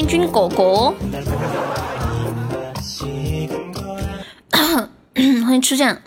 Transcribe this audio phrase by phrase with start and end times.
[0.00, 0.94] 欢迎军果果，
[5.44, 6.00] 欢迎初见。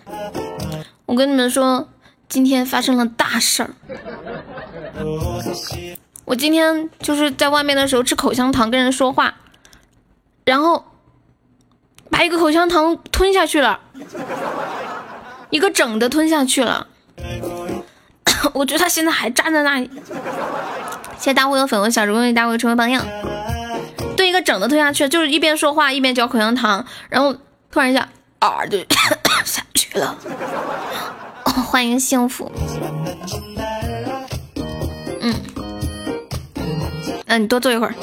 [1.05, 1.87] 我跟你们说，
[2.27, 3.69] 今天发生了大事儿。
[6.25, 9.35] 我今天就是在外面的时候吃口香糖，跟人说话，
[10.43, 10.85] 然后
[12.09, 13.79] 把一个口香糖吞下去了，
[15.51, 16.87] 一个整的吞下去了。
[18.55, 19.87] 我觉得他现在还站在那里。
[21.19, 23.05] 谢谢大灰有粉红小如意，大灰成为榜样。
[24.23, 27.33] 对，一个整的吞下去，就是一边说话一边嚼口香糖，然后
[27.69, 28.07] 突然一下
[28.39, 28.77] 啊就
[29.43, 30.15] 下去了。
[31.43, 32.49] 欢迎幸福。
[35.19, 35.35] 嗯，
[37.25, 37.93] 那你多坐一会儿，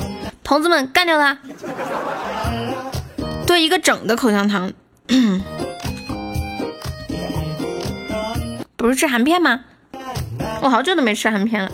[0.45, 1.39] 同志们干掉他。
[3.47, 4.71] 对，一个整的口香糖。
[8.77, 9.61] 不是吃含片吗？
[10.61, 11.73] 我好久都没吃含片了。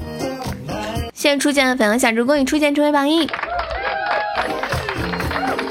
[1.12, 3.28] 谢谢初见的粉红小猪公，你初见成为榜一。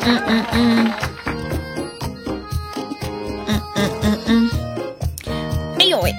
[0.07, 0.93] 嗯嗯嗯。
[3.47, 4.49] 嗯嗯嗯嗯。
[5.79, 6.13] 哎呦喂！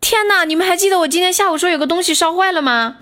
[0.00, 0.44] 天哪！
[0.44, 2.96] 你们还记得我今天下午说有个东西烧坏了吗？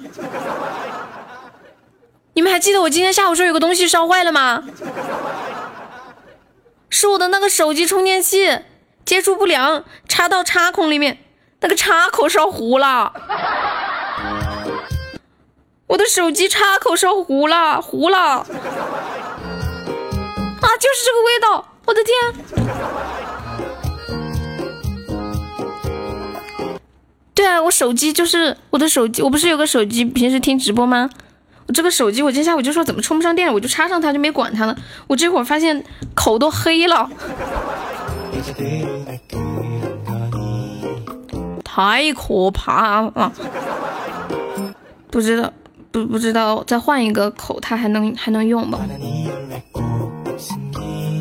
[2.34, 4.62] 你们还记得我今天下午说有个东西烧坏了吗？
[6.88, 8.60] 是我的那个手机充电器
[9.05, 11.21] 接触不良，插到插孔里面，
[11.62, 13.12] 那个插口烧糊了。
[15.86, 18.18] 我的手机插口烧糊了，糊了。
[18.18, 18.45] 啊，
[20.78, 21.68] 就是这个味道！
[21.84, 22.14] 我的天！
[27.34, 31.11] 对啊，我手机就是我的手机，我不是有个手机，平时听直播吗？
[31.67, 34.77] 我这个手机，我今天下午就说怎么充不上电，我就插上它，就没管它了。
[35.08, 35.84] 我这会儿发现
[36.14, 37.11] 口都黑了，
[41.74, 43.33] 太可怕了！
[45.10, 45.50] 不知道，
[45.90, 48.78] 不不知道，再换一个口，它还能还能用吗？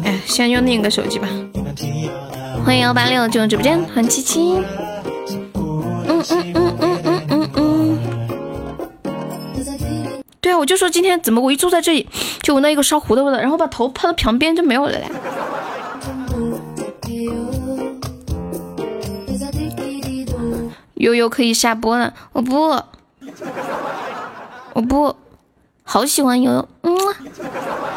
[0.03, 1.29] 哎，先用另一个手机吧。
[2.65, 4.57] 欢迎幺八六进入直播间，欢迎七七。
[5.55, 7.99] 嗯嗯嗯嗯嗯嗯嗯。
[10.41, 12.09] 对啊，我就说今天怎么我一坐在这里
[12.41, 15.05] 就闻到一个烧糊的味道，然后把头趴到旁边就没有了嘞。
[21.01, 22.79] 悠悠可以下播了，我不，
[24.73, 25.15] 我不，
[25.83, 26.95] 好喜欢悠悠，嗯，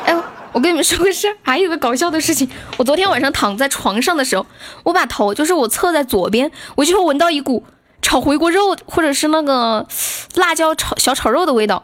[0.07, 0.17] 哎，
[0.53, 2.49] 我跟你们说个事儿，还有个搞笑的事情，
[2.79, 4.47] 我昨天晚上躺在床上的时候，
[4.85, 7.65] 我把头就是我侧在左边，我就会闻到一股。
[8.01, 9.87] 炒回锅肉，或者是那个
[10.35, 11.83] 辣椒炒小炒肉的味道，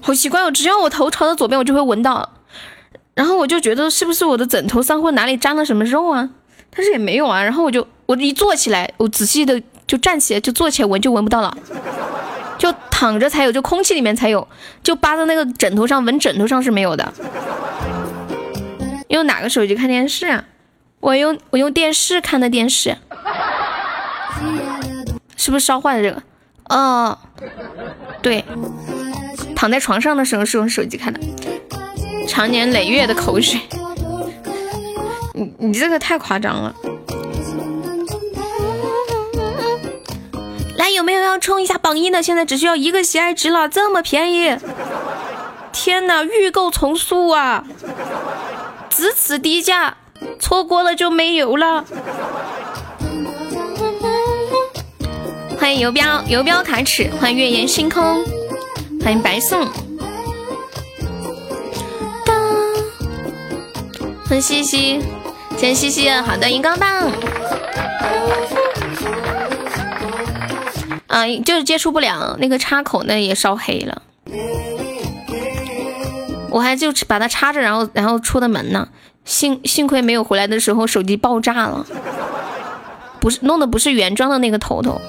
[0.00, 0.50] 好奇怪哦！
[0.50, 2.30] 只要我头朝着左边，我就会闻到。
[3.12, 6.30] 然后我就觉得是不是我的枕头上或哪里沾了什么肉啊？
[6.74, 7.42] 但是也没有啊。
[7.42, 11.56] 然后我就我一坐起来，我仔细的就站起来就坐起来闻就闻不到了，
[12.56, 14.46] 就躺着才有，就空气里面才有，
[14.82, 17.12] 就扒在那个枕头上闻枕头上是没有的。
[19.08, 20.44] 用哪个手机看电视啊？
[21.00, 22.96] 我用我用电视看的电视。
[25.36, 26.22] 是不是烧坏了这个？
[26.68, 27.18] 哦，
[28.22, 28.44] 对，
[29.54, 31.20] 躺在床上的时候是用手机看的，
[32.26, 33.60] 长年累月的口水，
[35.34, 36.74] 你你这个太夸张了。
[40.86, 42.22] 来，有没有要冲一下榜一的？
[42.22, 44.56] 现在只需要一个喜爱值了，这么便宜！
[45.72, 47.64] 天哪，预购从速啊！
[48.88, 49.96] 只此低价，
[50.38, 51.84] 错过了就没有了。
[55.58, 58.24] 欢迎游标游标卡尺，欢迎月圆星空，
[59.02, 59.66] 欢迎白送，
[64.28, 65.00] 欢迎西西，
[65.56, 67.10] 谢谢西西，好的荧光棒，
[71.16, 74.02] 啊，就是接触不了那个插口，那也烧黑了，
[76.50, 78.86] 我还就把它插着，然后然后出的门呢，
[79.24, 81.86] 幸幸亏没有回来的时候手机爆炸了，
[83.18, 85.00] 不是弄的不是原装的那个头头。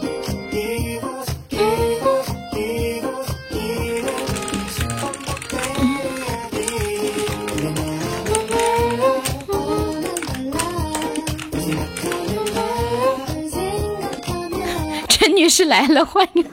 [15.47, 16.45] 是来了，欢迎！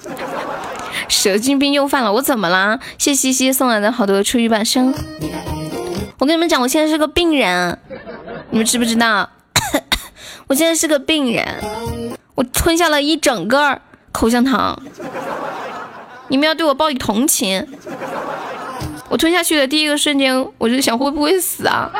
[1.08, 2.78] 蛇精病又犯了，我怎么啦？
[2.98, 4.94] 谢西西送来的好多初级板生，
[6.18, 7.78] 我跟你们讲，我现在是个病人，
[8.50, 9.28] 你们知不知道？
[10.48, 11.62] 我现在是个病人，
[12.34, 13.80] 我吞下了一整个
[14.12, 14.80] 口香糖。
[16.28, 17.66] 你们要对我报以同情。
[19.10, 21.90] 我吞下去的第一个瞬间，我就想会不会死啊？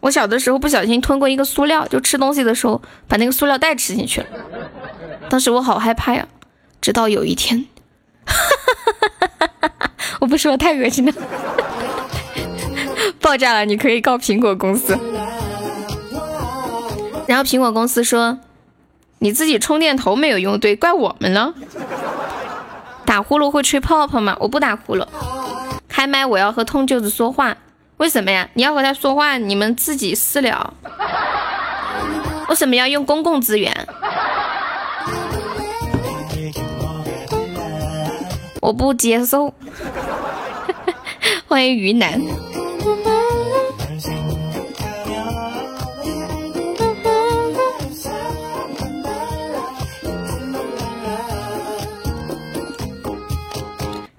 [0.00, 4.26] 我小的时候不小心吞过一个塑料，就吃东西的时候把那个塑料袋吃进去了。
[5.28, 6.26] 当时我好害怕呀，
[6.80, 7.66] 直到有一天，
[10.20, 11.12] 我不说太恶心了，
[13.20, 14.98] 爆炸了，你可以告苹果公司。
[17.26, 18.38] 然后苹果公司说，
[19.18, 21.54] 你自己充电头没有用对，怪我们了。
[23.04, 24.36] 打呼噜会吹泡泡吗？
[24.40, 25.04] 我不打呼噜。
[25.88, 27.56] 开麦我要和痛舅子说话，
[27.98, 28.48] 为什么呀？
[28.54, 30.74] 你要和他说话，你们自己私聊。
[32.48, 33.72] 为什么要用公共资源？
[38.60, 39.52] 我不接受。
[41.48, 42.20] 欢迎云南。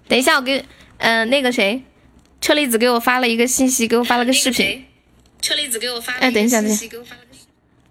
[0.07, 0.65] 等一下，我给
[0.97, 1.83] 嗯那个谁，
[2.47, 4.85] 车厘子给我发了一个信息，给我发了个视频。
[5.41, 6.87] 车厘子给我发了哎，等一下，等一下，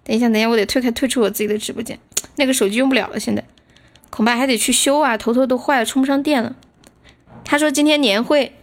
[0.03, 1.99] 等一下，等一下，我得退开，退出我自己的直播间。
[2.37, 3.43] 那个手机用不了了，现在。
[4.09, 6.55] 恐怕还得去修啊，头头都坏了，充不上电了。
[7.45, 8.55] 他说今天年会，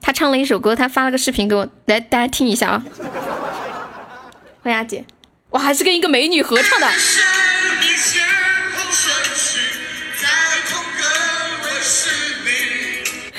[0.00, 2.84] 他唱了一首歌，他发了个视频给我，来大家听一下啊。
[4.62, 5.04] 欢迎阿姐，
[5.50, 6.86] 我，还是跟一个美女合唱的。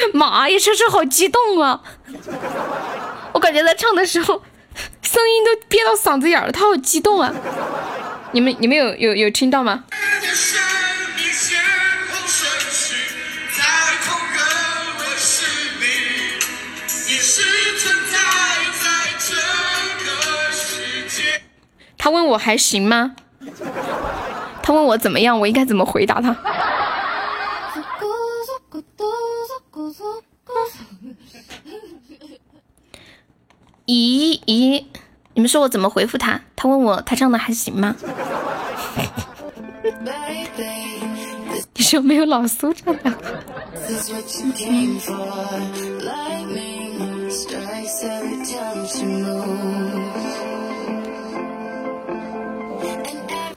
[0.13, 1.81] 妈呀，这是好激动啊！
[3.33, 4.41] 我感觉他唱的时候，
[5.01, 7.33] 声音都憋到嗓子眼了，他好激动啊！
[8.31, 9.83] 你们你们有有有听到吗？
[21.97, 23.15] 他问我还行吗？
[24.61, 26.35] 他问我怎么样，我应该怎么回答他？
[33.85, 34.83] 咦咦，
[35.33, 36.41] 你们说我怎么回复他？
[36.55, 37.95] 他问我他唱的还行吗？
[41.75, 43.13] 你说没有老苏唱的。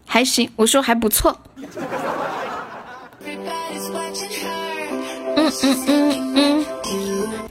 [0.04, 1.38] 还行，我说还不错。
[5.36, 6.66] 嗯嗯嗯嗯，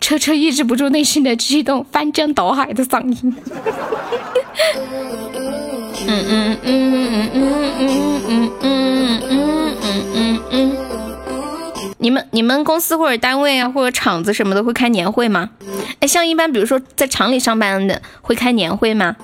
[0.08, 3.36] 车车抑制不住内心的激动，翻江倒海的嗓音。
[6.08, 10.78] 嗯嗯嗯嗯嗯嗯嗯嗯嗯嗯嗯。
[11.98, 15.50] 你们你们公司或者单位啊，或者厂子什么的会开年会吗？
[16.00, 19.18] 哎，像一般比如说在厂里上班的会开年会吗？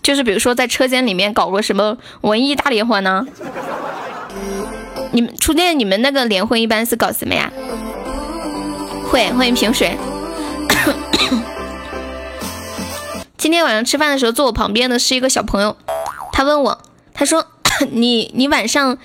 [0.00, 3.26] 就是比如说在车间里面搞个什么文艺大联欢呢？
[5.12, 7.52] 你们初恋你们那个联欢一般是搞什么呀？
[9.10, 9.96] 会欢迎平水。
[13.38, 15.76] 今天晚上吃饭的时候，坐我旁边的是一个小朋友，
[16.32, 16.78] 他问我，
[17.14, 17.46] 他说
[17.90, 18.98] 你你晚上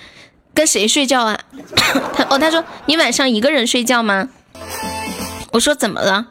[0.52, 1.38] 跟谁睡觉啊？
[2.14, 4.28] 他哦他说你晚上一个人睡觉吗？
[5.52, 6.26] 我说怎么了？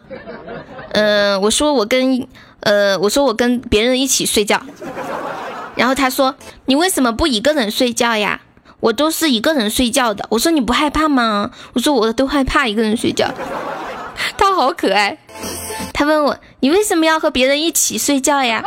[0.92, 2.28] 嗯，我说我跟。
[2.66, 4.62] 呃，我说我跟别人一起睡觉，
[5.76, 6.34] 然后他说
[6.68, 8.40] 你为什么不一个人睡觉呀？
[8.84, 10.26] 我都是一个人睡觉的。
[10.30, 11.52] 我说你不害怕吗？
[11.72, 13.32] 我说我都害怕一个人睡觉。
[14.38, 15.18] 他好可爱，
[15.94, 18.62] 他问我你为什么要和别人一起睡觉呀？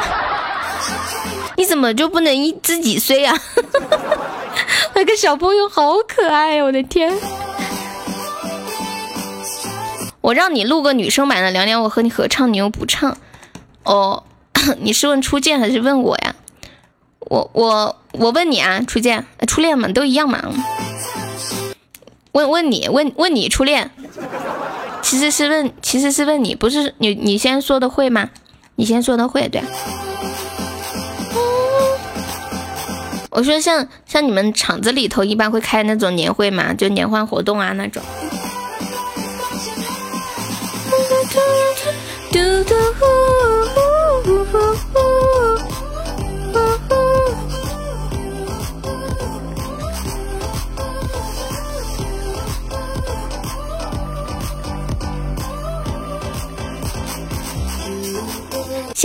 [1.59, 3.39] 你怎么就不能一自己睡呀？
[4.97, 7.13] 那个小朋友好可爱，我的天！
[10.23, 13.19] 我让你录个女生版的凉凉，我和你合唱，你又不唱。
[13.83, 14.23] 哦，
[14.81, 16.35] 你是问初见还是问我呀？
[17.29, 20.43] 我我我问你啊，初见，初恋嘛，都一样嘛。
[22.33, 23.91] 问问你，问问你初恋，
[25.03, 28.31] 其实是问，其实是问你，不是你你先说的会吗？
[28.77, 29.63] 你先说的会，对。
[33.31, 38.03] 我说像像你们厂子里头一般会开那种年会嘛，就年会活动啊那种。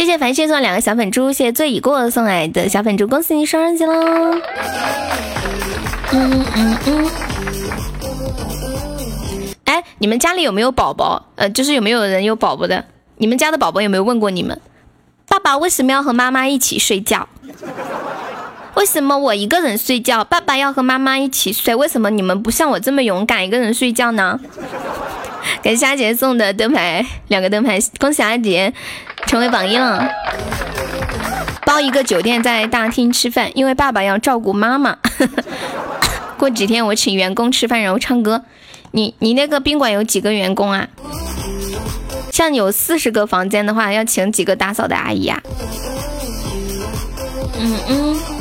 [0.02, 4.34] 谢谢繁星送两个小粉猪，谢谢醉已过送来的小粉猪，恭喜你升二级喽！
[6.12, 7.12] 嗯嗯嗯。
[9.66, 11.28] 哎，你们家里有没有宝宝？
[11.36, 12.84] 呃，就是有没有人有宝宝的？
[13.18, 14.60] 你们家的宝宝有没有问过你们，
[15.28, 17.30] 爸爸为什么要和妈妈一起睡觉？
[18.74, 21.76] 为什么我一个人睡觉，爸爸要和妈妈一起睡？
[21.76, 24.40] 为什么你们不像我这么勇敢，一个人睡觉呢？
[25.62, 28.74] 感谢阿杰送的灯牌，两个灯牌，恭喜阿杰
[29.28, 30.08] 成为榜一了。
[31.66, 34.98] 包一个酒店在大厅吃饭，因为爸爸要照顾妈妈。
[36.38, 38.44] 过几天我请员工吃饭，然后唱歌。
[38.92, 40.88] 你你那个宾馆有几个员工啊？
[42.32, 45.42] 像有四十个房间的话，要请几个打扫的阿姨啊？
[47.58, 48.41] 嗯嗯。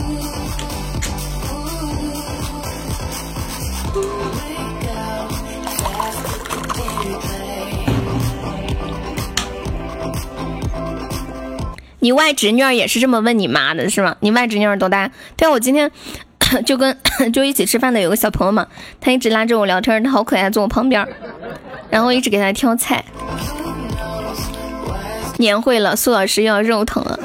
[12.00, 14.16] 你外侄女儿也是这么问你妈的，是吗？
[14.20, 15.10] 你外侄女儿多大？
[15.36, 15.90] 对，我今天
[16.66, 16.96] 就跟
[17.32, 18.66] 就一起吃饭的有个小朋友嘛，
[19.00, 21.06] 他一直拉着我聊天，他好可爱，坐我旁边，
[21.90, 23.04] 然后一直给他挑菜。
[25.36, 27.18] 年会了，苏老师又要肉疼了。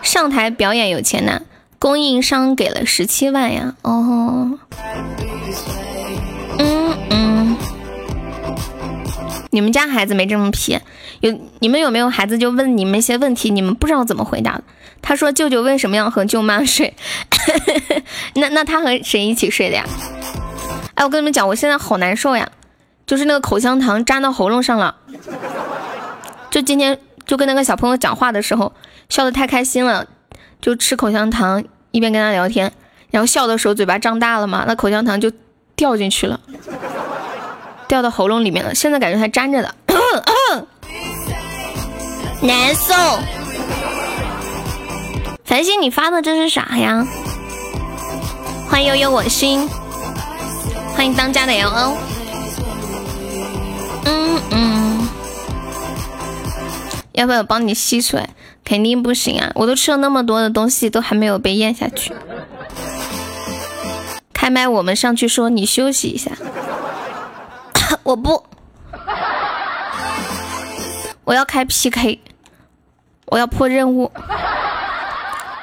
[0.00, 1.42] 上台表演有钱拿，
[1.78, 3.74] 供应商给了十七万呀。
[3.82, 4.58] 哦，
[9.58, 10.78] 你们家孩子没这么皮。
[11.18, 14.60] 有你们有没有孩子就问你们一些问题，你们不知道怎么回答？
[15.02, 16.94] 他说舅舅为什么要和舅妈睡？
[18.38, 19.84] 那那他和谁一起睡的呀？
[20.94, 22.48] 哎，我跟你们讲，我现在好难受呀，
[23.04, 24.94] 就是那个口香糖粘到喉咙上了。
[26.52, 26.96] 就今天
[27.26, 28.72] 就跟那个小朋友讲话的时候，
[29.08, 30.06] 笑得太开心了，
[30.60, 32.72] 就吃口香糖，一边跟他聊天，
[33.10, 35.32] 然后笑的时候嘴巴张大了嘛，那口香糖就
[35.74, 36.38] 掉进去了，
[37.88, 39.74] 掉到喉咙里面了，现在感觉还粘着的。
[42.42, 42.94] 难受，
[45.44, 47.04] 繁星，你发的这是啥呀？
[48.68, 49.68] 欢迎悠悠我心，
[50.94, 51.96] 欢迎当家的 L O。
[54.04, 55.08] 嗯嗯，
[57.12, 58.28] 要不要帮你吸出来？
[58.64, 59.50] 肯定不行啊！
[59.54, 62.12] 我都吃了那么多的东西，都还没有被咽下去。
[64.34, 66.32] 开麦，我们上去说，你休息一下。
[68.04, 68.44] 我不，
[71.24, 72.20] 我要开 PK。
[73.30, 74.10] 我要破任务，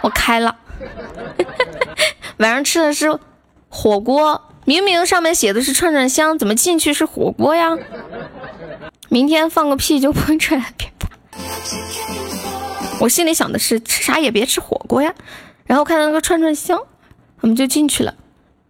[0.02, 0.56] 我开了。
[2.38, 3.20] 晚上吃的是
[3.70, 7.76] 火锅，明明上面写的是串串香，怎么进去是火锅呀？
[9.10, 10.92] 明天放个屁就喷出来，别。
[13.00, 15.14] 我心里想的是吃啥也别吃火锅呀，
[15.66, 16.80] 然后看到那个串串香，
[17.42, 18.14] 我们就进去了。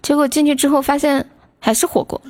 [0.02, 2.22] 结果进去之后发现还是火锅。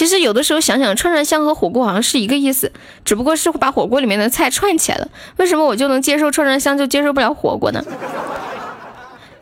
[0.00, 2.72] 其实有的时候想想，串串香和火锅好像是一个意思，
[3.04, 5.06] 只不过是把火锅里面的菜串起来了。
[5.36, 7.84] 为什么我就能接受串串香，就接受不了火锅呢？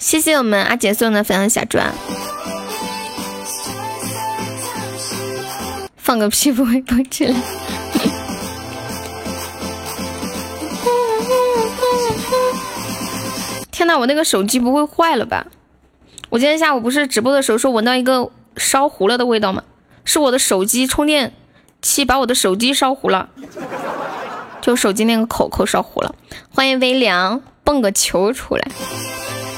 [0.00, 1.94] 谢谢我们阿杰送的粉红小砖。
[5.96, 7.36] 放个屁不会爆起来。
[13.70, 15.46] 天呐，我那个手机不会坏了吧？
[16.30, 19.62] 我今天下午不是直播的时候说闻到一个烧糊了的味道吗？
[20.08, 21.34] 是我的手机充电
[21.82, 23.28] 器把我的手机烧糊了，
[24.62, 26.14] 就手机那个口口烧糊了。
[26.48, 28.66] 欢迎微凉蹦个球出来，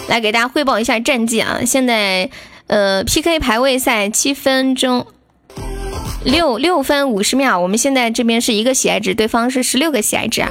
[0.09, 1.61] 来给大家汇报一下战绩啊！
[1.65, 2.29] 现在
[2.67, 5.07] 呃 PK 排位赛七分钟
[6.25, 10.51] 六六分五十秒，我们现在这边是一个喜爱值，对方是十六个喜爱值啊。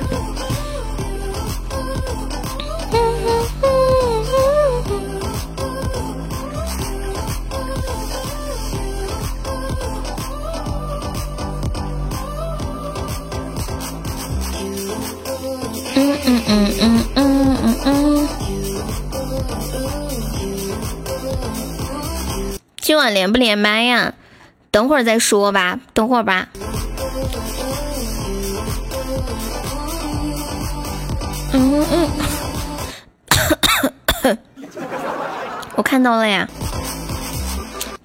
[22.89, 24.15] 今晚连不连麦呀？
[24.72, 26.50] 等会儿再说吧，等会儿吧。
[31.53, 32.10] 嗯嗯。
[35.75, 36.50] 我看到了呀。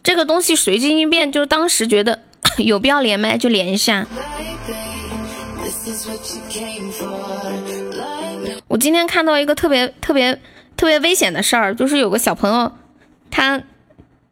[0.03, 2.19] 这个东西随机应变，就是当时觉得
[2.59, 4.07] 有必要连麦就连一下。
[8.69, 10.39] 我今天看到一个特别特别
[10.77, 12.71] 特别危险的事儿，就是有个小朋友，
[13.31, 13.63] 他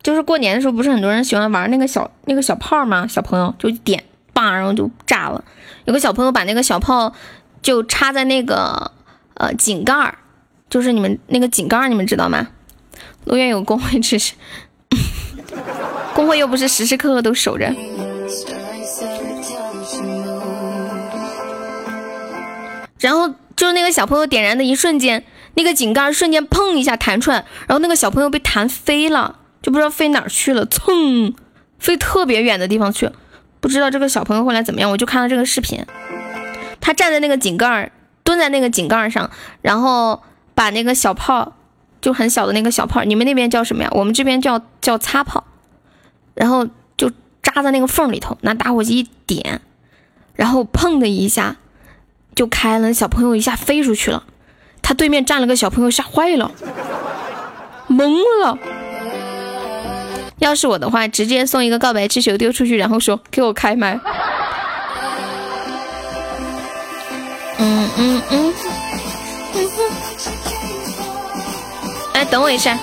[0.02, 3.06] 就是过年的时候，不是很多人喜欢玩那个小那个小炮吗？
[3.06, 5.44] 小朋友就点，棒，然后就炸了。
[5.85, 7.12] 有个小朋友把那个小炮
[7.62, 8.90] 就插在那个
[9.35, 10.18] 呃井盖儿，
[10.68, 12.49] 就是你们那个井盖儿，你们知道吗？
[13.25, 14.35] 陆院有工会支持，
[16.14, 17.73] 工会又不是时时刻刻都守着。
[22.99, 31.35] 然后就是那个小朋友点燃的一瞬间，那个井盖瞬间砰一下弹出来，然后那个小朋友被弹飞了，就不知道飞哪儿去了，噌，
[31.78, 33.11] 飞特别远的地方去。
[33.61, 35.87] 不知道这个小朋友后来怎么样，我就看到这个视频，
[36.81, 37.92] 他站在那个井盖儿，
[38.25, 40.21] 蹲在那个井盖上，然后
[40.57, 41.54] 把那个小炮，
[42.00, 43.88] 就很小的那个小炮，你们那边叫什么呀？
[43.92, 45.45] 我们这边叫叫擦炮，
[46.35, 46.66] 然后
[46.97, 47.09] 就
[47.40, 49.61] 扎在那个缝里头，拿打火机一点，
[50.35, 51.59] 然后砰的一下
[52.35, 54.25] 就开了，小朋友一下飞出去了，
[54.83, 56.50] 他对面站了个小朋友，吓坏了，
[57.88, 58.59] 懵了。
[60.42, 63.99] 要是我的话，直接送一个告白气球丢出去，然后说给我开麦。
[67.58, 68.54] 嗯嗯嗯。
[72.14, 72.76] 哎，等我一下。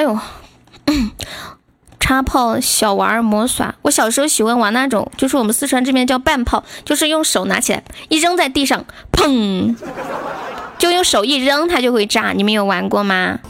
[0.00, 0.18] 哎呦，
[2.00, 9.76] 插炮小玩魔耍，我小时候喜欢玩那种，就是我们四川这边叫半炮，就是用手拿起来一扔在地上，砰，
[10.78, 12.32] 就用手一扔它就会炸。
[12.34, 13.40] 你们有玩过吗？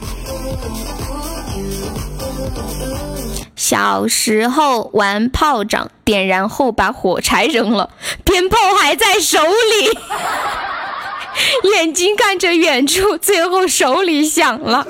[3.55, 7.91] 小时候玩炮仗，点燃后把火柴扔了，
[8.25, 9.97] 鞭炮还在手里，
[11.71, 14.85] 眼睛看着远处，最后手里响了。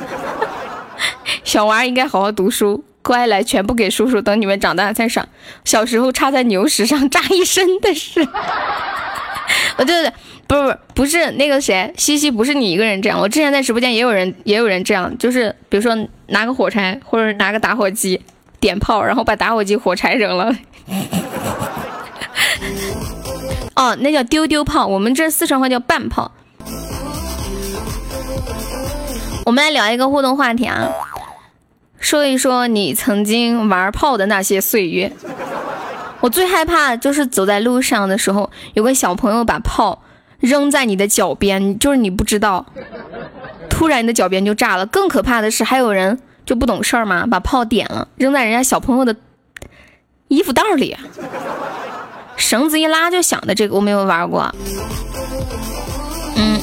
[1.43, 5.27] 小娃应该好好读书，乖来全部给叔叔，等你们长大再赏。
[5.65, 8.21] 小时候插在牛屎上炸一身的事。
[9.77, 10.13] 哦，对对对，
[10.48, 18.21] 不是不是不是那个谁，西西不是你一个人这样，我之前在直播间也有人也有人这样，就是比如说拿个火柴或者拿个打火机
[18.60, 20.56] 点炮，然后把打火机火柴扔了。
[23.75, 26.32] 哦，那叫丢丢炮，我们这四川话叫半炮。
[29.45, 30.88] 我们来聊一个互动话题啊，
[32.02, 35.10] 说一说你曾经玩炮的那些岁月。
[36.20, 40.04] 我最害怕就是走在路上的时候，有个小朋友把炮
[40.40, 42.66] 扔在你的脚边，就是你不知道，
[43.70, 44.86] 突然你的脚边就炸了。
[44.86, 49.16] 更可怕的是，还有人就不懂事儿嘛，把炮点了，扔在人家小朋友的
[50.28, 50.96] 衣服袋里，
[52.38, 53.56] 绳子一拉就响的。
[53.56, 54.54] 这个我没有玩过。
[56.36, 56.60] 嗯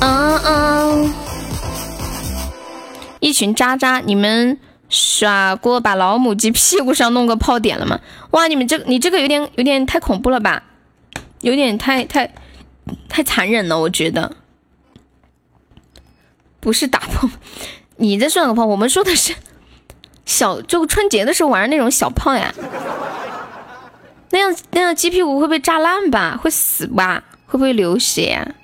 [0.00, 1.25] 嗯嗯。
[3.26, 4.56] 一群渣渣，你们
[4.88, 7.98] 耍过把老母鸡屁股上弄个炮点了吗？
[8.30, 10.62] 哇，你们这你这个有点有点太恐怖了吧，
[11.40, 12.32] 有点太太
[13.08, 14.36] 太残忍了，我觉得。
[16.60, 17.28] 不是打炮，
[17.96, 18.64] 你这算个炮？
[18.64, 19.34] 我们说的是
[20.24, 22.54] 小，就春节的时候玩那种小炮呀。
[24.30, 26.38] 那样那样鸡屁股会被炸烂吧？
[26.40, 27.24] 会死吧？
[27.46, 28.54] 会不会流血？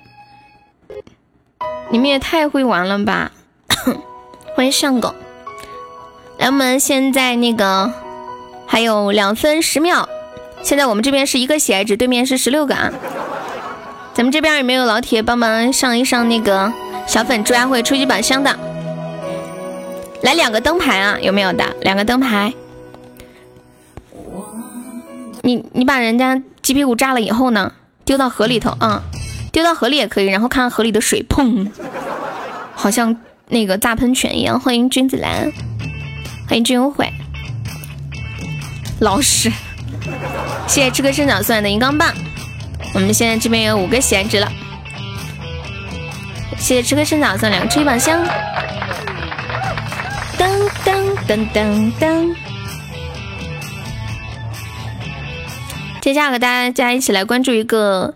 [1.91, 3.33] 你们也太会玩了吧！
[4.55, 5.15] 欢迎上狗，
[6.37, 7.91] 来，我们现在那个
[8.67, 10.07] 还有两分十秒，
[10.61, 12.93] 现在我们这边是一个喜爱值，对面是十六个啊。
[14.13, 16.71] 咱们这边有没有老铁帮忙上一上那个
[17.07, 18.55] 小粉猪啊，或者初级宝箱的？
[20.21, 21.65] 来两个灯牌啊，有没有的？
[21.81, 22.53] 两个灯牌。
[25.41, 27.73] 你你把人家鸡屁股炸了以后呢，
[28.05, 29.01] 丢到河里头啊，
[29.51, 31.71] 丢到河里也可以，然后看河里的水，砰，
[32.75, 33.17] 好像。
[33.49, 35.51] 那个大喷泉一样，欢迎君子兰，
[36.47, 37.11] 欢迎君无悔，
[38.99, 39.51] 老师，
[40.67, 42.13] 谢谢吃颗生长送来的银钢棒，
[42.93, 44.51] 我们现在这边有五个喜爱值了，
[46.57, 48.25] 谢谢吃颗生长送两个吹宝箱，
[50.37, 52.35] 噔噔噔噔噔，
[56.01, 58.15] 接下来和大家一起来关注一个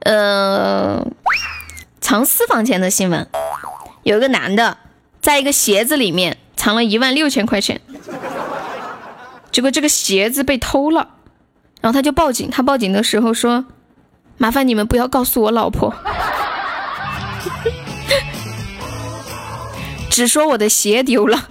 [0.00, 1.04] 呃
[2.00, 3.26] 藏私房钱的新闻。
[4.10, 4.76] 有个男的，
[5.20, 7.80] 在一个鞋子里面藏了一万六千块钱，
[9.52, 11.10] 结果这个鞋子被偷了，
[11.80, 12.50] 然后他就报警。
[12.50, 13.66] 他报警的时候说
[14.36, 15.94] ：“麻烦你们不要告诉我老婆，
[20.10, 21.46] 只说我的鞋丢了，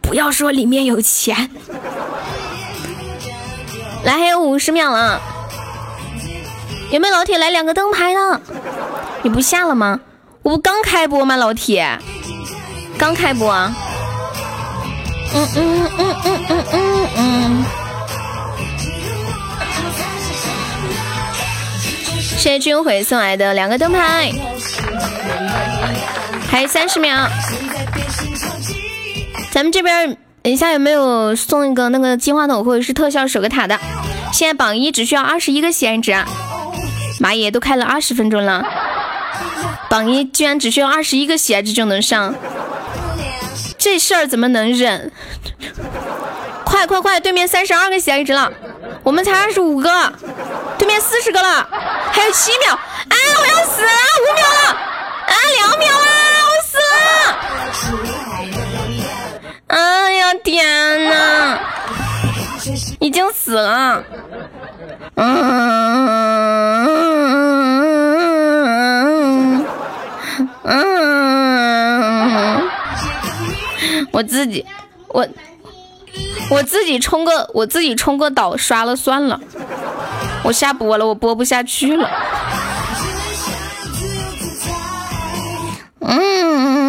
[0.00, 1.50] 不要说里面有钱。”
[4.04, 5.20] 来，还有五十秒了，
[6.92, 8.40] 有没有老铁来两个灯牌的？
[9.22, 9.98] 你不下了吗？
[10.42, 11.98] 我不刚开播吗，老铁？
[12.96, 13.52] 刚开播。
[15.34, 17.64] 嗯嗯嗯嗯嗯嗯嗯。
[22.38, 24.32] 谢谢君回送来的两个灯牌，
[26.50, 27.28] 还有三十秒。
[29.50, 33.78] 咱们这边等一下有没有送一个那个金话筒或者是特效守个塔的？
[34.32, 36.26] 现在榜一只需要二十一个喜爱值啊！
[37.18, 38.64] 马爷都开了二十分钟了，
[39.88, 42.34] 榜一居然只需要二十一个喜爱值就能上，
[43.78, 45.10] 这事儿怎么能忍？
[46.64, 47.18] 快快快！
[47.18, 48.52] 对面三十二个喜爱值了，
[49.02, 50.12] 我们才二十五个，
[50.76, 51.66] 对面四十个了，
[52.12, 52.74] 还有七秒！
[52.74, 53.16] 啊！
[53.40, 53.88] 我要死了！
[54.20, 54.60] 五秒了！
[55.26, 55.32] 啊！
[55.56, 56.06] 两秒了！
[56.44, 56.94] 我死了！
[59.68, 61.58] 哎呀天哪！
[63.00, 64.04] 已经死了。
[65.14, 65.24] 嗯
[74.18, 74.66] 我自己，
[75.06, 75.24] 我
[76.50, 79.40] 我自己充个我自己充个岛刷了算了，
[80.42, 82.10] 我下播了，我播不下去了。
[86.00, 86.88] 嗯。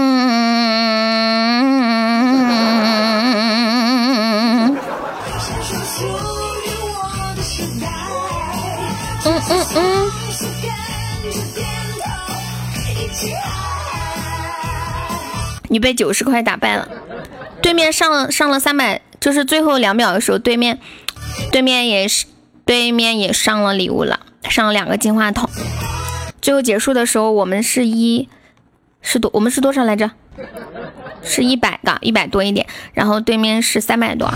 [15.72, 16.88] 你被九十块打败了，
[17.62, 20.80] 对面上了上了三百，就是最后两秒的时候，对面
[21.52, 22.26] 对面也是
[22.66, 24.20] 对面也上了礼物了，
[24.50, 25.50] 上了两个金话筒。
[26.42, 28.30] 最后结束的时候，我们是一
[29.02, 30.12] 是多，我们是多少来着？
[31.22, 32.66] 是一百个，一百多一点。
[32.94, 34.32] 然后对面是三百多。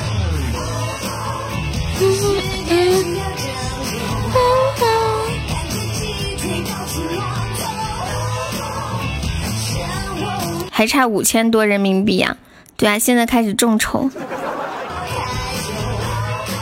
[10.70, 12.36] 还差五千多人民币呀！
[12.78, 14.10] 对啊，现在开始众筹。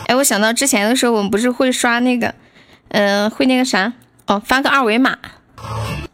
[0.08, 2.36] 哎，我想到之前的时候，我们不是会刷那个，
[2.89, 3.93] 嗯，会那个啥？
[4.28, 5.17] 哦，发个二维码。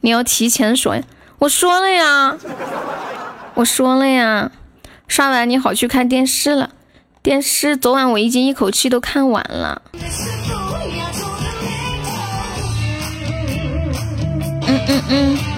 [0.02, 0.98] 你要提前说！
[1.40, 2.38] 我说了呀，
[3.56, 4.52] 我说了呀。
[5.08, 6.72] 刷完你好去看电视了。
[7.22, 9.82] 电视昨晚我已经一口气都看完了。
[14.68, 15.57] 嗯嗯嗯。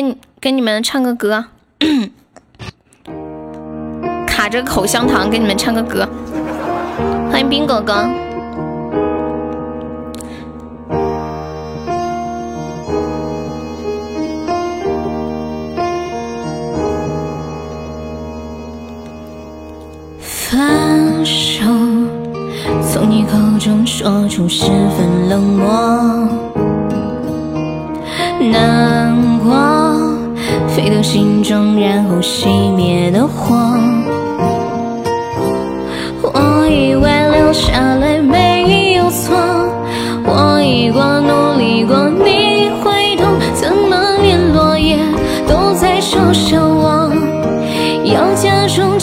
[0.00, 1.44] 跟跟你们唱个歌，
[4.26, 6.08] 卡着口香糖，给你们唱个歌。
[7.30, 8.08] 欢迎冰哥哥。
[20.18, 21.66] 分手，
[22.90, 26.59] 从你口中说出十分冷漠。
[31.12, 32.46] 心中，然后熄
[32.76, 33.52] 灭的火。
[36.22, 39.36] 我以为留下来没有错，
[40.24, 44.98] 我已过努力过，你会懂，怎么连落叶
[45.48, 47.10] 都在嘲笑我？
[48.04, 48.96] 要假装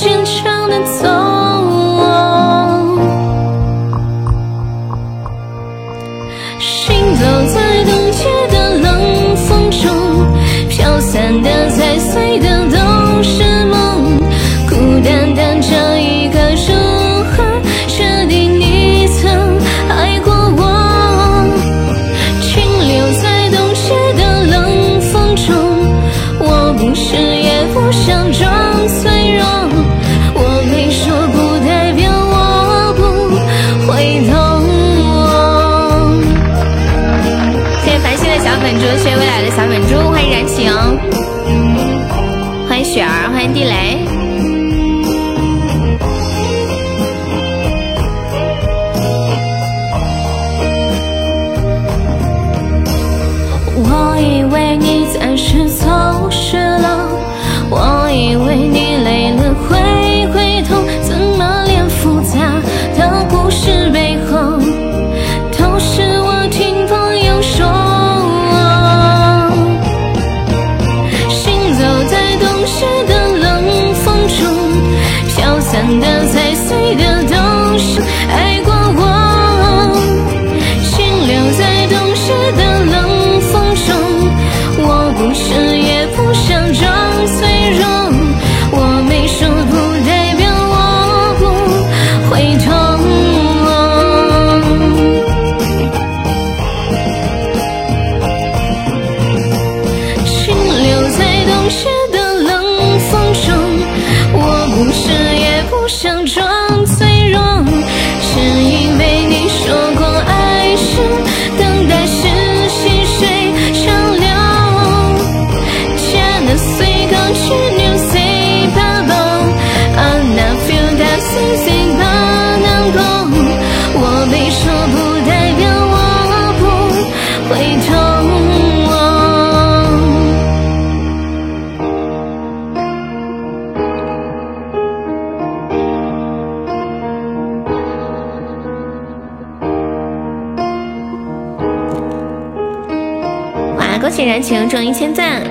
[144.70, 145.42] 谢燃情中一千赞，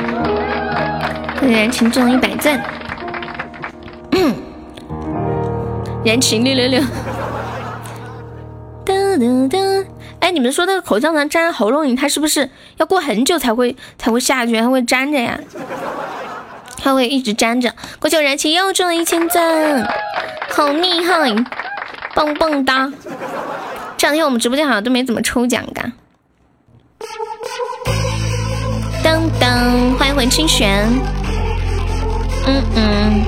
[1.41, 2.63] 燃情中一百赞。
[6.05, 6.81] 燃情六六六。
[8.85, 9.87] 噔噔噔！
[10.21, 14.61] 哎，你们说那个口香糖粘喉咙里，它是不是要过很久才会才会下去？
[14.61, 15.41] 它会粘着呀？
[16.77, 17.73] 它会一直粘着。
[17.99, 19.89] 恭喜我燃情又中了一千赞，
[20.51, 21.35] 好厉害，
[22.15, 22.93] 棒棒哒！
[23.97, 25.65] 这两天我们直播间好像都没怎么抽奖
[30.31, 30.89] 清玄。
[32.47, 33.25] 嗯嗯。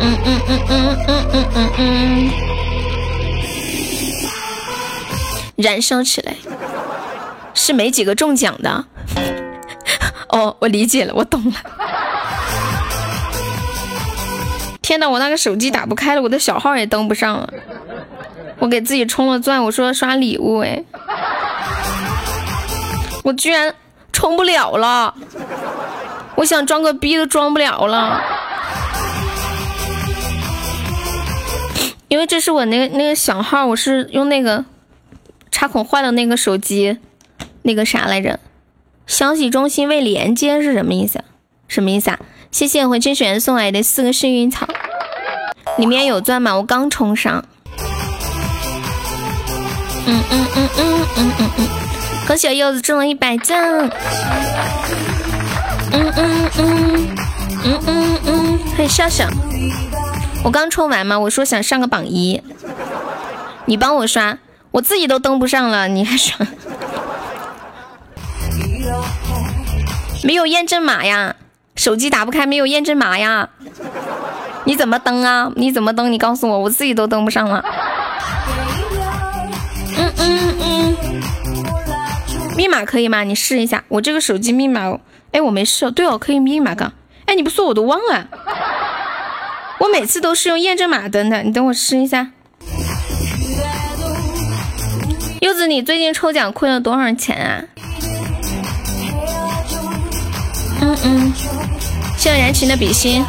[0.00, 2.30] 嗯嗯嗯嗯嗯嗯嗯嗯。
[5.56, 6.34] 燃烧起来，
[7.54, 8.84] 是没几个中奖的。
[10.28, 11.52] 哦，我理解了，我懂了。
[14.80, 17.52] 天呐，我那个手机打不开了，我的小号也登不上了。
[18.58, 20.82] 我给自己充了钻，我说刷礼物，哎，
[23.22, 23.74] 我居然
[24.12, 25.14] 充不了了。
[26.36, 28.20] 我想装个逼都装不了了，
[32.08, 34.64] 因为这是我那个那个小号，我是用那个
[35.50, 36.98] 插孔坏了那个手机，
[37.62, 38.40] 那个啥来着？
[39.06, 41.22] 消息中心未连接是什么意思？
[41.68, 42.18] 什么意思啊？
[42.50, 44.66] 谢谢回春雪送来的四个幸运草，
[45.76, 46.56] 里面有钻吗？
[46.56, 47.44] 我刚充上。
[50.06, 51.68] 嗯嗯嗯嗯嗯嗯嗯，
[52.32, 53.90] 恭喜柚子中了一百赞。
[55.92, 57.08] 嗯嗯嗯
[57.62, 59.28] 嗯嗯嗯，欢迎笑笑。
[60.42, 61.18] 我刚抽完嘛？
[61.18, 62.42] 我说想上个榜一，
[63.66, 64.38] 你帮我刷，
[64.70, 66.46] 我自己都登不上了，你还刷？
[70.24, 71.36] 没有验证码呀。
[71.76, 73.50] 手机打不开，没有验证码呀？
[74.64, 75.52] 你怎么登啊？
[75.56, 76.10] 你怎么登？
[76.10, 77.62] 你告诉我，我自己都登不上了。
[79.98, 80.96] 嗯嗯嗯，
[82.62, 83.24] 密码可以吗？
[83.24, 84.96] 你试一下，我这个手机密码，
[85.32, 85.90] 哎，我没试。
[85.90, 86.92] 对哦，可以密码杠。
[87.26, 88.28] 哎，你不说我都忘了。
[89.80, 92.28] 我每次都是用验证码登的，你等我试一下。
[95.40, 97.64] 柚子，你最近抽奖亏了多少钱啊？
[100.82, 101.32] 嗯嗯，
[102.16, 103.24] 谢谢燃情的比心。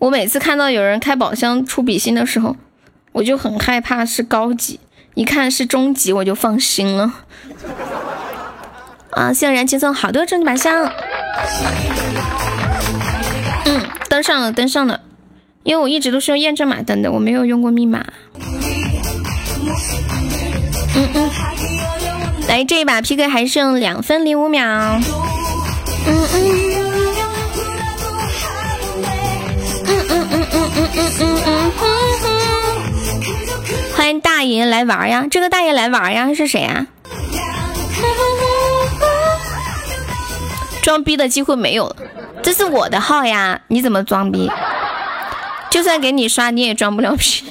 [0.00, 2.56] 我每次看到有人开宝箱出比心的时候，
[3.12, 4.80] 我就很害怕是高级，
[5.14, 7.12] 一看是中级我就放心了。
[9.10, 10.90] 啊，谢谢燃情送好多终极宝箱。
[13.66, 15.00] 嗯，登上了，登上了。
[15.64, 18.02] 因为我一直都是用验证码登的，我没有用过密码。
[20.96, 21.30] 嗯嗯，
[22.48, 24.64] 来这一把 PK 还剩两分零五秒。
[24.64, 24.98] 嗯
[26.06, 26.59] 嗯
[34.40, 35.26] 大爷来玩呀！
[35.30, 36.86] 这个大爷来玩呀，是谁呀？
[40.80, 41.96] 装逼的机会没有了，
[42.42, 43.60] 这是我的号呀！
[43.68, 44.50] 你怎么装逼？
[45.68, 47.44] 就算给你刷，你也装不了逼。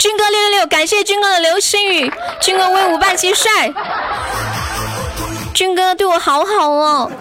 [0.00, 3.72] 军哥六六六，感谢军哥的流星雨，军哥威武霸气帅，
[5.54, 7.12] 军哥对我好好哦。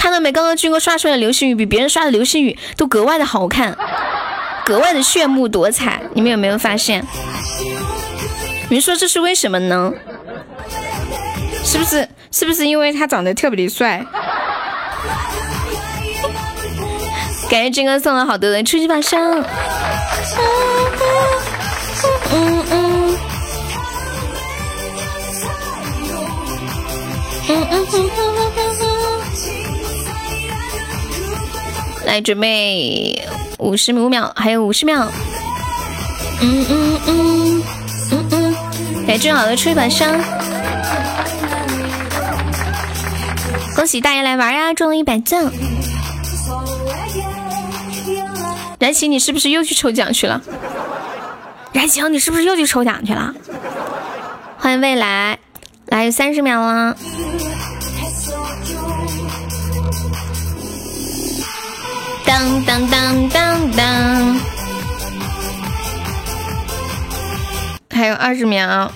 [0.00, 0.32] 看到没？
[0.32, 3.76] 刚刚军哥刷出来的流星雨比别人刷的流星雨都格外的好看，
[4.64, 6.00] 格外的炫目夺彩。
[6.14, 7.06] 你们有没有发现？
[8.70, 9.92] 你们说这是为什么呢？
[11.62, 14.06] 是不是是不是因为他长得特别的帅？
[17.50, 19.44] 感谢军哥送了好多的初级宝箱。
[22.32, 23.16] 嗯嗯。
[32.10, 33.24] 来准备
[33.58, 35.08] 五十五秒，还有五十秒。
[36.40, 37.62] 嗯嗯嗯
[38.10, 38.56] 嗯嗯。
[39.06, 40.20] 来最好的初级宝箱。
[43.76, 45.52] 恭喜大爷来玩呀，中了一百赞！
[48.80, 50.42] 燃情，你是不是又去抽奖去了？
[51.72, 53.32] 燃情，你是不是又去抽奖去了？
[54.58, 55.38] 欢迎未来，
[55.86, 56.96] 来三十秒了。
[62.40, 64.40] 当当当当当，
[67.90, 68.90] 还有二十秒。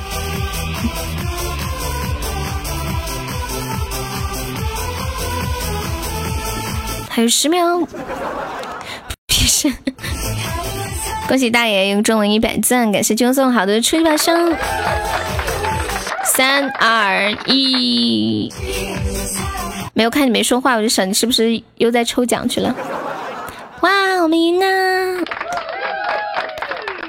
[7.10, 7.86] 还有十秒，
[9.28, 9.70] 别是
[11.28, 14.56] 恭喜大爷又中了一百赞，感谢君送好的吹把声。
[16.24, 18.50] 三二一，
[19.92, 22.74] 没有看你没说话，我就想你是不是又在抽奖去了？
[23.84, 24.64] 哇，我们赢了！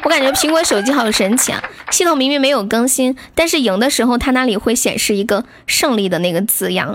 [0.04, 6.94] 我感觉苹果手机好神奇啊，系统明明没有更新，但是赢的时候它那里会显示一个胜利的那个字样。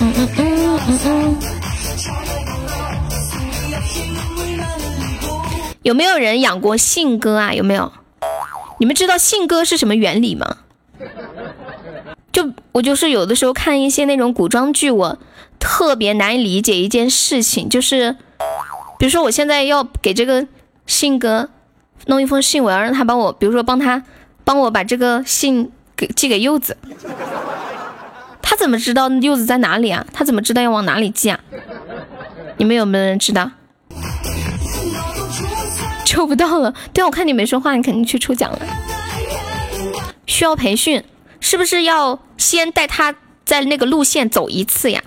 [0.00, 1.36] 嗯嗯嗯嗯嗯。
[5.82, 7.52] 有没有人养过信鸽啊？
[7.52, 7.90] 有没有？
[8.78, 10.58] 你们知道信鸽是什么原理吗？
[12.30, 15.18] 就我就是有的时候看一些那种古装剧，我
[15.66, 18.12] 特别难以理解一件事情，就是
[19.00, 20.46] 比如说我现在要给这个
[20.86, 21.50] 信鸽
[22.06, 24.04] 弄一封信，我要让他帮我，比如说帮他
[24.44, 26.76] 帮我把这个信给寄给柚子，
[28.40, 30.06] 他怎么知道柚子在哪里啊？
[30.12, 31.40] 他怎么知道要往哪里寄啊？
[32.58, 33.50] 你们有没有人知道？
[36.04, 38.60] 抽不到了，对我看你没说话，你肯定去抽奖了。
[40.26, 41.02] 需要培训，
[41.40, 45.02] 是不是要先带他在那个路线走一次呀？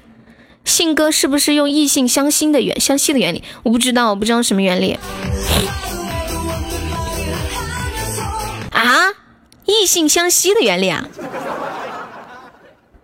[0.66, 3.44] 信鸽是不是用异性相吸的原相吸的原理？
[3.64, 5.00] 我不知道，我不知道什么原理。
[8.72, 9.10] 啊？
[9.66, 11.06] 异性相吸的原理啊？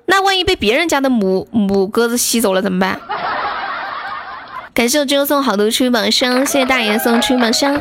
[0.06, 3.00] 那万一被别人家的母母鸽子吸走了怎么办？
[4.74, 7.80] 感谢我君送好多出榜箱，谢谢大爷送出榜箱。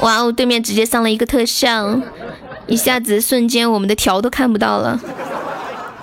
[0.00, 2.00] 哇哦，对面直接上了一个特效，
[2.66, 5.00] 一下子瞬间我们的条都看不到了。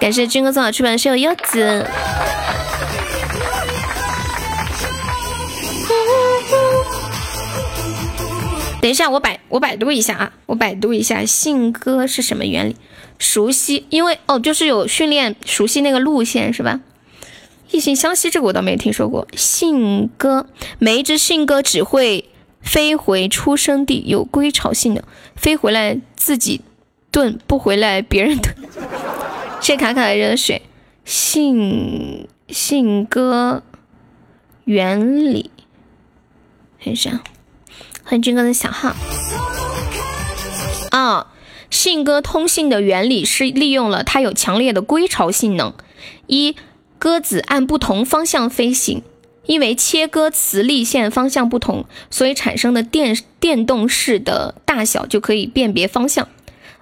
[0.03, 1.87] 感谢军哥送好出榜箱，柚子。
[8.81, 12.75] 等一下，我百我百度一下啊，我百度一下信鸽是什么原理？
[13.17, 16.81] 熟悉，因为哦，就是有训练熟悉那个路线是吧？
[17.71, 19.25] 异性相吸这个我倒没听说过。
[19.37, 20.47] 信鸽，
[20.79, 22.25] 每一只信鸽只会
[22.59, 25.05] 飞回出生地，有归巢性的，
[25.37, 26.59] 飞回来自己
[27.09, 28.53] 炖，不回来别人炖。
[29.63, 30.61] 谢卡卡的热水。
[31.05, 33.63] 信信鸽
[34.65, 35.51] 原理，
[36.83, 37.23] 看一下，
[38.03, 38.93] 欢迎军哥的小号。
[40.91, 41.27] 啊，
[41.69, 45.73] 信鸽通信的原理是利用了它有强烈的归巢性能。
[46.27, 46.57] 一
[46.99, 49.01] 鸽子按不同方向飞行，
[49.45, 56.27] 因为切割磁力线方向不同，所以产生的电电动势的大小就可以辨别方向。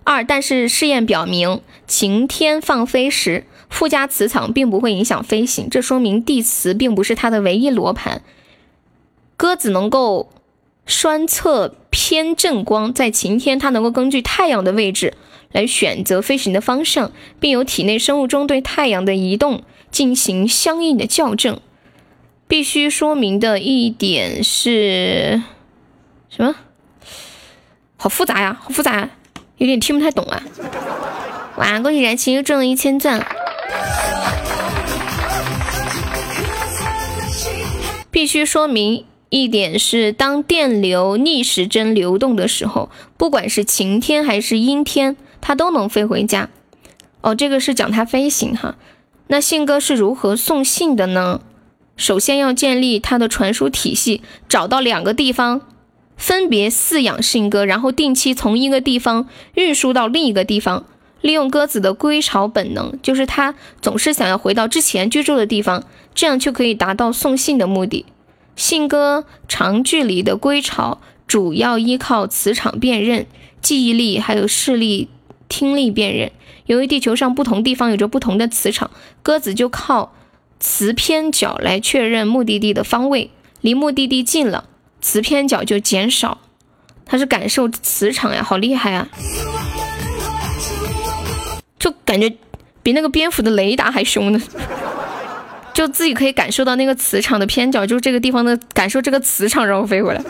[0.03, 8.21] 二，但是试验表明，晴天放飞时附加磁场并不会影响飞行，这说明地磁并不是它的唯一罗盘。
[9.37, 10.29] 鸽子能够
[10.85, 15.13] 栓测偏振光，在晴天它能够根据太阳的位置
[15.51, 19.63] 来选择飞行的方向，并由体内生物钟对太阳的移动。
[19.91, 21.59] 进行相应的校正。
[22.47, 25.43] 必须说明的一点是
[26.29, 26.55] 什么？
[27.97, 29.09] 好复杂呀，好复杂，
[29.61, 30.41] 有点听不太懂啊。
[31.57, 33.23] 哇，恭喜燃情又中了一千钻。
[38.09, 46.49] 必须说明一点是，当电流逆时针流动的时候，不管是晴天还是阴天，它都能飞回家。
[47.21, 48.77] 哦，这个是讲它飞行哈。
[49.27, 51.41] 那信鸽是如何送信的呢？
[51.95, 55.61] 首先要建立它的传输体系，找到两个地方，
[56.21, 60.85] 分别饲养信鸽，然后定期从一个地方运输到另一个地方，
[61.19, 68.05] 利用鸽子的归巢本能，就是它总是想要回到之前居住的地方，这样就可以达到送信的目的。
[68.55, 73.25] 信鸽长距离的归巢主要依靠磁场辨认、
[73.59, 75.09] 记忆力还有视力、
[75.49, 76.31] 听力辨认。
[76.67, 78.91] 由于地球上不同地方有着不同的磁场，
[79.23, 80.13] 鸽子就靠
[80.59, 83.31] 磁偏角来确认目的地的方位。
[83.61, 84.65] 离目的地近了，
[85.01, 86.37] 磁偏角就减少。
[87.05, 89.05] 它是感受磁场呀，好厉害啊！
[91.77, 92.33] 就感觉
[92.81, 94.41] 比那个蝙蝠的雷达还凶呢。
[95.73, 100.21] 就自己可以感受到那个磁场的偏角，就这个地方的感受这个磁场，然后飞回来，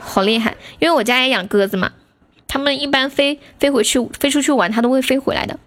[0.00, 0.56] 好厉害。
[0.80, 1.92] 因为我家也养鸽子嘛。
[2.48, 5.58] 他们一般飞飞回去飞出去玩，它都会飞回来的。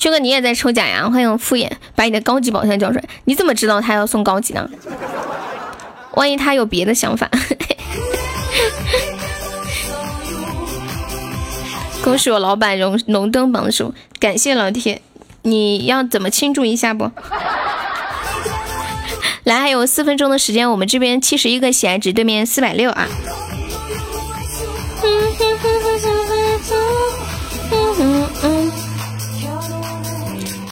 [0.00, 1.10] 军哥，你也在抽奖呀？
[1.10, 3.04] 欢迎敷衍，把你的高级宝箱交出来。
[3.24, 4.66] 你怎么知道他要送高级呢？
[6.14, 7.28] 万一他有别的想法？
[12.02, 15.02] 恭喜我老板荣龙登榜首，感谢老铁。
[15.42, 17.10] 你要怎么庆祝一下不？
[19.44, 23.06] 来，还有四分钟的时间，我们这边七十一个喜爱值，对面四百六啊！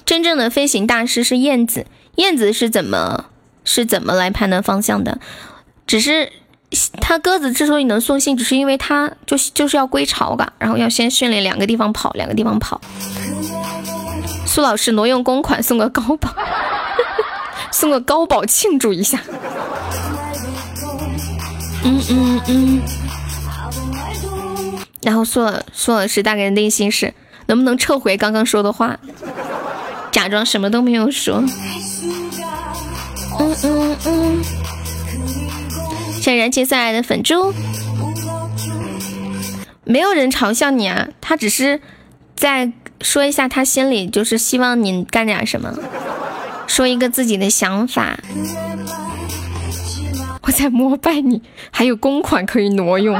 [0.09, 1.85] 真正的飞行大师是燕子，
[2.15, 3.27] 燕子是怎么
[3.63, 5.19] 是怎么来判断方向的？
[5.87, 6.33] 只是
[6.99, 12.81] 它鸽子之所以能送信，只是因为它就就是要归巢吧，然后要先训练两个地方跑，两个地方跑。
[14.47, 16.35] 苏老师挪用公款送个高保，
[17.71, 19.21] 送个高保庆祝一下。
[21.85, 22.83] 嗯嗯嗯。
[25.03, 27.13] 然后苏老苏老师大概内心是
[27.45, 28.99] 能不能撤回刚刚说的话，
[30.11, 31.43] 假装什么都没有说。
[33.39, 34.45] 嗯嗯嗯。
[36.21, 37.55] 谢燃情送来的粉猪，
[39.85, 41.81] 没有人嘲笑你啊，他只是
[42.37, 45.73] 在说一下他心里就是希望你干点什么，
[46.67, 48.19] 说一个自己的想法。
[50.43, 53.19] 我在膜拜你，还有公款可以挪用。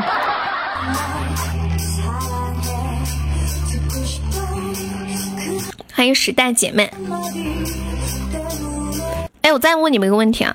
[5.99, 6.93] 欢迎时代姐妹。
[9.41, 10.55] 哎，我再问你们一个问题啊。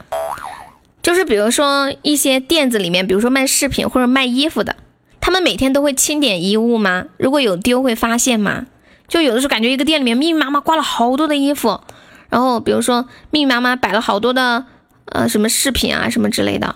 [1.02, 4.78] 就是比如说一些店子里面，比如说卖饰品或者卖衣服的，
[5.20, 7.08] 他们每天都会清点衣物吗？
[7.18, 8.68] 如果有丢会发现吗？
[9.10, 11.82] 就有的时候感觉一个店里面密密麻麻挂了好多的衣服，
[12.30, 14.64] 然后比如说密密麻麻摆了好多的
[15.08, 16.74] 呃什么饰品啊什么之类的，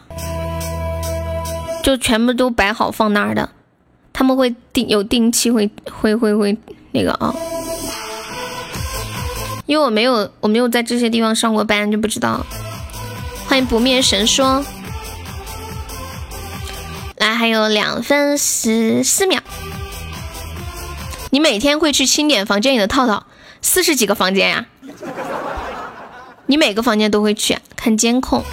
[1.82, 3.49] 就全部都摆好放那儿的，
[4.11, 6.57] 他们会定有定期会会会会
[6.91, 7.34] 那个啊，
[9.68, 12.45] 因为我没有我没有在这些地方上过班，就不知道。
[13.45, 14.65] 欢迎不灭神说，
[17.18, 19.41] 来还有两分十四秒。
[21.32, 23.26] 你每天会去清点房间里的套套，
[23.61, 24.65] 四十几个房间呀？
[26.45, 28.43] 你每个房间都会去看监控？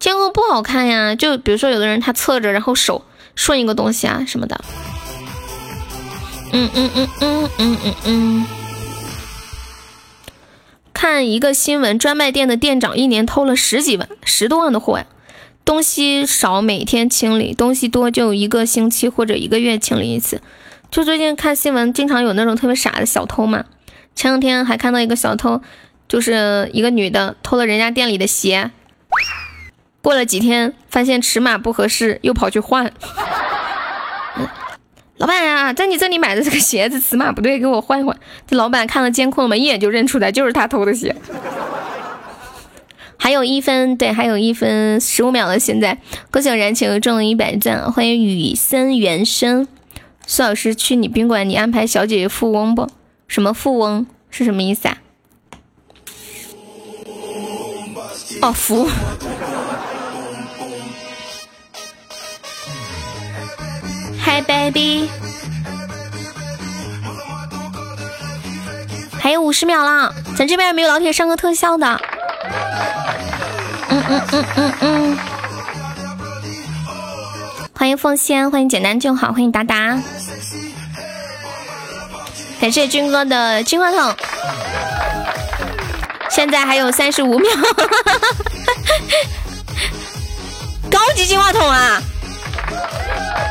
[0.00, 3.04] 监控不好看呀，就比如说有的人他侧着，然后手
[3.36, 4.60] 顺一个东西啊什么的。
[6.50, 8.46] 嗯嗯嗯嗯嗯嗯嗯。
[10.94, 15.04] 看一个新闻，专卖店的店长一年偷了十几万、十多万的货呀。
[15.64, 20.40] 东西少每天清理，东西多就一个星期或者一个月清理一次。
[20.90, 23.64] 就最近看新闻，经常有那种特别傻的小偷嘛。
[24.14, 25.60] 前两天还看到一个小偷，
[26.08, 28.70] 就是一个女的偷了人家店里的鞋，
[30.00, 32.92] 过了几天发现尺码不合适，又跑去换。
[35.18, 38.16] 老板呀，在你这里买的这个鞋子尺码不对，给我换一换。
[38.48, 41.14] 这老板看了监控嘛，一眼就认出来，就是他偷的鞋。
[43.16, 45.58] 还有一分，对，还有一分十五秒了。
[45.58, 45.96] 现在
[46.30, 49.68] 恭喜燃情中了一百赞，欢迎雨森原生。
[50.26, 52.90] 苏老师去你宾馆，你安排小姐姐富翁不？
[53.28, 54.98] 什么富翁是什么意思啊？
[58.42, 58.88] 哦，福。
[64.24, 65.08] Hi baby，
[69.20, 72.00] 还有五十秒了，咱这边有没有老铁上个特效的？
[73.90, 75.16] 嗯嗯嗯嗯嗯，
[77.78, 80.00] 欢迎凤仙，欢迎简单就好，欢迎达达，
[82.60, 84.16] 感谢军哥的金话筒，
[86.30, 87.50] 现在还有三十五秒，
[90.90, 92.02] 高级金话筒啊！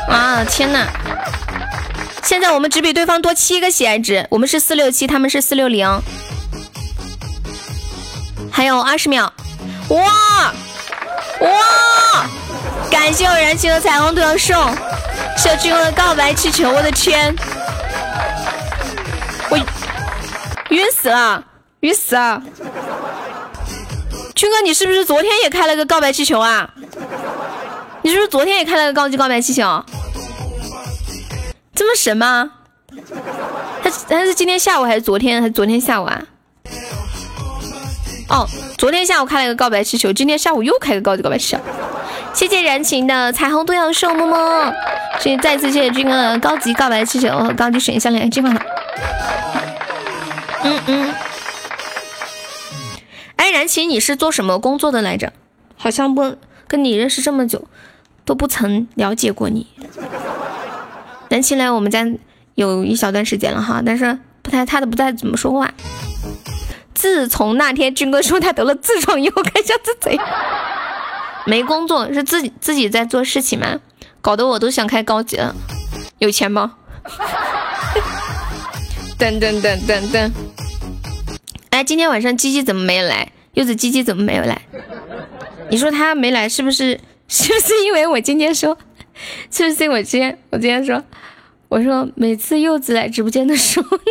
[0.08, 0.86] 啊天呐！
[2.22, 5.86] 现在我们只比对方多七个喜爱值，我们是四六七，他们是四六零，
[8.50, 9.32] 还有二十秒，
[9.88, 10.52] 哇
[11.40, 12.26] 哇！
[12.90, 14.56] 感谢我燃情的彩虹都要送，
[15.36, 17.34] 小军哥的告白气球，我的天，
[19.50, 19.58] 我
[20.70, 21.44] 晕死了，
[21.80, 22.42] 晕死了！
[24.34, 26.70] 军哥，你是不是昨天也开了个告白气球啊？
[28.04, 29.62] 你是不是昨天也开了个高级告白气球？
[31.74, 32.50] 这么神吗？
[33.82, 36.22] 他他是今天下午还是昨天还是昨天下午啊？
[38.28, 38.46] 哦，
[38.76, 41.58] 昨天下午开了一个告白气球，今天下午又开个高级告白气球。
[42.34, 44.74] 谢谢燃情的彩虹都要瘦么么，
[45.18, 48.60] 谢谢再次谢谢军哥的高级告白气球和高级水项链，金话筒。
[50.62, 51.14] 嗯嗯。
[53.36, 55.32] 哎，燃情，你是做什么工作的来着？
[55.78, 56.36] 好像不
[56.68, 57.66] 跟你认识这么久。
[58.24, 59.66] 都不曾了解过你，
[61.28, 62.06] 南青来我们家
[62.54, 65.70] 有一小段时间了哈，但是不太他都不太怎么说话。
[66.94, 70.18] 自从那天军哥说他得了痔疮以后，开始自贼，
[71.44, 73.80] 没工作是自己自己在做事情吗？
[74.22, 75.54] 搞得我都想开高级了，
[76.18, 76.76] 有钱吗？
[79.18, 80.30] 噔噔噔噔噔，
[81.70, 83.32] 哎，今天晚上鸡鸡怎么没有来？
[83.52, 84.62] 柚子鸡鸡怎么没有来？
[85.68, 86.98] 你说他没来是不是？
[87.28, 88.78] 是不是因为我今天说，
[89.50, 91.02] 是不是我今天我今天说，
[91.68, 93.98] 我说每次柚子来直播间的时候。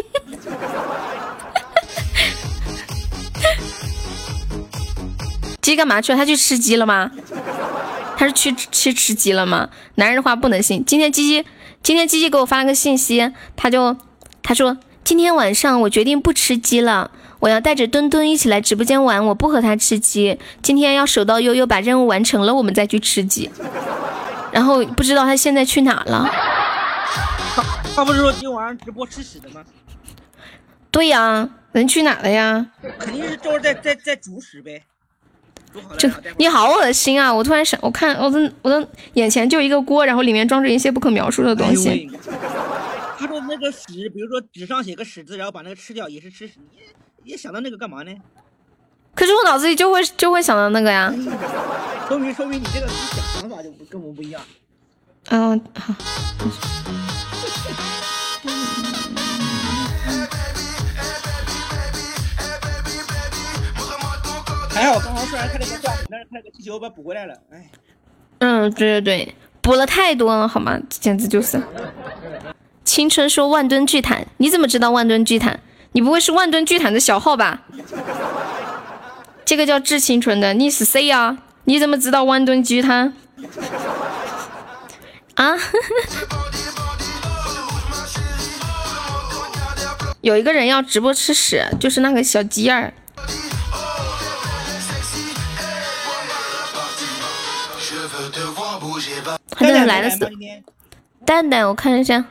[5.61, 6.18] 鸡干嘛去了？
[6.18, 7.11] 他去吃鸡了吗？
[8.18, 9.70] 他是去去吃鸡了吗？
[9.95, 10.84] 男人的话不能信。
[10.84, 11.45] 今天鸡鸡
[11.82, 13.95] 今天鸡鸡给我发了个信息，他就
[14.41, 17.11] 他说今天晚上我决定不吃鸡了。
[17.44, 20.39] 我要带着墩墩一起来直播间玩，我不和他吃鸡。
[20.62, 23.52] 今天要守到悠悠把任务完成了，我们再去吃鸡。
[24.54, 26.26] 然后不知道他现在去哪了。
[27.54, 27.62] 他
[27.98, 29.62] 他不是说今晚上直播吃屎的吗？
[30.89, 32.66] 对呀，人去哪了呀？
[32.98, 34.82] 肯定是就是在在在煮屎呗。
[35.98, 37.34] 就你好恶心啊！
[37.34, 42.10] 我突然想，我看我的我的眼前就一个锅，然后里面装着一些不可描述的东西。
[43.20, 46.54] 他说那个屎，比如说纸上写个屎字，然后把那个吃掉，也是吃屎。
[47.24, 48.13] 你也想到那个干嘛呢？
[49.15, 51.13] 可是我脑子里就会就会想到那个呀。
[52.07, 54.41] 说明说明你这个思想想法就跟我们不一样。
[55.30, 55.93] 嗯，好。
[64.69, 67.34] 还好，刚刚虽然开了个钻但是开了个气球把补回来了。
[67.51, 67.69] 哎，
[68.39, 70.78] 嗯，对对对，补了太多了，好吗？
[70.89, 71.61] 简直就是。
[72.84, 75.61] 青春说万吨巨坦，你怎么知道万吨巨坦？
[75.94, 77.62] 你不会是万吨巨坦的小号吧？
[79.46, 81.38] 这个叫致青春的，你是谁呀？
[81.66, 83.14] 你怎么知道万吨巨坦？
[85.36, 85.56] 啊？
[90.22, 92.94] 有一个人要直播吃屎，就是那个小鸡儿。
[99.50, 100.18] 他这来了是
[101.26, 102.26] 蛋蛋，我看一下，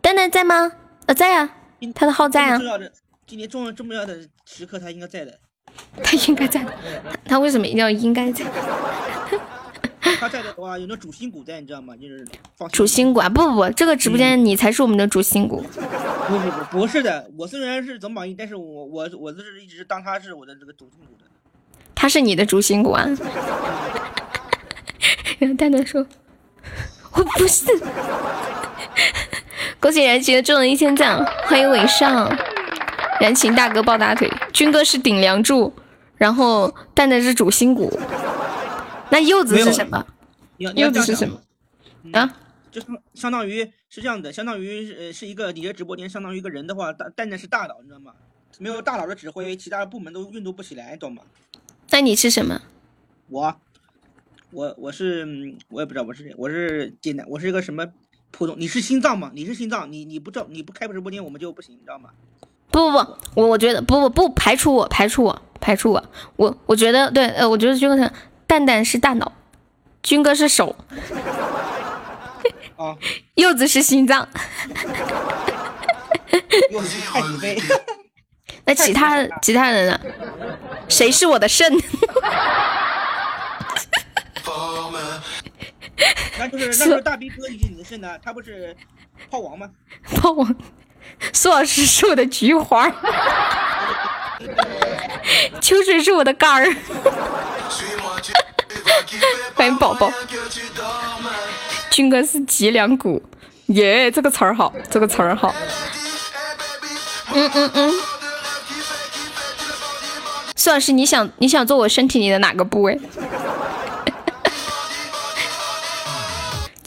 [0.00, 0.72] 蛋蛋在吗？
[1.06, 1.50] 呃，在啊，
[1.92, 2.60] 他的号在啊。
[3.26, 5.38] 今天重要这么要的时刻，他应该在的。
[6.04, 6.72] 他应该在的，
[7.24, 8.44] 他为什么一定要应该在？
[10.00, 11.96] 他在的话，有那主心骨在，你知道吗？
[11.96, 12.24] 就是
[12.70, 13.28] 主心骨啊！
[13.28, 15.64] 不不不，这个直播间你才是我们的主心骨。
[16.28, 21.24] 不不不，不是的，我虽然是总榜一，但是我我我这是一直当他是我的这个主心骨的。
[21.94, 23.08] 他是你的主心骨啊！
[25.38, 26.06] 然后蛋蛋说
[27.14, 27.66] ：“我不是。
[29.80, 32.30] ”恭喜燃情中了一千赞，欢迎伟上，
[33.20, 35.72] 燃情大哥抱大腿，军哥是顶梁柱，
[36.16, 37.92] 然后蛋蛋是主心骨。
[39.10, 40.06] 那柚子是什么？
[40.56, 41.40] 柚子是什么？
[42.12, 42.36] 啊？
[42.70, 48.12] 就相相当于是这样的，相当于呃是一个你的直播间相当于一个人的话，蛋蛋蛋是大佬，你知道吗？
[48.58, 51.22] 没有大佬的指挥，其他的部门都运作不起来，懂吗？
[51.90, 52.62] 那你是什么？
[53.28, 53.56] 我。
[54.54, 55.26] 我我是
[55.68, 57.84] 我也不知道我是我是简单我是一个什么
[58.30, 59.32] 普通你是心脏吗？
[59.34, 62.10] 你是心脏，你你不照你不开直播间我们就不行，你知道吗？
[62.70, 66.04] 不不不，我我觉得不不不排除我排除我排除我
[66.36, 68.10] 我我觉得对呃我觉得军哥是
[68.46, 69.32] 蛋蛋是大脑，
[70.02, 70.76] 军哥是手，
[72.76, 72.96] 啊，
[73.34, 74.28] 柚子是心脏，
[76.70, 77.58] 柚子太子妃，
[78.64, 80.00] 那其他其他人呢？
[80.88, 81.72] 谁是我的肾？
[86.38, 88.18] 那就是那就是大逼哥以及你的肾呢？
[88.22, 88.76] 他不是
[89.30, 89.70] 炮王吗？
[90.16, 90.54] 炮王，
[91.32, 92.90] 苏老师是我的菊花，
[95.60, 96.76] 秋水是我的肝儿，
[99.54, 100.12] 欢迎宝宝，
[101.90, 103.22] 军哥是脊梁骨，
[103.66, 105.54] 耶，这个词儿好，这个词儿好，
[107.32, 107.94] 嗯嗯嗯，
[110.56, 113.00] 苏老师，你想你想做我身体里的哪个部位？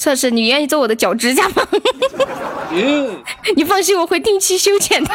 [0.08, 1.68] 测试，你愿意做我的脚指甲吗？
[3.58, 5.14] 你放心，我会定期修剪的。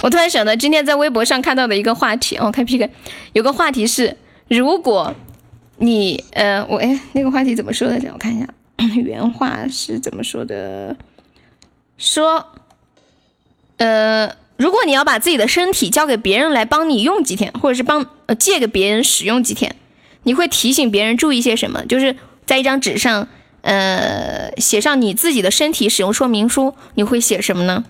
[0.00, 2.88] 我突然想到，今天在微博上看到的一个话题，哦，开 PK，
[3.32, 4.16] 有个话题是，
[4.46, 5.12] 如果
[5.78, 7.98] 你，呃，我，哎，那个话题怎么说的？
[8.12, 8.46] 我看一下，
[9.02, 10.96] 原话是怎么说的？
[11.98, 12.46] 说，
[13.78, 19.74] 呃，如果你要把自己的身体交给别人来帮你用几天，或者是帮呃借给别人使用几天，
[20.22, 21.84] 你会提醒别人注意些什么？
[21.86, 22.14] 就是。
[22.46, 23.28] 在一张纸上，
[23.62, 27.84] 呃，写上你自己的身体使用说明书，你会写什么呢？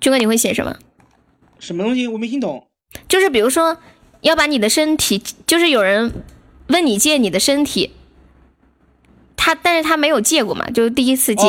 [0.00, 0.76] 军哥，你会写什么？
[1.58, 2.06] 什么东西？
[2.06, 2.68] 我没听懂。
[3.08, 3.78] 就是比如说，
[4.20, 6.12] 要把你的身体，就是有人
[6.68, 7.92] 问你借你的身体，
[9.36, 11.42] 他但是他没有借过嘛，就是第一次借，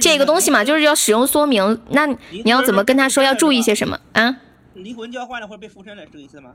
[0.00, 1.80] 借一个东西嘛，就是要使用说明。
[1.90, 4.36] 那你要怎么跟他说要注意些什么啊？
[4.74, 6.52] 灵魂交换了或者被附身了，是这个意思吗？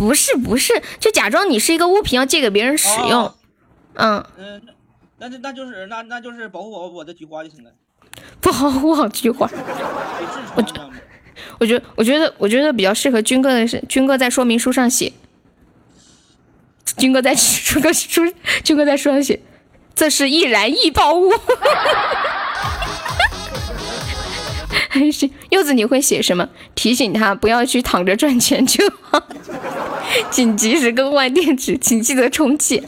[0.00, 3.34] 不是不是，就假装你是一个物品要借给别人使用，
[3.92, 4.24] 嗯。
[4.38, 4.62] 嗯，
[5.18, 7.70] 那那那就是那那就是保护我我的菊花就行了，
[8.40, 9.46] 不保护好菊花。
[10.56, 10.64] 我
[11.58, 15.12] 我觉得我觉得我觉得比较适合军哥的是军哥在说明书上写，
[16.96, 18.22] 军哥在说个 书，
[18.64, 19.38] 军哥在书上写，
[19.94, 21.30] 这是易燃易爆物。
[24.92, 26.48] 还是柚子，你会写什么？
[26.74, 29.22] 提醒他不要去躺着赚钱就好。
[30.32, 32.82] 请及时更换电池，请记得充气。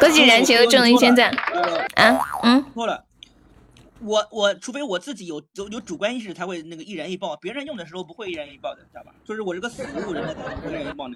[0.00, 1.30] 恭喜燃情又中了一千赞。
[1.94, 3.04] 啊，嗯，错了。
[4.00, 9.10] 我我除非我自己有有有主观意识才会那个一人一爆，别人用的时候不会一人一爆的，知道吧？
[9.26, 10.34] 就是我这个死物人的
[10.66, 11.14] 一人一爆的。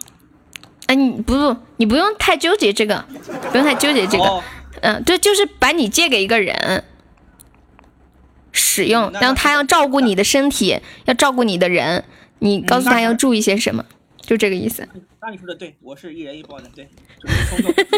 [0.88, 3.02] 哎，你不你不用太纠结这个，
[3.50, 4.42] 不用太纠结这个。
[4.82, 6.84] 嗯，对，就是把你借给一个人
[8.53, 12.05] 使用，然后他要照顾你的身体，要照顾你的人，
[12.38, 13.84] 你告诉他要注意些什么，
[14.20, 14.86] 就这个意思。
[15.20, 16.88] 那你说的对，我是一人一包的，对。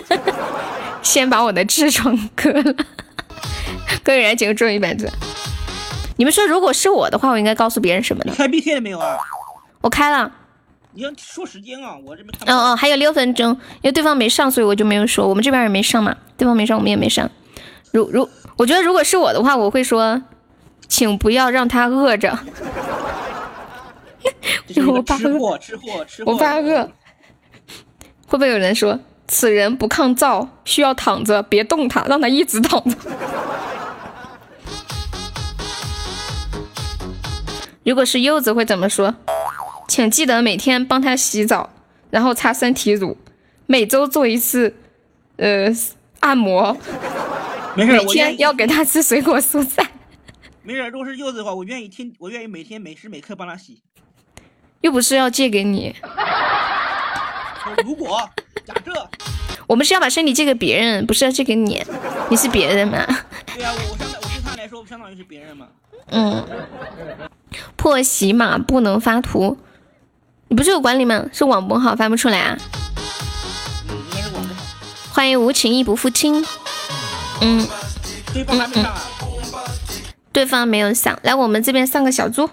[1.02, 2.74] 先把我的痔疮割了。
[4.02, 5.10] 各位人，几个中一百字。
[6.16, 8.34] 你们说，如果是我的话，我应该告诉别人什么呢？
[8.36, 9.16] 开 B T 了没有啊？
[9.80, 10.30] 我开了。
[10.92, 12.32] 你要说时间啊，我这边。
[12.46, 15.26] 嗯嗯，还有六分钟，因为对方没上，所以我就没有说。
[15.26, 17.28] 我们这边也没上嘛，对方没上，我们也没上。
[17.90, 20.22] 如如，我觉得如果是我的话，我会说，
[20.88, 22.38] 请不要让他饿着。
[24.86, 26.84] 我怕饿，吃货，吃货，我怕饿。
[28.26, 28.98] 会不会有人说？
[29.26, 32.96] 此人不抗造，需要躺着，别动他，让他一直躺着。
[37.84, 39.14] 如果是柚子会怎么说？
[39.88, 41.70] 请记得每天帮他洗澡，
[42.10, 43.16] 然后擦身体乳，
[43.66, 44.74] 每周做一次，
[45.36, 45.68] 呃，
[46.20, 46.76] 按摩。
[47.74, 49.86] 没事，每天要给他吃水果蔬菜。
[50.66, 53.82] 没事，如果是柚子的话，我愿意天，我愿意每天每时每刻帮他洗。
[54.80, 55.94] 又不是要借给你。
[57.84, 58.28] 如果。
[58.64, 59.08] 假设，
[59.66, 61.84] 我们是要把身体借给别人，不是要借给你。
[62.30, 63.04] 你是别人吗？
[63.54, 65.68] 对呀，我相当我对他来说相当于是别人嘛。
[66.06, 66.42] 嗯。
[67.76, 69.58] 破喜马不能发图，
[70.48, 71.26] 你不是有管理吗？
[71.30, 72.56] 是网不好发不出来啊。
[75.12, 76.42] 欢迎无情义不负亲。
[77.42, 77.68] 嗯。
[78.32, 79.02] 对方还没上啊。
[80.34, 82.50] 对方没有上来，我们这边上个小猪。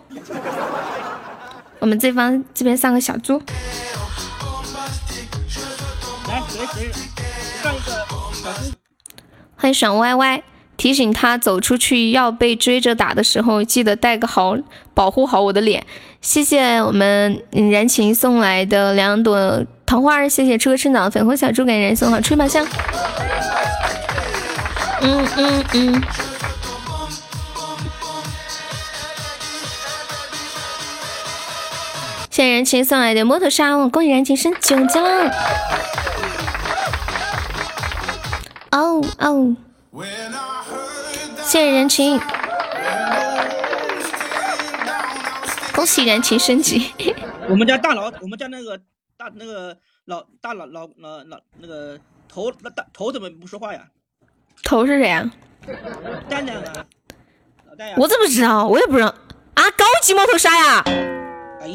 [1.80, 3.42] 我们这方这边上个小猪。
[9.56, 10.44] 欢迎爽歪歪，
[10.78, 14.56] 提醒他走出去要被追着打的时候，记得带个好，
[14.94, 15.84] 保护好我的脸。
[16.22, 22.64] 谢谢我们燃情送来的两朵桃花，谢谢初生长粉红小猪给人送好吹马香。
[25.02, 26.04] 嗯嗯嗯。
[32.32, 35.30] 谢谢燃情送来的摩托沙，恭喜燃情升九级了。
[38.72, 39.54] 哦哦，
[41.44, 42.18] 谢谢人情，
[45.76, 46.94] 恭喜人情升级。
[47.50, 48.78] 我们家大佬，我们家那个
[49.18, 53.82] 大那个老大老老老老那个头那大头怎么不说话呀？
[54.64, 55.30] 头是谁啊？
[56.30, 56.86] 蛋蛋啊，
[57.70, 57.96] 老蛋呀。
[57.98, 58.66] 我怎么知道？
[58.66, 59.08] 我也不知道
[59.56, 59.70] 啊！
[59.72, 60.82] 高级摩托沙呀！
[61.62, 61.68] 哎，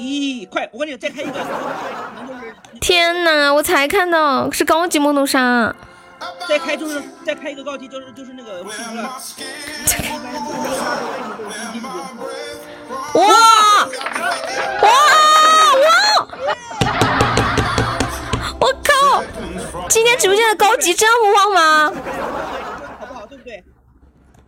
[0.51, 0.68] 快！
[0.72, 1.32] 我跟你再开一个。
[2.80, 3.53] 天哪！
[3.55, 5.72] 我才看到是高级梦露沙。
[6.49, 8.64] 再开就是再开一个高级，就是就是那个。
[13.14, 13.22] 哇
[14.82, 14.89] 哇
[15.84, 16.28] 哇！
[18.59, 19.22] 我靠！
[19.89, 21.93] 今天直播间的高级这么旺吗？
[22.99, 23.24] 好不好？
[23.26, 23.62] 对不对？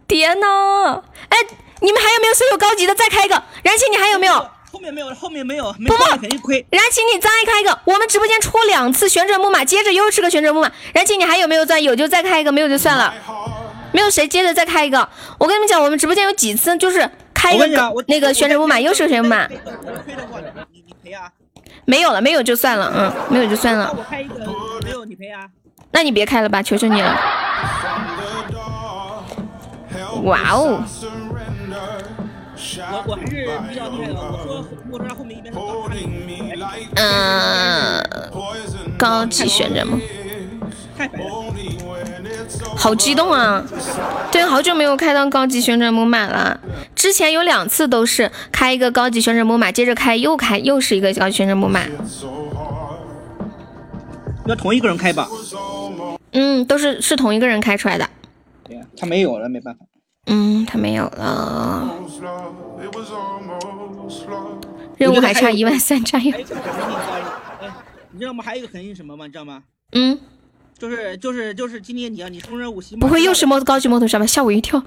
[0.08, 1.00] 天呐！
[1.28, 1.38] 哎，
[1.80, 2.94] 你们还有没有所有高级的？
[2.94, 3.40] 再开一个。
[3.62, 4.50] 燃情，你还有没有？
[4.78, 6.64] 后面没有了，后面没有，不不，肯定亏。
[6.70, 10.70] 燃情，你再开一个，我们直播间出两次旋转木马，接着又是个旋转木马。
[10.94, 11.82] 燃情，你还有没有钻？
[11.82, 13.12] 有就再开一个，没有就算了。
[13.90, 15.08] 没有谁接着再开一个。
[15.36, 17.66] 我跟你们讲，我们直播间有几次就是开一个
[18.06, 19.48] 那个旋转木马，又是个旋转木马。
[20.70, 21.28] 你你赔啊？
[21.84, 23.92] 没有了，没有就算了，嗯，没有就算了。
[23.98, 24.36] 我开一个，
[24.84, 25.40] 没有你赔啊？
[25.90, 27.18] 那你别开了吧，求求你了。
[30.22, 30.84] 哇哦！
[32.80, 34.14] 我我还是比较厉害的。
[34.14, 35.58] 我说莫扎后面一边是
[36.96, 38.02] 嗯，
[38.96, 39.98] 高级旋转吗？
[40.96, 41.26] 太白了，
[42.76, 43.64] 好激动啊！
[44.32, 46.60] 对，好久没有开到高级旋转木马了。
[46.96, 51.82] 之前有两次都是开一个高级旋转木马，接着开又开，又是一个高级旋转木马。
[54.46, 55.28] 要同一个人开吧？
[56.32, 58.08] 嗯，都是是同一个人开出来的。
[58.64, 59.84] 对呀，他没有了，没办法。
[60.30, 61.90] 嗯，他没有了。
[64.96, 66.36] 任务还差一万三，加油！
[68.10, 68.44] 你知道吗？
[68.44, 69.26] 还有一个肯定什么吗？
[69.26, 69.62] 你知道吗？
[69.92, 70.18] 嗯，
[70.76, 74.26] 就是就是就是今天你要，你送任务行不会又是摩高级摩托车吧？
[74.26, 74.82] 吓我一跳！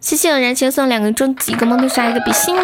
[0.00, 2.56] 谢谢燃情送两个终极，一个摩托车，一个比心。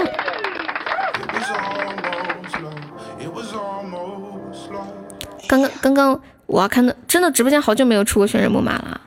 [5.46, 6.20] 刚刚刚刚。
[6.50, 9.00] 我看到真的直播间好久没有出过旋转木马了，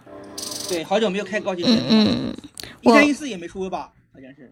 [0.69, 2.33] 对，好久没有开高级嗯嗯，
[2.81, 3.89] 一三一四也没出过吧？
[4.13, 4.49] 好像是。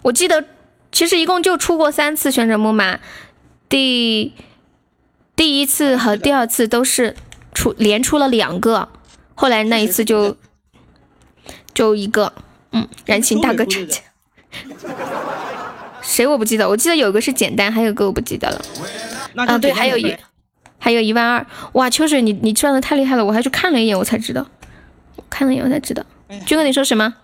[0.00, 0.42] 我记得
[0.90, 2.98] 其实一共就出过三次旋转木马，
[3.68, 4.32] 第
[5.36, 7.14] 第一次和第二次都是
[7.52, 8.88] 出连出了两个，
[9.34, 10.34] 后来那一次就
[11.74, 12.32] 就一个，
[12.72, 14.00] 嗯，燃情大哥站起
[16.00, 18.62] 谁我不记得，我记得有个是简单，还有个我不记得了。
[19.44, 20.16] 啊，对，还有一
[20.78, 24.46] 还有一万二，哇，秋水你你转的太厉害了，我还去看了一眼，我才知道，
[25.30, 26.04] 看了一眼我才知道。
[26.46, 27.14] 军哥你说什么？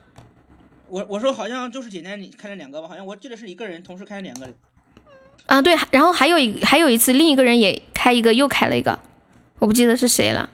[0.88, 2.88] 我我说好像就是简单，你开了两个吧？
[2.88, 4.48] 好像我记得是一个人同时开两个。
[5.46, 8.98] 啊，对，然后还有一还有一次，另一个人也开一个，又开了一个，
[9.58, 10.48] 我不记得是谁了。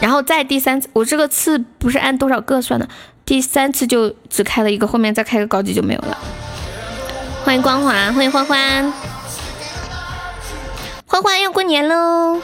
[0.00, 2.88] 然后再第三次，我这个次不是按多少个算的，
[3.24, 6.16] 第三次就只开了一个，后面再开个高级就没有了。
[7.44, 8.92] 欢迎光华，欢迎欢欢，
[11.10, 12.42] 欢欢要过年喽！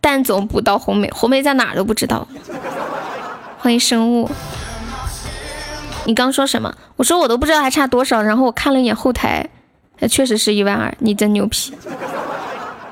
[0.00, 2.28] 蛋总补到红梅，红梅在哪儿都不知道。
[3.58, 4.30] 欢迎生物，
[6.04, 6.72] 你刚说什么？
[6.94, 9.50] 我说我都不知道还差多少，然后我看了一眼后台，
[10.08, 11.74] 确实是一万二，你真牛皮！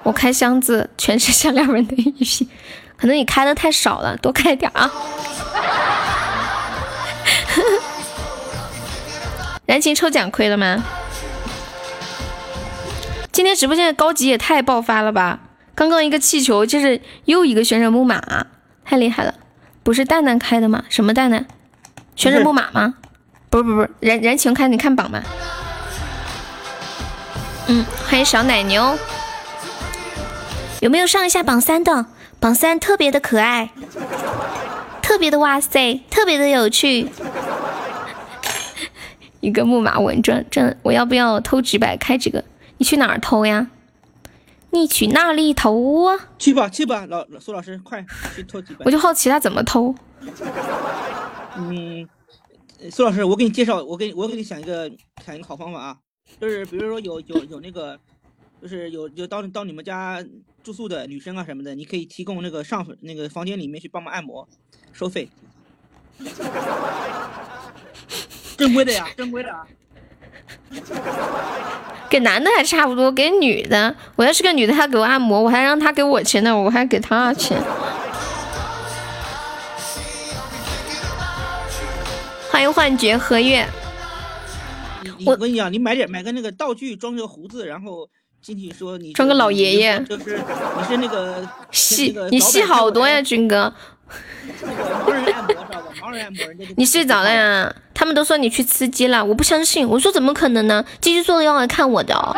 [0.03, 2.49] 我开箱子全是限量版的一批，
[2.97, 4.91] 可能你开的太少了，多开点啊！
[9.65, 10.83] 燃情抽奖亏了吗？
[13.35, 15.41] 今天直播间的高级也太爆发了吧！
[15.75, 18.47] 刚刚一个气球，就是又一个旋转木马，
[18.85, 19.35] 太厉害了！
[19.83, 20.85] 不是蛋蛋开的吗？
[20.89, 21.45] 什么蛋蛋？
[22.15, 22.95] 旋转木马吗？
[23.51, 25.21] 不是不是不是，燃燃情开，你看榜吗？
[27.67, 28.97] 嗯，欢迎小奶牛。
[30.81, 32.07] 有没有上一下榜三的？
[32.39, 33.71] 榜三特别的可爱，
[35.03, 37.11] 特别的哇塞，特别的有趣。
[39.41, 42.45] 一个木马稳赚赚，我要不要偷几百开几个？
[42.79, 43.71] 你去哪儿偷呀？
[44.71, 46.31] 你去哪里偷啊？
[46.37, 48.05] 去吧去吧，老苏老师，快
[48.35, 48.85] 去偷几百。
[48.85, 49.95] 我就好奇他怎么偷。
[51.57, 52.09] 嗯，
[52.91, 54.91] 苏老师，我给你介绍，我给我给你想一个
[55.25, 55.97] 想一个好方法啊，
[56.41, 57.97] 就是比如说有有有那个，
[58.61, 60.21] 就是有有到到你们家
[60.65, 64.49] 住宿的女生啊什么的，你可以提供那个上那个房间里面去帮忙按摩，
[64.93, 65.29] 收费。
[68.57, 69.65] 正规的呀，正规的啊。
[72.11, 77.61] 给男的还差不多，给女的，我要是个女的，她给我按摩，我还让她给我钱呢，我还给她钱。
[82.51, 83.67] 欢迎幻觉和月。
[85.27, 88.09] 我跟你讲，你买点买个那个道具，装个胡子，然后
[88.41, 90.39] 进去说你装个老爷爷，就是
[90.79, 93.75] 你是那个戏，你戏好多呀，军哥。
[96.77, 97.75] 你睡着了呀？
[97.93, 99.89] 他们都说你去吃鸡了，我不相信。
[99.89, 100.85] 我说怎么可能呢？
[101.01, 102.37] 继续说要来看我的，哦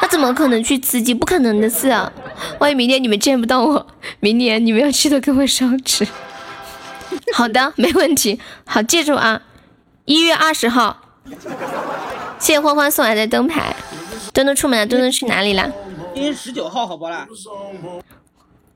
[0.00, 1.12] 他怎么可能去吃鸡？
[1.12, 2.12] 不可能的事啊。
[2.60, 3.86] 万一明天你们见不到我，
[4.20, 6.06] 明年你们要记得给我烧纸。
[7.32, 8.40] 好的，没问题。
[8.64, 9.42] 好，记住啊，
[10.04, 11.00] 一月二十号。
[12.38, 13.74] 谢谢欢欢送来的灯牌。
[14.32, 15.70] 墩墩出门了，墩墩去哪里了？
[16.14, 17.26] 今天十九号，好不啦？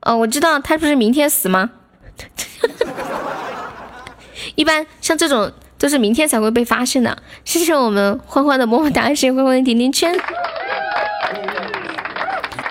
[0.01, 1.69] 哦，我知道他不是明天死吗？
[4.55, 7.17] 一般像这种都是明天才会被发现的。
[7.43, 10.15] 谢谢我们欢欢的么么哒，谢谢欢欢的甜甜圈。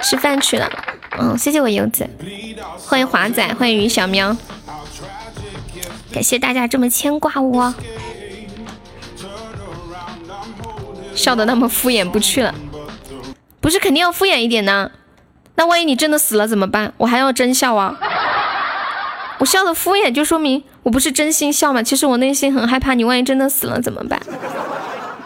[0.03, 0.71] 吃饭去了，
[1.19, 2.09] 嗯，谢谢我柚子，
[2.87, 4.37] 欢迎华仔，欢迎于小喵，
[6.13, 7.73] 感谢大家这么牵挂我，
[11.15, 12.55] 笑的那么敷衍不去了，
[13.61, 14.91] 不是肯定要敷衍一点呢？
[15.55, 16.93] 那万一你真的死了怎么办？
[16.97, 17.97] 我还要真笑啊？
[19.43, 21.83] 我笑的敷衍，就说明我不是真心笑嘛。
[21.83, 24.17] 其实我内心很害怕，你万一真的死了怎么办？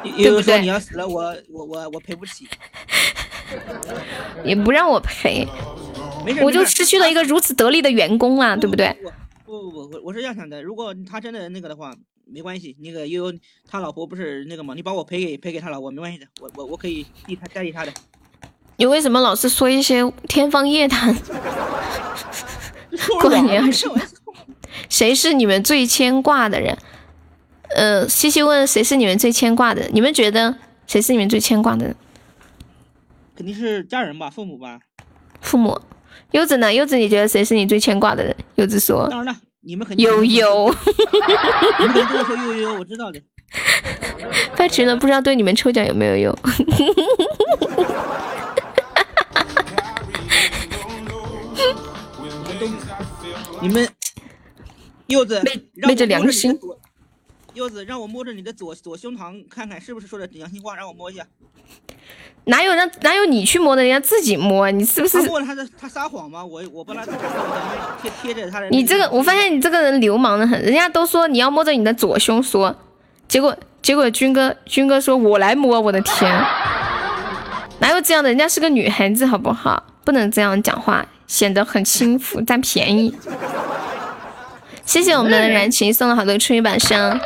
[0.02, 0.58] 对不对？
[0.62, 2.48] 你要死了，我我我我赔不起。
[4.42, 5.46] 也不让我赔，
[6.42, 8.96] 我就失去了一个如此得力的员工啊，对不对？
[9.44, 11.94] 不不不，我我是这样想的，如果他真的那个的话，
[12.24, 12.74] 没关系。
[12.80, 13.38] 那个悠悠
[13.70, 14.72] 他老婆不是那个吗？
[14.74, 17.92] 你把我赔给赔给他老婆，没关系的，我我我可以替他代替他的。
[18.78, 21.14] 你为什么老是说一些天方夜谭？
[23.20, 23.88] 过年是
[24.88, 26.76] 谁是你们最牵挂的人？
[27.70, 29.88] 呃，西西问谁是你们最牵挂的？
[29.92, 31.94] 你们觉得谁是你们最牵挂的？
[33.36, 34.78] 肯定是家人吧，父母吧。
[35.40, 35.80] 父母。
[36.32, 36.72] 柚子呢？
[36.72, 38.34] 柚子，你觉得谁是你最牵挂的人？
[38.56, 39.08] 柚子说。
[39.08, 40.06] 当然了，你们肯定。
[40.06, 40.74] 悠悠。
[41.78, 43.20] 你们 跟我说悠悠，我知道的。
[44.54, 46.36] 发群了，不知道对你们抽奖有没有用？
[53.60, 53.88] 你们
[55.06, 55.42] 柚子
[55.74, 56.58] 昧着良心，
[57.54, 61.26] 柚子让我摸着你的左左胸膛看看是不是说的良心话，让我摸一下。
[62.44, 65.20] 哪有让哪有你去摸的，人家自己摸，你是不是？
[65.22, 66.44] 摸了他的他撒谎吗？
[66.44, 67.04] 我我帮他
[68.00, 68.68] 贴贴着他的。
[68.70, 70.60] 你这个，我发现你这个人流氓的很。
[70.62, 72.76] 人家都说你要摸着你的左胸说，
[73.26, 76.30] 结果结果军哥军哥说我来摸，我的天，
[77.80, 78.30] 哪有这样的？
[78.30, 79.82] 人家是个女孩子，好不好？
[80.04, 83.14] 不能这样讲话，显得很轻浮，占便宜。
[84.84, 87.20] 谢谢我们的燃情送了好多春雨板声。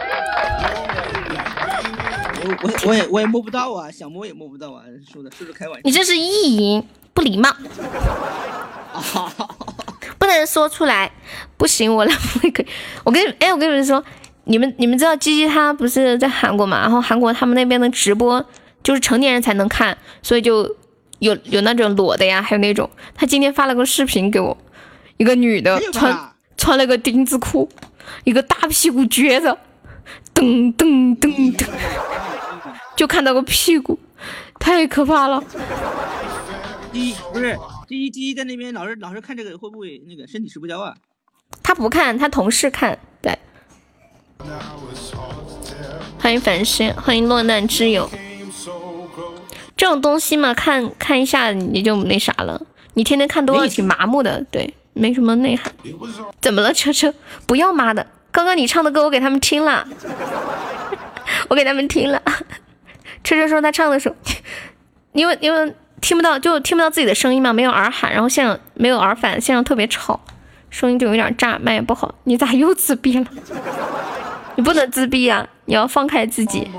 [2.43, 4.83] 我我我也我也摸不到啊，想摸也摸不到啊，
[5.13, 5.81] 说的是不是开玩笑？
[5.85, 6.83] 你这是意淫，
[7.13, 7.51] 不礼貌。
[10.19, 11.11] 不能说出来，
[11.57, 12.67] 不行，我来不可以。
[13.05, 14.03] 我跟哎，我跟你们说，
[14.45, 16.81] 你们你们知道鸡鸡他不是在韩国嘛？
[16.81, 18.45] 然后韩国他们那边的直播
[18.83, 20.77] 就是成年人才能看，所以就
[21.21, 24.57] 有有那种裸的呀，还有那种他今天发了个视频给我，
[25.17, 27.71] 一个女的穿穿了个丁字裤，
[28.25, 29.57] 一个大屁股撅着，
[30.35, 31.69] 噔噔噔噔。
[32.97, 33.99] 就看到个屁股，
[34.59, 35.43] 太可怕了。
[36.93, 37.57] 一不是
[37.87, 40.95] 第一第一在那边老是老是看这个，会不会那个身体吃不消啊？
[41.63, 42.99] 他不看，他同事看。
[43.23, 43.39] 对，
[46.19, 48.11] 欢迎繁星，欢迎落难之友。
[49.81, 52.61] 这种东西嘛，看看一下你就那啥了。
[52.93, 55.73] 你天天看多了挺麻木的，对，没什么内涵。
[56.39, 57.15] 怎么了，车车？
[57.47, 58.07] 不要妈的！
[58.31, 59.89] 刚刚你唱的歌我给他们听了，
[61.49, 62.21] 我给他们听了。
[63.25, 64.15] 车车说他唱的时候，
[65.15, 70.21] 因为因为听不到，就听不到自己的声音嘛，没有耳喊，然后现场没有耳返，现场特别吵，
[70.69, 72.15] 声音就有点炸，麦也不好。
[72.25, 73.25] 你咋又自闭了？
[74.57, 76.71] 你不能自闭啊，你要放开自己，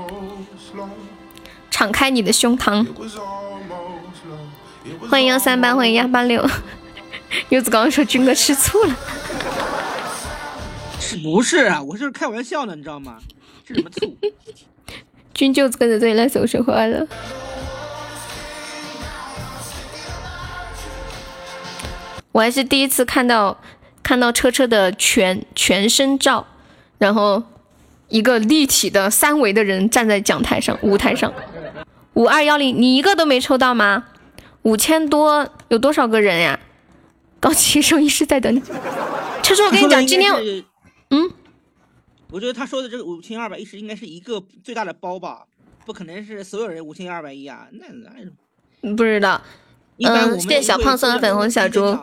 [1.72, 2.86] 敞开你的胸膛。
[5.08, 6.46] 欢迎幺三八，欢迎幺八六。
[7.48, 8.94] 柚子刚刚说军哥吃醋了，
[11.00, 11.82] 是 不是啊？
[11.82, 13.16] 我是开玩笑的，你知道吗？
[13.66, 14.14] 吃什么醋？
[15.32, 17.06] 君就跟着这里来收拾花了。
[22.32, 23.58] 我还是第一次看到
[24.02, 26.46] 看到车车的全全身照，
[26.98, 27.42] 然后
[28.08, 31.32] 一个立体的三维的人站在讲台上舞台上。
[32.14, 34.04] 五二幺零，你一个都没抽到吗？
[34.62, 36.58] 五千多，有多少个人呀？
[37.40, 38.60] 高级兽医师在等你。
[39.42, 40.32] 车车，我跟你讲，今天
[41.10, 41.30] 嗯。
[42.30, 45.42] 我觉得他说的这个五千二百一十应该是一个最大的包吧，
[45.84, 49.42] 不可能是所有人五千二百一啊，那那不知道。
[49.98, 51.96] 嗯，谢谢小胖送的粉红小猪。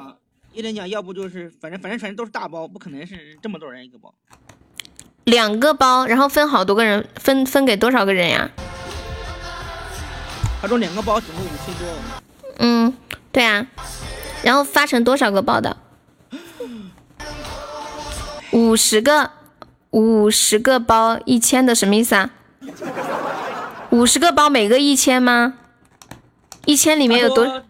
[0.54, 4.14] 一等奖要不就是反正反正反正都是大包，不可能是这么多人一个包。
[5.24, 8.52] 两个包，然后分好多个人，分分给多少个人呀？
[10.62, 11.88] 他说两个包总共五千多。
[12.58, 12.94] 嗯，
[13.32, 13.66] 对啊。
[14.44, 15.78] 然后发成多少个包的？
[18.52, 19.32] 五十个。
[19.92, 22.30] 五十个包一千的什么意思啊？
[23.90, 25.56] 五十个包每个一千吗？
[26.66, 27.64] 一千里面有多？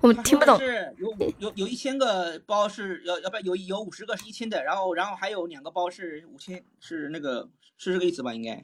[0.00, 0.58] 我听不懂。
[0.58, 8.34] 是有有有一千个包是要要不有有五十个是一千的，然后然后还有两个包是五千，是那个是这个意思吧？
[8.34, 8.60] 应该。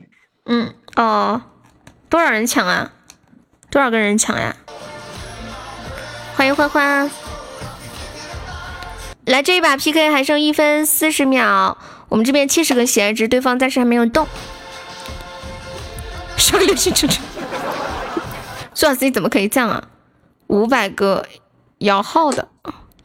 [0.47, 1.41] 嗯哦，
[2.09, 2.93] 多少人抢啊？
[3.71, 4.57] 多少个人抢呀？
[6.35, 7.11] 欢迎欢欢，
[9.27, 11.77] 来这一把 PK 还剩一分四十秒。
[12.09, 14.27] 我们这边七十个喜爱值，对方暂时还没有动。
[16.39, 17.23] 刷个流星锤锤，
[18.73, 19.89] 苏老师你怎么可以这样啊？
[20.47, 21.27] 五百个
[21.79, 22.49] 摇号的，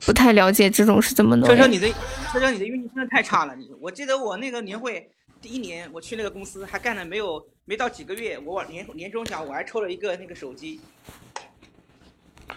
[0.06, 1.50] 不太了解这种是怎么弄。
[1.50, 1.90] 车车你的
[2.32, 5.10] 车车你的运气真的太差了，你我记得我那个年会
[5.42, 10.80] 第一年我去那个公司还干了没有没到几个月，我年年终奖我还抽了一个那个手机。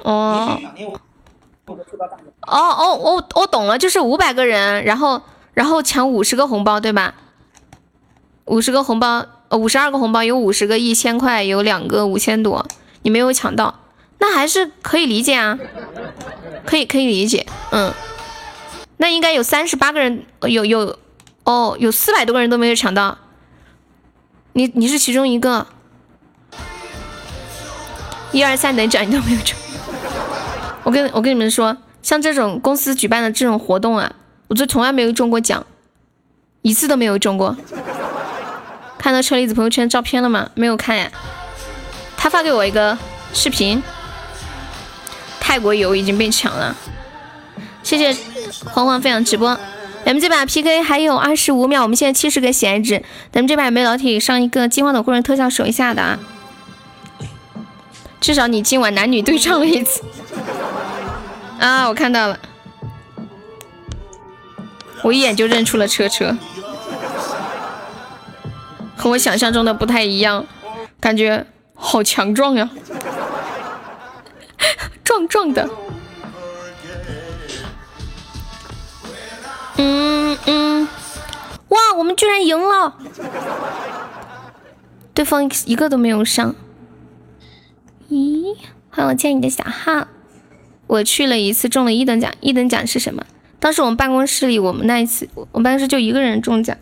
[0.03, 0.61] 哦。
[1.67, 1.79] 哦
[2.49, 5.23] 哦，我我懂了，就是五百个人，然后。
[5.55, 7.15] 然后抢五十个红包，对吧？
[8.45, 12.67] 五十个红包，呃，五十二个红包，有五十个一千块，有两个五千多，
[13.01, 13.81] 你没有抢到，
[14.19, 15.59] 那还是可以理解啊，
[16.67, 17.91] 可以可以理解，嗯，
[18.99, 20.99] 那应该有三十八个人，有有，
[21.45, 23.17] 哦，有四百多个人都没有抢到，
[24.57, 25.67] 你你是其中一个，
[28.33, 29.55] 一二三等奖你都没有中，
[30.83, 34.11] 我跟我跟你们说，像这种公司举办的这种活动啊。
[34.49, 35.67] 我就从来没有中过奖，
[36.63, 37.55] 一次都没有中过。
[38.97, 40.49] 看到车厘子朋友圈照片了吗？
[40.55, 41.11] 没有看呀。
[42.17, 42.97] 他发给我一个
[43.35, 43.83] 视频，
[45.39, 46.75] 泰国游已经被抢了。
[47.83, 48.17] 谢谢
[48.65, 49.59] 黄黄分享直播。
[50.07, 53.03] 咱们这把 PK 还有二十五秒，我们现在七十个闲置。
[53.33, 56.21] 咱们这把有没有老铁上一个金黄的护人特效守一下的啊？
[58.21, 60.05] 至少你今晚男女对唱了一次。
[61.59, 62.39] 啊，我看到了。
[65.03, 66.37] 我一眼就认出了车车，
[68.97, 70.47] 和我想象中的不太一样，
[71.01, 71.45] 感觉
[71.75, 72.71] 好强壮呀，
[75.03, 75.69] 壮壮的。
[79.79, 80.89] 嗯嗯，
[81.69, 82.99] 哇，我们居然赢了！
[85.15, 86.55] 对方一个都没有上。
[88.09, 88.57] 咦，
[88.91, 90.09] 欢迎我爱你的小号。
[90.87, 92.33] 我去了一次，中了一等奖。
[92.41, 93.27] 一等奖是什么？
[93.59, 96.77] 当时我们办公室里，我们那一次，我们办公室就一个人中奖，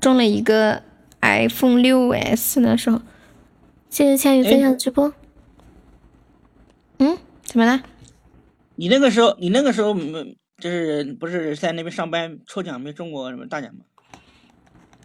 [0.00, 0.82] 中了一个
[1.20, 2.60] iPhone 六 S。
[2.60, 3.00] 那时候，
[3.90, 5.12] 谢谢千羽分享直播。
[6.98, 7.82] 嗯，怎么了？
[8.76, 13.84] 你那个时候，你那个时候没，就是不是在那边上班抽奖没中过什么大奖吗？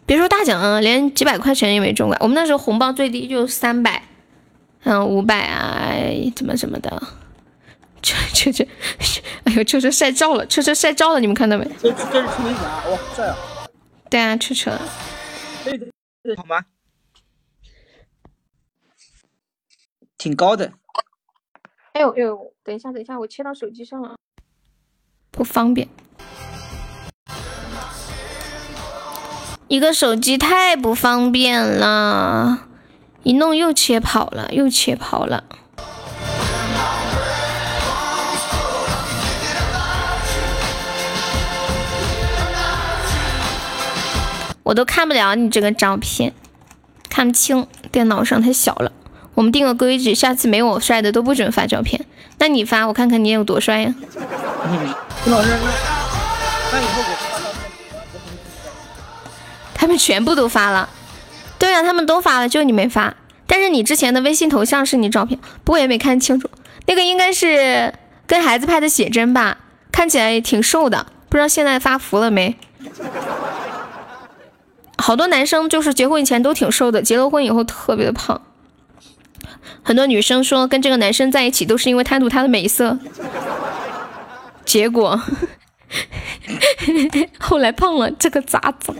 [0.05, 2.16] 别说大奖啊，连几百块钱也没中过。
[2.22, 4.01] 我们那时候红包最低就三百，
[4.84, 5.91] 嗯，五百啊，
[6.34, 6.89] 怎么怎么的。
[8.01, 8.66] 车车车，
[9.43, 11.66] 哎呦，车车晒照了，车车晒照了，你们看到没？
[11.78, 13.36] 这这是车厘子啊，哇，帅啊！
[14.10, 14.72] 对啊，车车。
[15.66, 15.91] 对对
[16.24, 16.64] 对，好吗？
[20.18, 20.72] 挺高的。
[21.91, 24.16] 哎呦哎呦，等一下等一下，我切到手机上了，
[25.40, 25.88] 不方便。
[29.70, 32.64] 一个手机太不方便了，
[33.24, 35.46] 一弄又切跑了，又切跑了。
[44.64, 46.34] 我都看不了你这个照片，
[47.10, 48.92] 看不清，电脑上太小了。
[49.36, 52.06] 我们定个规矩，下次没我帅的都不准发照片。
[52.40, 53.96] 那你发，我看看你有多帅呀。
[55.26, 55.49] 老师，
[56.72, 57.61] 那以后我发照片，
[59.76, 60.89] 他们全部都发了。
[61.59, 63.13] 对啊，他们都发了，就你没发。
[63.45, 66.49] 但是你之前的微信头像是你照片，不过也没看清楚。
[66.86, 67.93] 那个应该是
[68.26, 69.57] 跟孩子拍的写真吧，
[69.91, 72.57] 看起来也挺瘦的，不知道现在发福了没。
[74.97, 78.41] 好多男生就是结婚以前都挺瘦的，结了婚以后特别的胖。
[79.84, 82.97] 很多女生说跟这个男生在一起都是因为贪图他的美色，
[84.70, 85.20] 结果
[87.39, 88.95] 后来胖了，这个咋整？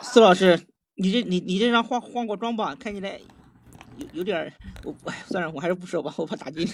[0.00, 0.60] 苏老师，
[0.94, 2.72] 你这你你这张化化过妆吧？
[2.78, 3.18] 看起来
[3.96, 4.52] 有有点，
[4.84, 6.70] 我哎算了，我还是不说吧，我怕打击。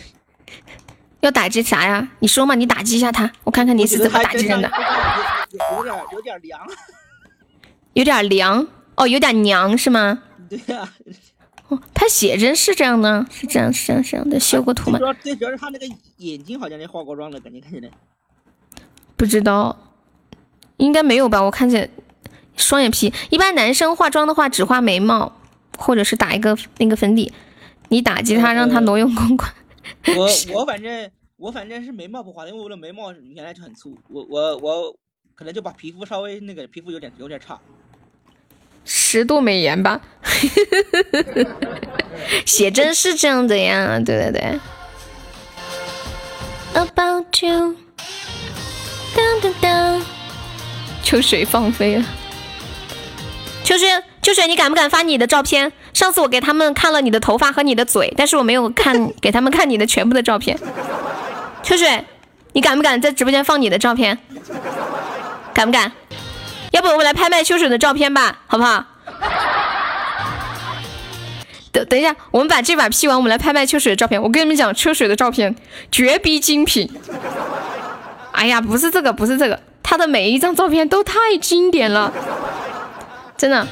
[1.20, 2.06] 要打击啥呀？
[2.18, 4.70] 你说嘛，你打击一下他，我看看你是怎么打击人的。
[5.78, 6.60] 有点有点凉。
[7.94, 10.22] 有点凉 哦，有点娘是吗？
[10.50, 10.86] 对呀。
[11.70, 14.38] 哦，他写真是这样的，是这样，是这样，是这样的。
[14.38, 14.98] 修过图吗？
[15.22, 15.86] 最主要是他那个
[16.18, 17.88] 眼睛好像在化过妆了，感觉看起来。
[19.16, 19.76] 不知道，
[20.76, 21.40] 应该没有吧？
[21.42, 21.90] 我看见
[22.56, 23.12] 双眼皮。
[23.30, 25.32] 一般男生化妆的话，只画眉毛，
[25.78, 27.32] 或者是打一个那个粉底。
[27.88, 29.52] 你打击他，让他挪用公款。
[30.16, 33.96] 我 我反正我反正是眉毛不画的，因为我的眉毛原来就很粗。
[34.08, 34.96] 我我我
[35.34, 37.60] 可能就把皮肤稍微那个皮肤有点有点差。
[38.92, 40.00] 十度美颜吧，
[42.44, 44.58] 写真是这样的呀，对对对。
[46.74, 47.76] About you，
[49.14, 50.02] 当当当，
[51.04, 52.04] 秋水放飞了。
[53.62, 53.88] 秋水，
[54.20, 55.72] 秋水，你敢不敢发你的照片？
[55.94, 60.58] 上次我给他们看了你的头发和你的嘴，但是我没有看给他们看你的全部的照片。
[61.62, 62.04] 秋水，
[62.54, 64.18] 你敢不敢在直播间放你的照片？
[65.54, 65.92] 敢不敢？
[66.70, 68.84] 要不我们来拍卖秋水的照片吧，好不好？
[71.72, 74.20] 等等一下，我们把这把 P 完，我们来拍卖秋水的照片。
[74.20, 75.54] 我跟你们讲，秋水的照片
[75.92, 76.90] 绝逼精品。
[78.32, 82.12] 哎呀，不是这个，不是这个，他的每一张照片都太经典了，
[83.36, 83.66] 真的。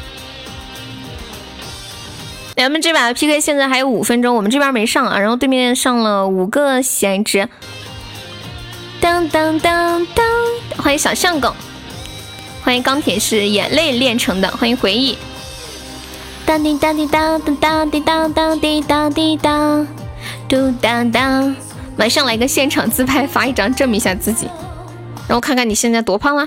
[2.57, 7.49] 咱们这把 PK 现在还有五分钟，我们这边没上啊，然后对面上了五个喜值。
[9.01, 10.27] 当当当当，
[10.77, 11.55] 欢迎小相公。
[12.69, 15.17] 欢迎钢铁是眼泪炼成的，欢迎回忆。
[16.45, 19.87] 当滴当滴当当当滴当当滴当滴当，
[20.47, 21.57] 嘟当当。
[21.97, 24.47] 马上来个现场自拍，发一张证明一下自己，
[25.27, 26.47] 让我看看你现在多胖了。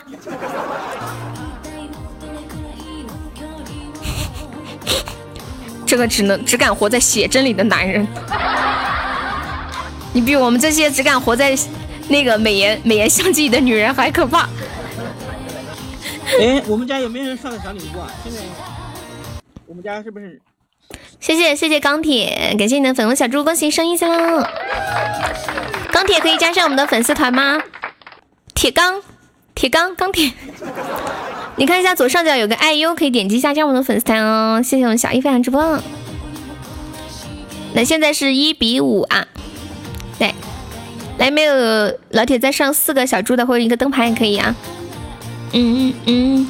[5.87, 8.07] 这个只能只敢活在写真里的男人，
[10.13, 11.57] 你比我们这些只敢活在
[12.09, 14.47] 那个美颜美颜相机里的女人还可怕。
[16.39, 18.11] 哎， 我们家有没有人上个小礼物啊？
[18.23, 18.39] 现在
[19.65, 20.41] 我们家是不是？
[21.19, 24.43] 谢谢谢谢钢铁，感谢你的粉红小猪，恭喜升一下喽！
[25.91, 27.61] 钢铁可以加上我们的粉丝团吗？
[28.53, 29.01] 铁钢，
[29.55, 30.31] 铁钢，钢铁，
[31.55, 34.61] 你看一下左上角有个爱优，可以点击一下加我们的粉丝团哦。
[34.63, 35.79] 谢谢我们小一分享直播。
[37.73, 39.25] 那现在是一比五啊，
[40.19, 40.33] 对，
[41.17, 41.53] 来没有
[42.09, 44.53] 老铁再上四个小猪的或者一个灯牌也可以啊。
[45.53, 46.47] 嗯嗯嗯，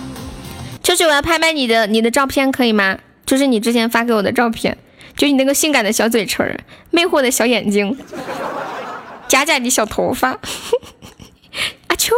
[0.84, 2.98] 秋水，我要拍拍你的你的照片，可以吗？
[3.26, 4.78] 就是你之前发给我的照片，
[5.16, 6.58] 就你那个性感的小嘴唇，
[6.92, 7.98] 魅惑的小眼睛，
[9.28, 10.38] 假假的小头发，
[11.88, 12.14] 阿 秋，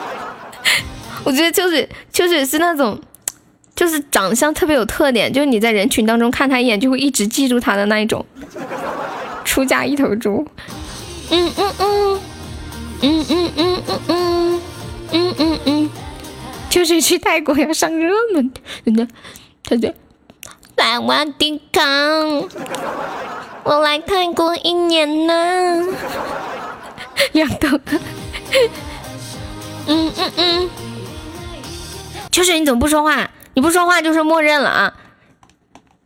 [1.24, 3.00] 我觉得秋水秋水是那种，
[3.76, 8.24] 就是长相特别有特点，就是你在人群当中看他一眼就会一直记住他的那一种，
[9.44, 10.46] 出嫁一头猪，
[11.30, 12.20] 嗯嗯嗯。
[13.02, 14.60] 嗯嗯嗯嗯嗯，
[16.68, 18.52] 就是去泰国要上热门，
[18.84, 19.06] 真的，
[19.64, 19.94] 他的。
[20.76, 21.84] 百万抵抗，
[23.64, 25.84] 我来泰国一年了，
[27.32, 27.78] 两头，
[29.86, 30.70] 嗯嗯嗯，
[32.30, 33.28] 秋水你怎么不说话？
[33.52, 34.94] 你不说话就是默认了啊！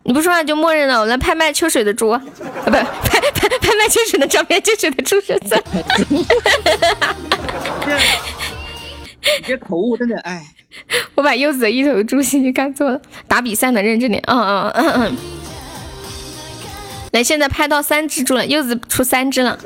[0.03, 0.99] 你不说话就默认了。
[0.99, 2.21] 我来拍卖秋水的猪，啊
[2.65, 5.39] 不拍拍拍卖秋水的照片，秋水的猪身
[9.25, 9.43] 子。
[9.47, 10.45] 这口误真的哎。
[11.14, 14.22] 我把柚子的一头猪信息看错了，打比赛呢，认真点。
[14.27, 15.16] 嗯嗯嗯嗯。
[17.12, 19.59] 来，现在拍到三只猪了，柚子出三只了。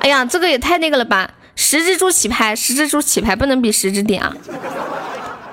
[0.00, 1.30] 哎呀，这个也太那个了吧！
[1.54, 4.34] 十只猪起拍，十只猪起拍，不能比十只点啊！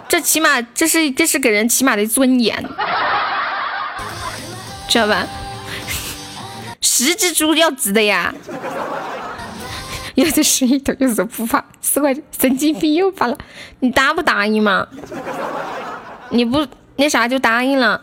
[0.09, 2.65] 这起码这是这是给人起码的尊严，
[4.87, 5.27] 知道吧？
[6.81, 8.33] 十只猪要值的呀！
[10.23, 13.37] 柚子十一头，柚子不怕，四块神经病又发了，
[13.79, 14.85] 你答不答应嘛？
[16.29, 16.67] 你不
[16.97, 18.01] 那啥就答应了，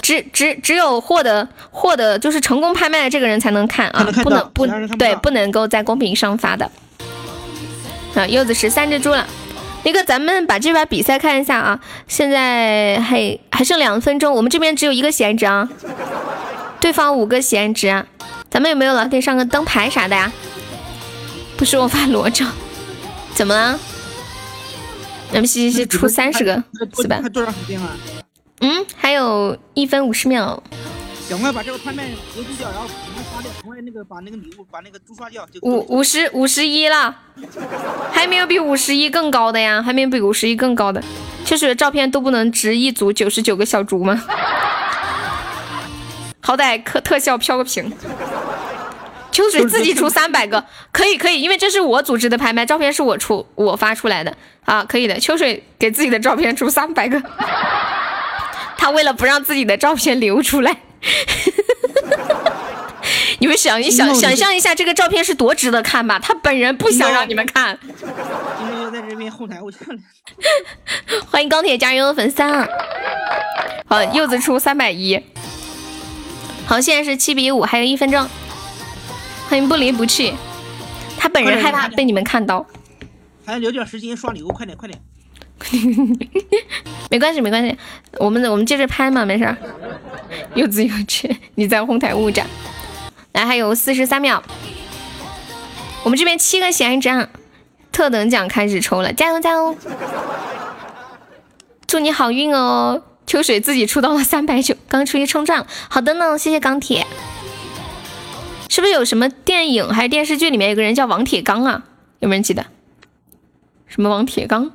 [0.00, 6.70] 只只只有获得获得就是成功拍卖的这个人才能看啊，不能不对，不能够在公屏上发的。
[8.14, 9.26] 啊，柚子十三只猪了，
[9.84, 15.68] 那个咱们把这把比赛看一下啊，现在还还剩两分钟，我们这边只有一个闲值啊，
[16.80, 18.06] 对方五个闲值，
[18.48, 20.32] 咱们有没有老铁上个灯牌啥的呀？
[21.56, 22.46] 不是我发裸照，
[23.34, 23.78] 怎么了？
[25.30, 26.62] 咱们西西西出三十个，
[26.96, 27.20] 是吧？
[27.22, 27.96] 还多长时间啊？
[28.60, 30.62] 嗯，还有一分五十秒。
[31.30, 35.46] 赶快把这个拍卖结束掉，然后赶快刷掉，赶快那个把那个礼物把那个猪刷掉。
[35.62, 37.16] 五五十五十一了，
[38.12, 39.80] 还没有比五十一更高的呀？
[39.82, 41.02] 还没有比五十一更高的？
[41.46, 44.22] 秋水的照片都不能值一组九十九个小猪吗？
[46.40, 47.90] 好歹特特效飘个屏。
[49.32, 55.18] 秋水自己出三百个，可以可以，因为这是我组织的拍卖，照片是我出我发出来的啊，可以的。
[55.18, 57.20] 秋水给自己的照片出三百个，
[58.76, 60.76] 他为了不让自己的照片流出来，
[63.40, 66.20] 你们想一想，想象一下这个照片是多值得看吧？
[66.22, 67.78] 他本人不想让你们看。
[67.82, 69.70] 今天又在这边后台，我
[71.30, 72.66] 欢迎钢铁加油的粉丝啊！
[73.88, 75.20] 好，柚子出三百一，
[76.66, 78.28] 好，现在是七比五，还有一分钟。
[79.52, 80.32] 欢迎不离不弃，
[81.18, 82.64] 他本人害怕被你们看到，
[83.44, 84.98] 还要留点时间刷礼物，快点快点，
[87.10, 87.76] 没关系没关系，
[88.12, 89.54] 我们我们接着拍嘛，没事。
[90.54, 92.46] 柚子有趣，你在哄抬物价。
[93.32, 94.42] 来，还有四十三秒，
[96.02, 97.28] 我们这边七个闲值，
[97.92, 99.76] 特等奖开始抽了，加油加油！
[101.86, 105.66] 祝你好运哦，秋水自己出到了三百九，刚出去冲撞。
[105.90, 107.06] 好的呢，谢谢钢铁。
[108.72, 111.82] 是不是有什么电影还是电视剧里面有个人叫王铁刚啊？
[112.20, 112.64] 有没有人记得？
[113.86, 114.70] 什么王铁刚？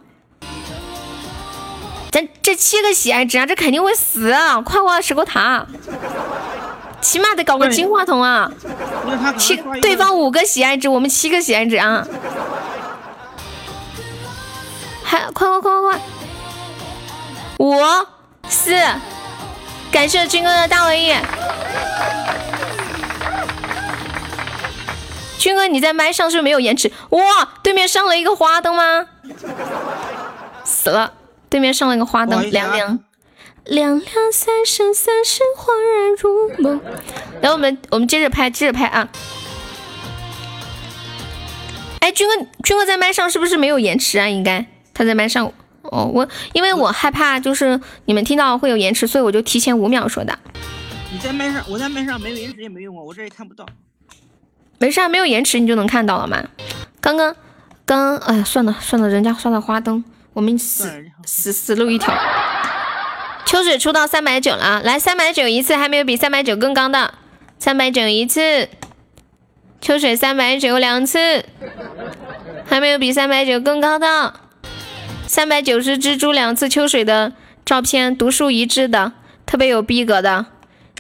[2.12, 4.62] 咱这七个喜爱值啊，这肯定会死啊！
[4.62, 5.66] 快挖石膏塔，
[7.02, 8.52] 起码得搞个金话筒啊！
[9.36, 12.08] 七对方五个喜爱值，我们七个喜爱值啊！
[15.04, 16.00] 还快快快快快！
[17.58, 17.74] 五
[18.48, 18.76] 四，
[19.92, 21.16] 感谢军哥的大文艺。
[25.38, 26.92] 军哥，你在麦上是不是没有延迟？
[27.10, 27.22] 哇，
[27.64, 29.08] 对面上了一个花灯吗？
[30.64, 31.14] 死了，
[31.50, 33.00] 对面上了一个花灯，凉凉
[33.66, 34.02] 凉凉，
[34.32, 36.82] 三生三世恍然如梦。
[37.42, 39.08] 来，我们我们接着拍，接着拍啊！
[42.00, 44.28] 哎，军哥，军哥在麦上是不是没有延迟啊？
[44.28, 45.52] 应该他在麦上。
[45.84, 50.38] 哦，我因为我害怕就是你们听到会有延迟，所以我就提前五秒说的。
[51.14, 53.66] 你在麦上，我在麦上没有延迟也没用啊，我这也看不到。
[54.80, 56.44] 没事，没有延迟你就能看到了嘛。
[57.02, 57.36] 刚刚，
[57.86, 62.14] 刚，哎呀，算了算了，人家刷的花灯，我们死死死路一条。
[63.46, 67.14] 秋水出到三百九了，来三百九一次，还没有比三百九更高的，
[67.58, 68.70] 三百九一次。
[69.80, 71.46] 秋水三百九两次，
[72.66, 74.34] 还没有比三百九更高的，
[75.28, 76.68] 三百九十蜘蛛两次。
[76.68, 77.32] 秋水的
[77.64, 79.14] 照片独树一帜的，
[79.46, 80.48] 特别有逼格的，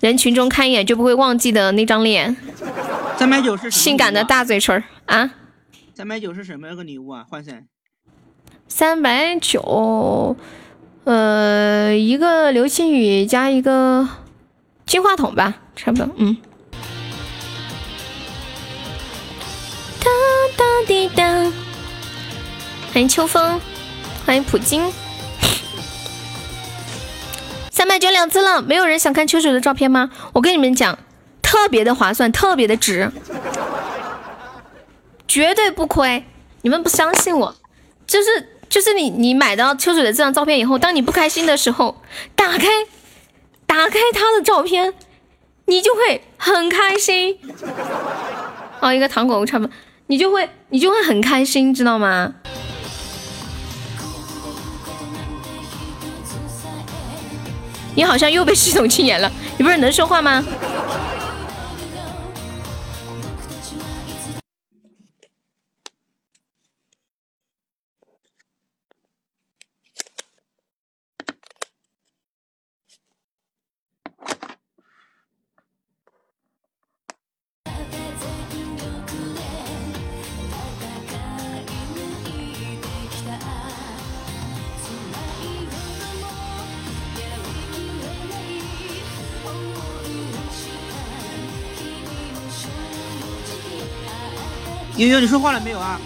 [0.01, 2.35] 人群中看一眼就不会忘记的那张脸。
[3.17, 5.31] 三百九是性感的大嘴唇啊！
[5.95, 7.25] 三百九是什么个礼物啊？
[7.27, 7.65] 换三
[8.67, 10.37] 三百九，
[11.05, 14.07] 呃，一个流星雨加一个
[14.85, 16.07] 金话筒吧，差不多。
[16.17, 16.37] 嗯。
[19.99, 20.09] 哒
[20.55, 21.51] 哒滴哒。
[22.93, 23.59] 欢迎秋风，
[24.25, 24.83] 欢迎普京。
[27.77, 30.09] 三百九两次了，没有人想看秋水的照片吗？
[30.33, 30.97] 我跟你们讲，
[31.43, 33.11] 特别的划算，特别的值，
[35.27, 36.25] 绝对不亏。
[36.63, 37.55] 你们不相信我，
[38.07, 42.01] 就是就是你你买到秋水的这张照片以后，当你不开心的时候，
[42.35, 42.67] 打开
[43.67, 44.95] 打开他的照片，
[45.65, 47.37] 你就会很开心。
[48.79, 49.73] 哦，一个糖果屋差不多，
[50.07, 52.33] 你就会你就会很开心，知道吗？
[57.97, 60.43] 你好像又被系统 禁言了，你不是能说话吗？
[94.97, 95.99] 悠悠，你说话了没有啊？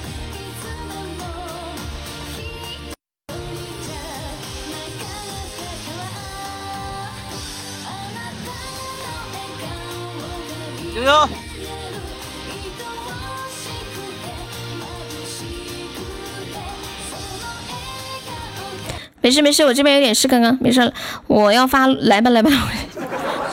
[10.94, 11.30] 悠悠，
[19.22, 20.92] 没事没事，我这边有点事，刚刚没事，
[21.28, 22.52] 我要发，来吧来吧。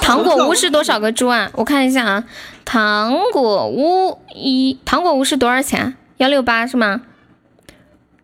[0.00, 1.48] 糖果屋是多少个猪啊？
[1.52, 2.24] 我看一下啊。
[2.68, 5.96] 糖果屋一糖果屋是多少钱？
[6.18, 7.00] 幺六八是吗？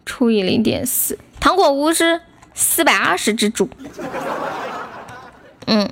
[0.04, 2.20] 除以零点四，糖果屋是
[2.52, 3.70] 四百二十只猪。
[5.66, 5.90] 嗯，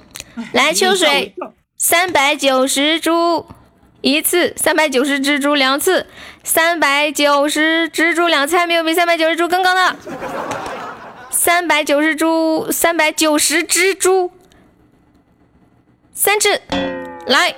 [0.52, 1.34] 来秋水，
[1.78, 3.46] 三百九十猪
[4.02, 6.06] 一次，三百九十只猪两次，
[6.44, 9.96] 三百九十只猪两次，还没有比三百九十猪更高的。
[11.30, 14.30] 三百九十猪，三百九十只猪，
[16.12, 16.60] 三次，
[17.26, 17.56] 来。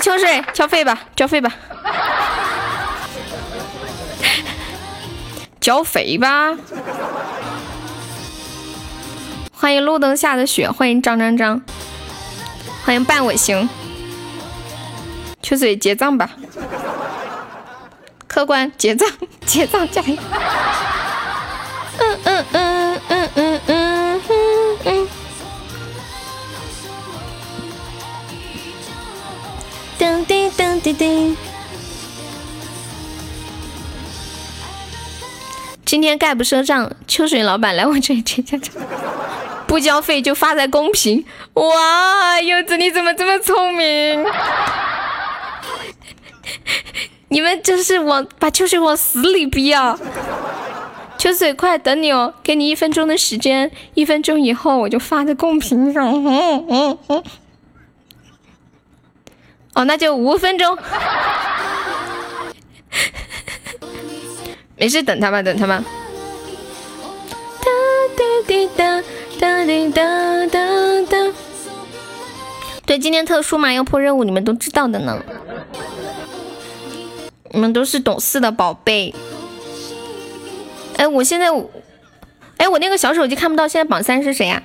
[0.00, 1.52] 秋水，交费吧，交费吧，
[5.60, 6.56] 交费吧。
[9.52, 11.62] 欢迎路灯下的雪，欢迎张张张，
[12.84, 13.68] 欢迎半尾行。
[15.40, 16.30] 秋水结账吧，
[18.26, 19.08] 客官结账，
[19.46, 20.16] 结账加油。
[21.98, 22.71] 嗯嗯嗯嗯
[30.62, 31.36] 滴噔滴滴。
[35.84, 38.60] 今天概不赊账，秋水老板来我这里结账，
[39.66, 41.24] 不交费就发在公屏。
[41.54, 44.24] 哇，柚子你怎么这么聪明？
[47.28, 49.98] 你们这是往把秋水往死里逼啊！
[51.18, 56.06] 秋水快等你哦，给你一分钟的时间，一分钟以后我就发在公屏上。
[56.08, 57.24] 嗯嗯嗯。
[59.74, 60.76] 哦，那就五分钟，
[64.76, 65.82] 没事，等他吧，等他吧。
[67.60, 67.66] 哒
[68.16, 69.02] 哒滴哒
[69.40, 70.60] 哒滴哒哒
[71.08, 71.32] 哒。
[72.84, 75.18] 对，今天特殊嘛，要破任务，你们都知道的呢。
[77.50, 79.14] 你们都是懂事的宝贝。
[80.96, 81.46] 哎，我现在，
[82.58, 84.62] 哎，我那个小手机看不到，现在榜三是谁呀？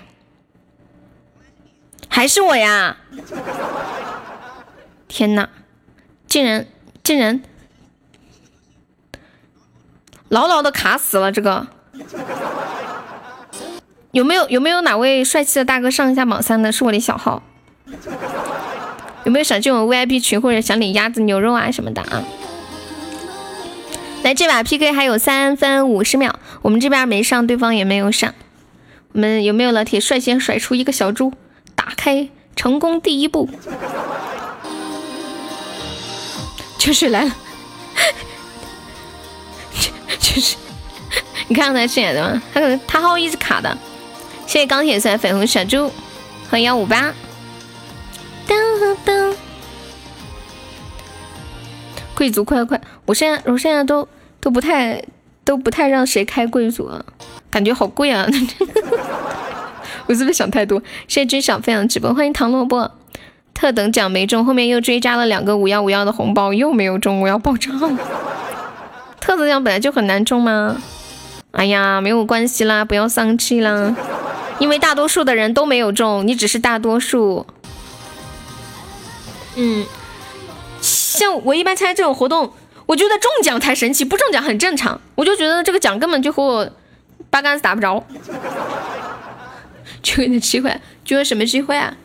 [2.10, 2.98] 还是我呀？
[5.08, 5.50] 天呐，
[6.28, 6.68] 竟然
[7.04, 7.42] 竟然
[10.30, 11.32] 牢牢的卡死了！
[11.32, 11.68] 这个
[14.12, 16.72] 有没有有没有哪位帅气的大哥上一下榜三的？
[16.72, 17.44] 是我的小号。
[19.24, 22.24] 有没有想进我 VIP 群或者想领鸭子牛肉啊什么的啊？
[24.24, 28.34] 来，这把 PK 还有三分五十秒，我们这边没上，对方也没有上。
[29.14, 31.34] 我们有没有老铁率先甩出一个小猪，
[31.76, 33.50] 打开成功第一步？
[36.88, 37.36] 秋水来了，
[40.22, 40.58] 秋 水，
[41.50, 42.42] 你看到他饰演的吗？
[42.54, 43.78] 他可能他号一直卡的。
[44.46, 45.92] 谢谢钢铁色粉红小猪
[46.50, 47.14] 欢迎幺五八。
[48.48, 48.58] 当
[49.04, 49.36] 当，
[52.16, 52.80] 贵族快快！
[53.06, 54.08] 我现在我现在都
[54.40, 55.04] 都不太
[55.44, 57.06] 都不太让谁开贵族了，
[57.52, 58.26] 感觉好贵啊！
[60.08, 60.82] 我是不是想太多？
[61.10, 62.90] 谢谢君小飞扬直播，欢迎唐萝卜。
[63.58, 67.90] 特等奖没中，后面又追加了两个五幺五幺的红包，又没有中，我要爆炸了。
[69.20, 70.78] 特等奖本来就很难中吗？
[71.54, 73.96] 哎呀，没有关系啦，不要丧气啦。
[74.60, 77.48] 因为大多数的人都没有中，你只是大多数。
[79.56, 79.84] 嗯，
[80.80, 82.54] 像我一般参加这种活动，
[82.86, 85.02] 我觉得中奖才神奇，不中奖很正常。
[85.16, 86.70] 我就觉得这个奖根本就和我
[87.32, 88.06] 八竿子打不着。
[90.04, 91.96] 就你的机会，就有什么机会啊？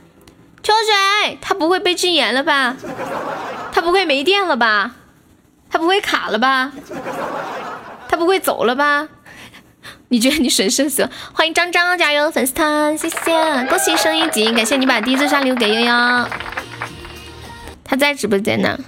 [0.63, 2.77] 秋水，他不会被禁言了吧？
[3.73, 4.93] 他不会没电了吧？
[5.71, 6.71] 他不会卡了吧？
[8.09, 9.09] 他不会走了吧？
[10.09, 11.09] 你觉得你神圣死？
[11.33, 16.29] 欢迎张张加油粉丝团，谢谢，恭喜升一级，感谢你把第一次刷礼物给悠悠。
[17.83, 18.79] 他在直播间呢。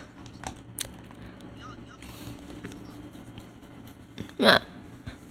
[4.38, 4.60] 嗯，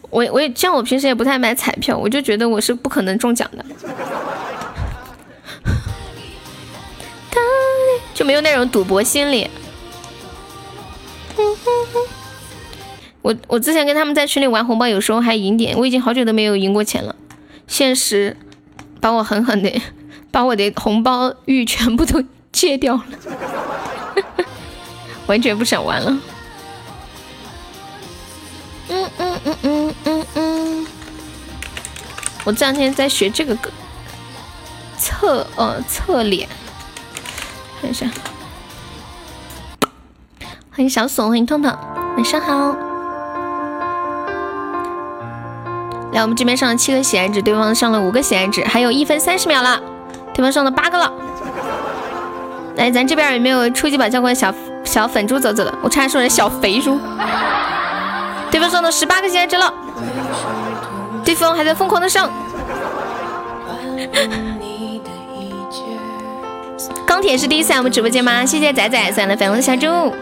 [0.09, 3.63] 我我也像我平时也不太买彩票，我就觉得我是不可能中奖的，
[8.13, 9.49] 就没有那种赌博心理。
[13.21, 15.77] 我我之前跟他们在群里玩红包，有时候还赢点。
[15.77, 17.15] 我已经好久都没有赢过钱了，
[17.67, 18.35] 现实
[18.99, 19.81] 把我狠狠的
[20.29, 22.21] 把我的红包欲全部都
[22.51, 23.03] 戒掉了，
[25.27, 26.19] 完全不想玩了。
[28.89, 30.87] 嗯嗯嗯嗯嗯嗯，
[32.43, 33.71] 我这两天在学这个歌，
[34.97, 36.49] 侧呃侧脸，
[37.83, 38.05] 看一下。
[40.71, 41.69] 欢迎小锁，欢迎痛痛，
[42.15, 42.73] 晚上好。
[46.13, 49.81] 来，我们这边上了七个喜爱值，对方上了五个喜爱值，还有一分三十秒了，
[50.33, 51.11] 对方上了八个了。
[52.77, 54.53] 来，咱这边有没有初级宝教官小
[54.85, 55.73] 小粉猪走走的？
[55.83, 56.97] 我差点说成小肥猪。
[58.49, 59.73] 对方上了十八个喜爱值了，
[61.25, 62.31] 对方还在疯狂的上。
[67.05, 68.45] 钢铁是第一次来我们直播间吗？
[68.45, 70.13] 谢谢仔仔送来的粉红小猪。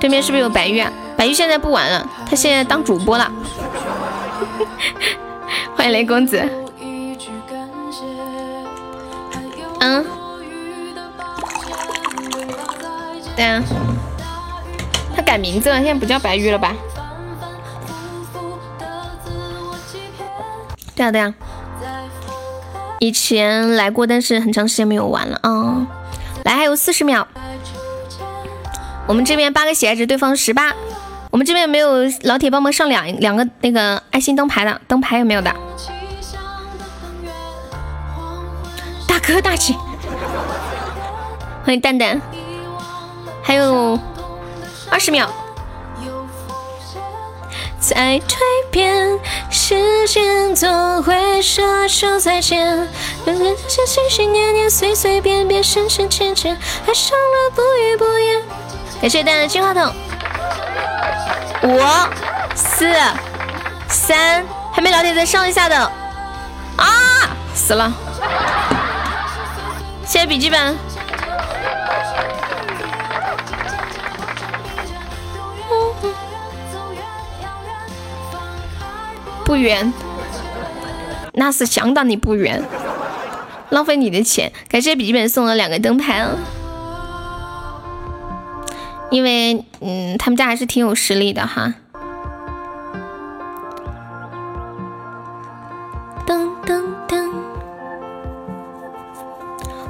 [0.00, 0.90] 对面是不是有白玉啊？
[1.16, 3.30] 白玉现在不玩了，他现在当主播了。
[5.76, 6.48] 欢迎雷公子。
[9.80, 10.04] 嗯。
[13.36, 13.62] 对啊。
[15.14, 16.74] 他改名字了，现在不叫白玉了吧？
[20.94, 21.34] 对啊对啊。
[23.00, 25.86] 以前来过，但是很长时间没有玩了啊。
[26.44, 27.26] 来，还有四十秒。
[29.06, 30.72] 我们这边八个喜爱值，对方十八。
[31.30, 31.90] 我们这边有没有
[32.22, 34.80] 老铁帮忙上两两个那个爱心灯牌的？
[34.88, 35.54] 灯牌有没有的？
[39.06, 39.74] 大哥大姐，
[41.64, 42.20] 欢迎蛋蛋，
[43.42, 43.98] 还有
[44.90, 45.30] 二十秒。
[47.80, 48.36] 在蜕
[48.70, 49.18] 变，
[49.50, 52.88] 时间总会说声再见。
[53.24, 53.32] 这
[53.68, 56.56] 些心心念念，随随便便，深深浅浅，
[56.86, 58.42] 爱上了不语不言。
[59.00, 59.94] 感谢大家的金话筒。
[61.62, 61.80] 五、
[62.54, 62.92] 四、
[63.88, 65.76] 三，还没老铁再上一下的
[66.76, 67.30] 啊！
[67.54, 67.92] 死了！
[70.04, 70.87] 谢谢笔记本。
[79.48, 79.90] 不远，
[81.32, 82.62] 那是相当的不远，
[83.70, 84.52] 浪费你的钱。
[84.68, 86.36] 感谢笔记本送了两个灯牌啊！
[89.10, 91.72] 因为，嗯，他们家还是挺有实力的哈。
[96.26, 97.30] 噔噔噔，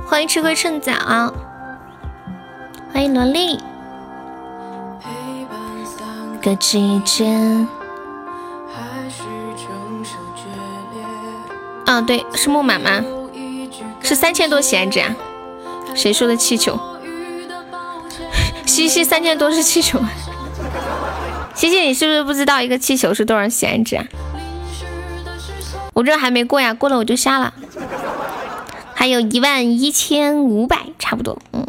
[0.07, 0.93] 欢迎吃亏趁早，
[2.93, 3.59] 欢迎萝莉。
[6.41, 7.27] 个季节。
[11.89, 13.03] 啊，对，是木马吗？
[14.03, 15.17] 是三千多喜爱值啊？
[15.95, 16.79] 谁说的气球？
[18.67, 19.99] 西西三千多是气球，
[21.55, 24.05] 西西你是不是不知道一个气球是多少喜爱值啊？
[25.95, 27.55] 我这还没过呀，过了我就下了，
[28.93, 31.67] 还有一万一千五百差不多，嗯，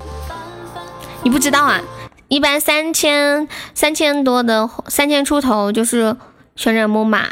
[1.24, 1.80] 你不知道啊？
[2.28, 6.18] 一般三千三千多的三千出头就是
[6.58, 7.26] 旋转木马，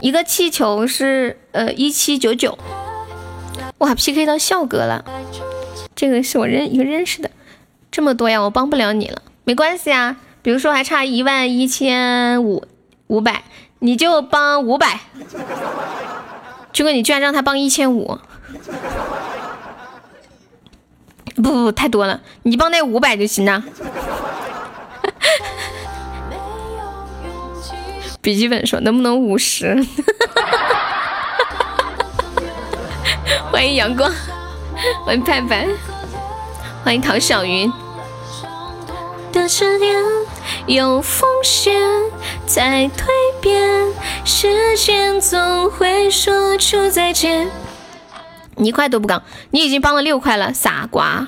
[0.00, 2.58] 一个气球是呃一七九九，
[3.78, 5.04] 哇 PK 到笑哥了。
[5.94, 7.30] 这个是我认一个认识的，
[7.90, 10.16] 这么多呀，我帮不了你了，没关系啊。
[10.42, 12.64] 比如说还差一万一千五
[13.08, 13.44] 五百，
[13.80, 15.00] 你就帮五百。
[16.72, 18.18] 军哥，你居然让他帮一千五？
[21.34, 23.62] 不不不，太多了，你帮那五百就行了。
[28.22, 29.74] 笔记本说能不能五十？
[33.50, 34.12] 欢迎阳光，
[35.06, 35.66] 欢迎盼盼。
[36.84, 37.72] 欢迎陶小云。
[39.32, 39.96] 的执念
[40.66, 41.74] 有风险
[42.46, 43.06] 在蜕
[43.40, 43.88] 变，
[44.24, 47.50] 时间总会说出再见。
[48.56, 51.26] 你一块都不刚，你已经帮了六块了，傻瓜！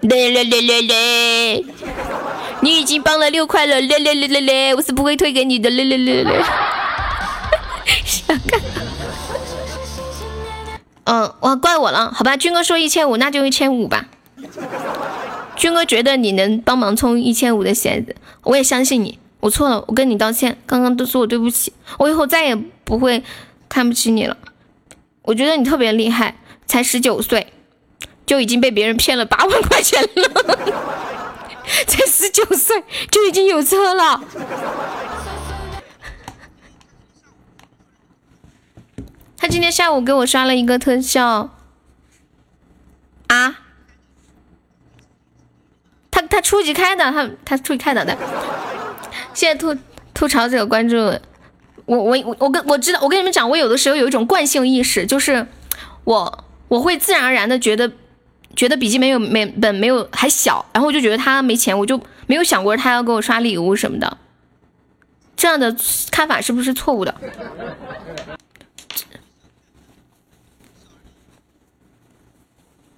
[0.00, 1.66] 嘞嘞嘞嘞嘞！
[2.60, 4.74] 你已经帮了六块了，嘞嘞嘞嘞嘞！
[4.74, 6.42] 我是不会退给你的，嘞嘞嘞嘞！
[8.04, 8.60] 想干？
[11.04, 14.06] 嗯，哇怪我了，好吧，军哥说一千五，那就一千五吧。
[15.56, 19.18] 军哥觉得你能帮忙充一千五的鞋子，我也相信你。
[19.40, 23.22] 我错了，我跟你道歉，刚刚都是我对不起，我以后再也不会
[23.68, 24.36] 看不起你了。
[25.22, 26.34] 我觉得你特别厉害，
[26.66, 27.46] 才十九岁
[28.26, 30.48] 就已经被别人骗了八万块钱了，
[31.86, 34.22] 才十九岁就已经有车了。
[39.36, 41.50] 他今天下午给我刷了一个特效，
[43.28, 43.60] 啊？
[46.10, 48.16] 他他初级开的，他他初级开的的。
[49.32, 49.76] 谢谢吐
[50.12, 55.46] 吐槽者关注我我我我跟我知道我跟你们讲，我有的时候有一种惯性意识，就是
[56.02, 57.92] 我我会自然而然的觉得
[58.56, 64.18] 觉得笔记没有没本没有还小，然后我就觉得他没钱，我就没有想过他要给我刷礼物什么的。
[65.36, 65.76] 这样的
[66.10, 67.14] 看法是不是错误的？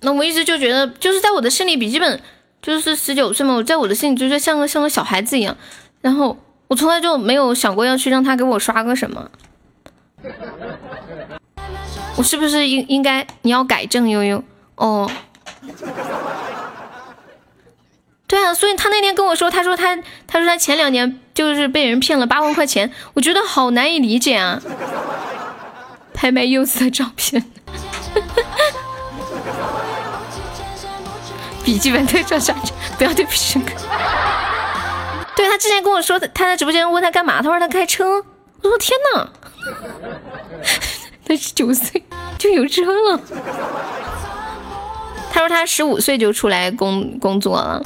[0.01, 2.19] 那我一直就觉得，就是在我的心里，笔记本
[2.63, 5.55] 就是十九岁嘛，我在我的心里就是像个像个小孩子一样。
[6.01, 9.31] 然后我从来就没有想过要去让他给我刷个什么。
[12.17, 14.43] 我是不是应应该你要改正悠悠？
[14.77, 15.11] 哦，
[18.27, 24.61] 对啊，所以他那天跟我说，他说他他说他前两年就是被人骗了八万块钱，我觉得好难以理解啊。
[26.15, 27.45] 拍卖柚子的照片。
[31.65, 33.61] 笔记本特效下去，不要对不起。
[35.37, 38.25] 对他之前跟我说，他在直播间问他干嘛，他说他开车。
[38.63, 39.29] 我说天哪，
[41.27, 42.05] 他十九岁
[42.39, 43.21] 就有车了。
[45.41, 47.83] 他说他十五岁就出来工工作了。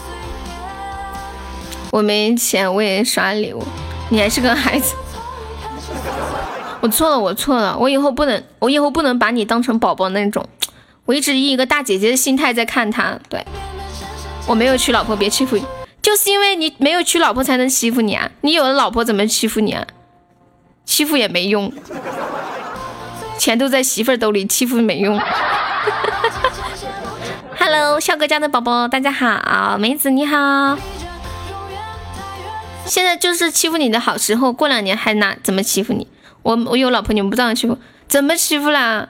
[1.93, 3.63] 我没钱，我也刷礼物。
[4.09, 4.97] 你还是个孩子。
[6.81, 10.45] 我错了，我错了，我以后不能，我以后不能把你当成宝宝那种。
[11.05, 13.47] 我一直以一个大姐姐的心态在看他，对
[14.49, 15.57] 我没有娶老婆，别欺负，
[16.03, 18.33] 就是因为你没有娶老婆才能欺负你啊！
[18.41, 19.87] 你有了老婆怎么欺负你啊？
[20.85, 21.73] 欺负也没用，
[23.39, 25.21] 钱都在媳妇儿兜里，欺负没用。
[27.67, 30.77] Hello，笑哥家的宝宝，大家好，梅子你好。
[32.85, 36.07] 现在就是欺负你的好时候，过两年还拿怎么欺负你？
[36.43, 39.09] 我我有老婆，你们不这样欺负，怎么欺负啦？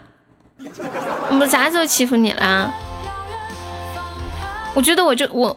[1.30, 2.72] 我们啥时候欺负你了？
[4.74, 5.56] 我觉得我就我，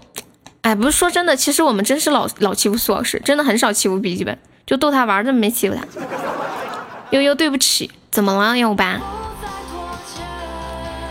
[0.63, 5.83] 哎，不是说真的，其实我们真是老老欺负苏老师，真的很少欺负笔记本，就逗他玩，的没欺负他。
[7.11, 8.57] 悠悠，对不起，怎么了？
[8.57, 8.99] 幺五八？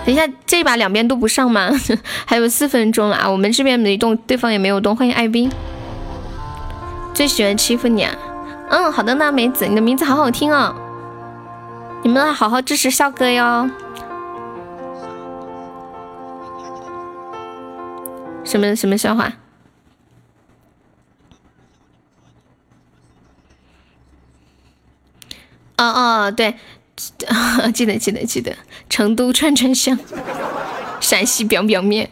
[0.06, 1.68] 等一下，这把两边都不上吗？
[2.24, 4.94] 还有四分钟了啊，我们这边没动，对方也没有动。
[4.94, 5.50] 欢迎艾冰，
[7.12, 8.14] 最喜欢欺负你啊。
[8.70, 10.76] 嗯，好的呢，梅子，你的名字好好听哦。
[12.04, 13.68] 你们好好支持笑哥哟。
[18.44, 19.32] 什么什么笑话？
[25.78, 26.54] 哦哦，对，
[27.72, 28.56] 记得记得记得。
[28.88, 29.98] 成都串串香，
[31.00, 32.10] 陕西表表面。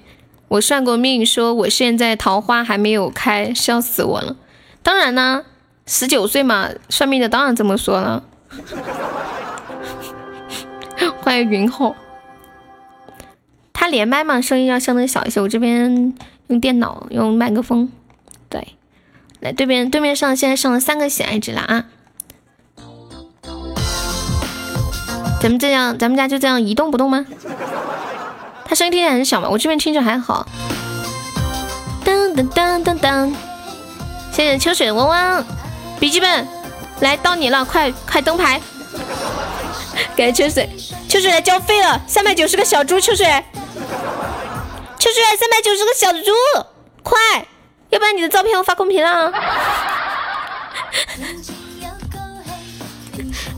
[0.48, 4.36] 我算过命，说我现在桃花还没有开，笑死我了。
[4.82, 5.44] 当然呢，
[5.86, 8.22] 十九岁嘛，算命的当然这么说了。
[11.22, 11.96] 欢迎云后，
[13.72, 15.40] 他连麦嘛，声音要相对小一些。
[15.40, 16.14] 我这边
[16.48, 17.90] 用电脑用麦克风，
[18.50, 18.76] 对，
[19.40, 21.86] 来对面对面上现在上了三个喜爱值了啊！
[25.44, 27.26] 咱们这样，咱们家就这样一动不动吗？
[28.64, 30.46] 他声音听起来很小嘛，我这边听着还好。
[32.02, 33.34] 噔噔噔噔噔，
[34.32, 35.44] 谢谢秋水汪汪，
[36.00, 36.48] 笔记本
[37.00, 38.58] 来到你了，快快登牌！
[40.16, 40.66] 感谢秋水，
[41.10, 46.32] 秋水来交费了，三百九十个小猪，秋水，秋水三百九十个小猪，
[47.02, 47.18] 快，
[47.90, 49.30] 要不然你的照片我发公屏了，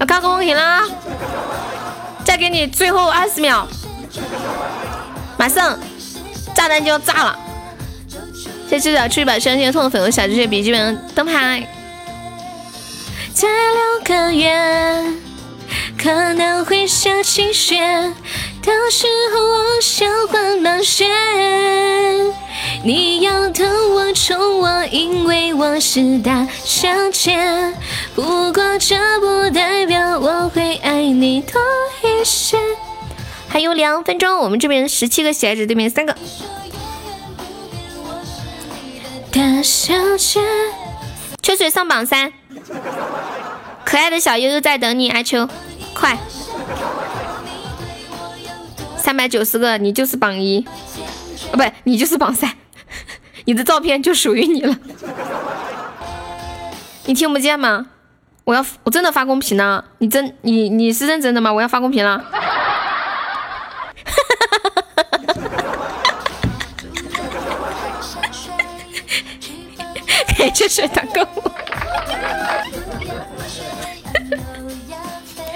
[0.01, 0.83] 要发公屏了，
[2.37, 3.67] 再给你最后二十秒，
[5.39, 5.79] 马上
[6.55, 7.39] 炸弹就要炸了，
[8.69, 11.67] 谢谢秋水出去把伤心痛的粉红小猪血笔记本灯牌，
[13.33, 15.03] 再六个月。
[15.99, 18.13] 可能会下起雪，
[18.67, 21.09] 到时候我想换毛线。
[22.83, 27.39] 你要疼我宠我，因为我是大小姐。
[28.17, 28.23] 不
[28.53, 31.63] 过这不代表我会爱你多
[32.03, 32.59] 一些。
[33.49, 36.13] 还有两分钟，我们这边十七个喜爱值，对面三个。
[39.31, 40.41] 大小姐，
[41.41, 42.33] 秋水上榜三，
[43.85, 45.49] 可爱的小悠悠在等你，阿秋，
[45.95, 46.19] 快！
[49.07, 50.66] 三百九十个，你就是榜一，
[51.53, 52.53] 啊，不，你就是榜三，
[53.47, 54.77] 你的照片就属于你了。
[57.07, 57.87] 你听不见吗？
[58.43, 59.85] 我要，我真的发公屏呢。
[59.99, 61.53] 你真，你你是认真的吗？
[61.53, 62.24] 我要发公屏了。
[70.37, 71.24] 感谢水大哥，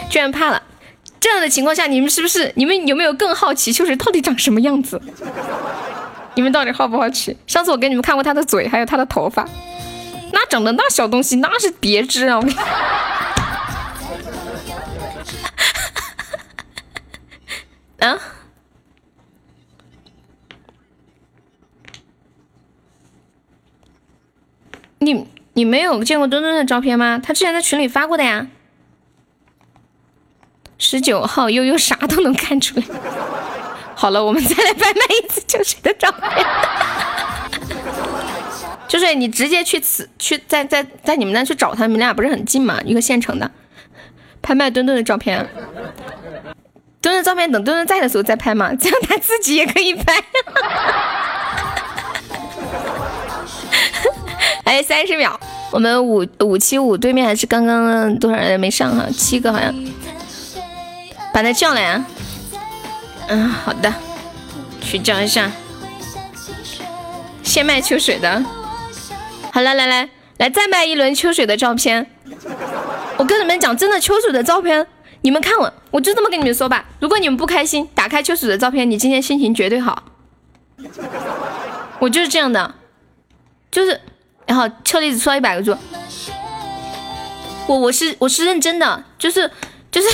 [0.09, 0.63] 居然怕了。
[1.31, 2.53] 这样的情况下，你们是不是？
[2.57, 5.01] 你们有没有更好奇秋水到底长什么样子？
[6.35, 7.37] 你们到底好不好奇？
[7.47, 9.49] 上次我给你们看过他的嘴，还有他的头发，
[10.33, 12.41] 那长得那小东西那是别致啊！
[18.01, 18.19] 啊？
[24.99, 27.21] 你你没有见过墩墩的照片吗？
[27.23, 28.49] 他之前在群里发过的呀。
[30.81, 32.87] 十九号悠悠啥都能看出来。
[33.95, 36.47] 好了，我们再来拍卖一次秋水的照片。
[38.89, 42.81] 秋水，你直接去此去在在在你们那去找他，你们俩不是很近吗？
[42.85, 43.49] 一个县城的，
[44.41, 45.47] 拍卖墩墩的照片。
[47.03, 50.15] 墩墩照片等墩墩在的时候再拍嘛，这样他自己也可以拍。
[54.65, 55.39] 还 有，三十秒，
[55.71, 59.07] 我们五五七五对面还是刚刚多少人没上哈？
[59.15, 59.75] 七个好像。
[61.33, 62.05] 把他叫来啊！
[63.29, 63.93] 嗯，好的，
[64.81, 65.51] 去叫一下。
[67.43, 68.45] 先卖秋水的，
[69.53, 70.09] 好了，来来
[70.39, 72.11] 来，再卖一轮秋水的照片。
[73.17, 74.87] 我跟你们讲，真的秋水的照片，
[75.23, 76.85] 你们看我，我就这么跟你们说吧。
[77.01, 80.05] 如果你们不开心，打开秋水的照片，你今天心情绝对好。
[81.99, 82.75] 我就是这样的，
[83.71, 84.01] 就是，
[84.47, 85.77] 然后车厘子出了一百个猪。
[87.67, 89.51] 我我是我是认真的，就是
[89.91, 90.09] 就是。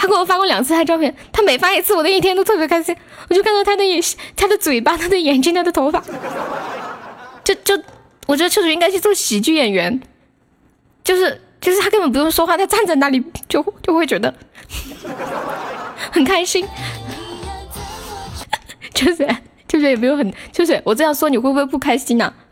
[0.00, 2.96] 他给我发过两次他照片，他每发一次，我的一天都特别开心。
[3.28, 4.00] 我就看到他的眼、
[4.36, 6.00] 他的嘴巴、他的眼睛、他的头发，
[7.42, 7.76] 就就，
[8.28, 10.00] 我觉得秋水应该去做喜剧演员，
[11.02, 14.32] 就是就是他根本不用说话，他站在那里就就会觉得
[16.12, 16.64] 很开心。
[18.94, 19.26] 秋 水，
[19.66, 20.80] 秋水有没有很秋水？
[20.84, 22.32] 我这样说你会不会不开心呢？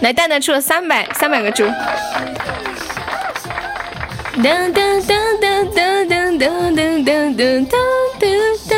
[0.00, 1.64] 来，蛋蛋出了三百三百个猪。
[4.42, 7.68] 噔噔噔噔噔噔噔噔噔噔
[8.18, 8.24] 噔
[8.68, 8.74] 噔。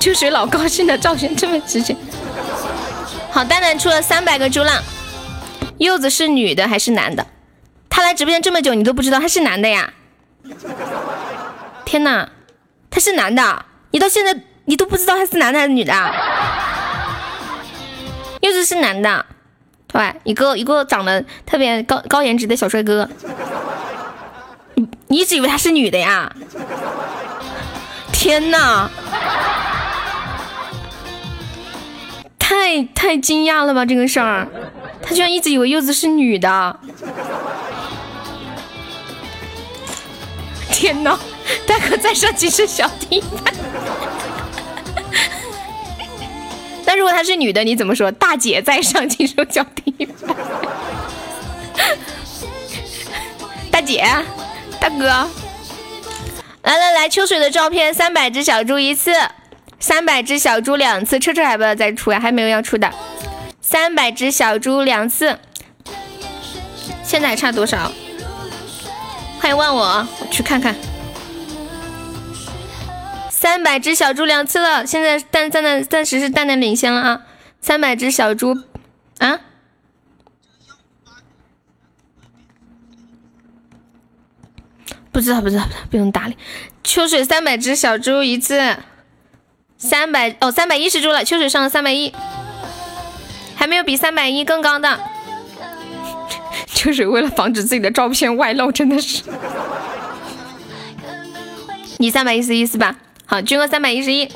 [0.00, 1.94] 秋水老高兴的照片这么直接。
[3.30, 4.82] 好，蛋蛋出了三百个猪浪。
[5.76, 7.26] 柚子是女的还是男的？
[7.90, 9.92] 他来直播间这么久，你都不知道他是男的呀？
[11.84, 12.30] 天哪，
[12.88, 14.34] 他是男的，你到现在
[14.64, 15.92] 你都不知道他是男的还是女的？
[18.44, 19.24] 柚子是男的，
[19.86, 23.08] 对，一个一个长得特别高高颜值的小帅哥。
[25.08, 26.30] 你一直以为他是女的呀？
[28.12, 28.90] 天哪，
[32.38, 34.46] 太太惊讶了吧这个事儿，
[35.00, 36.78] 他居然一直以为柚子是女的。
[40.70, 41.18] 天哪，
[41.66, 43.24] 大哥再上几声小弟。
[46.84, 48.10] 但如果她是女的，你怎么说？
[48.12, 50.08] 大姐在上，请手脚底。
[53.70, 54.06] 大姐，
[54.80, 55.06] 大哥，
[56.62, 59.12] 来来来，秋水的照片，三百只小猪一次，
[59.80, 62.20] 三百只小猪两次，车车还不要再出呀？
[62.20, 62.90] 还没有要出的，
[63.60, 65.38] 三百只小猪两次，
[67.02, 67.90] 现在还差多少？
[69.40, 70.74] 欢迎问我，我去看看。
[73.44, 77.26] 三百只小猪两次了，现在蛋蛋蛋暂时是蛋蛋领先了啊！
[77.60, 78.56] 三百只小猪
[79.18, 79.38] 啊，
[85.12, 86.38] 不知道不知道不不用搭理。
[86.82, 88.78] 秋水三百只小猪一次，
[89.76, 92.14] 三百哦三百一十猪了，秋水上了三百一，
[93.54, 94.98] 还没有比三百一更高的。
[96.68, 99.22] 秋水为了防止自己的照片外露，真的是，
[101.98, 102.96] 你三百一十一是吧？
[103.26, 104.28] 好，军哥三百一十一。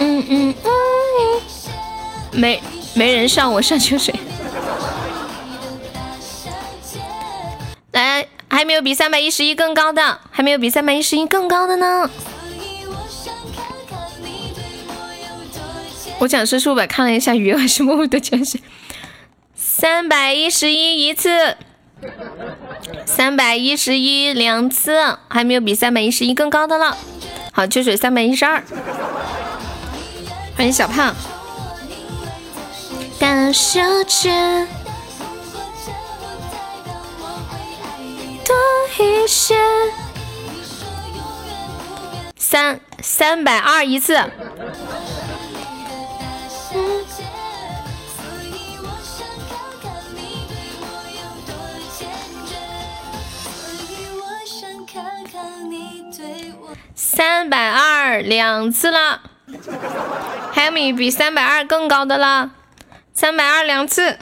[0.00, 1.40] 嗯嗯嗯，
[2.32, 2.62] 没
[2.94, 4.14] 没人上我上秋水。
[7.92, 12.08] 来，还没有比三百一十一更高的，还没有比三百一十一更高的呢。
[16.20, 18.58] 我讲师叔吧，看了一下余额是默默的讲是
[19.54, 21.56] 三百一十一一次，
[23.06, 26.96] 三百一十一两次，还没有比三百一十一更高的了。
[27.52, 28.62] 好，秋水三百一十二，
[30.56, 31.14] 欢迎小胖。
[33.20, 34.66] 感受着
[38.44, 38.54] 多
[38.98, 39.56] 一些，
[42.36, 44.18] 三三百二一次。
[57.00, 59.20] 三百二两次了，
[60.52, 62.50] 还有没比三百二更高的了？
[63.14, 64.18] 三百二两次，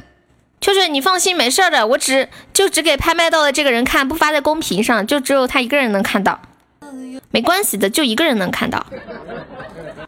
[0.61, 6.39] 秋水你放心，没事的，我只就只给拍卖到的这个人看，不发在公屏上，就只有他一个人能看到，
[7.31, 8.85] 没关系的，就一个人能看到。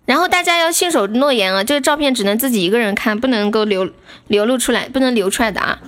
[0.05, 3.91] 然后大家要信守诺言啊，这个照片只能自己一个人看，不能够流
[4.27, 5.79] 流露出来，不能流出来的啊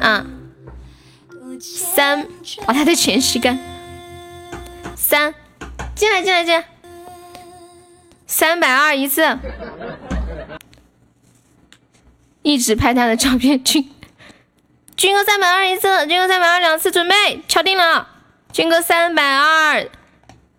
[0.00, 0.24] 啊！
[1.60, 2.26] 三，
[2.64, 3.58] 把他的钱吸干。
[5.12, 5.34] 三，
[5.94, 6.64] 进来进来进，
[8.26, 9.38] 三百二一次，
[12.40, 13.62] 一直拍他的照片。
[13.62, 13.92] 军
[14.96, 18.08] 军哥三百二一次，军哥三百二两次，准备敲定了。
[18.54, 19.86] 军哥三百二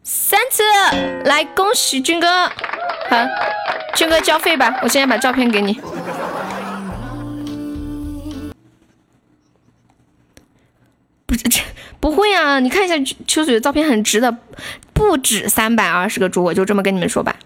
[0.04, 0.62] 三次，
[1.26, 2.46] 来恭喜军哥，
[3.10, 3.26] 好，
[3.96, 5.82] 军哥交费吧，我现在把照片给你。
[11.26, 11.60] 不是这。
[12.04, 14.36] 不会啊，你看一下秋水的照片，很值的，
[14.92, 17.38] 不止三百二十个猪，我就这么跟你们说吧。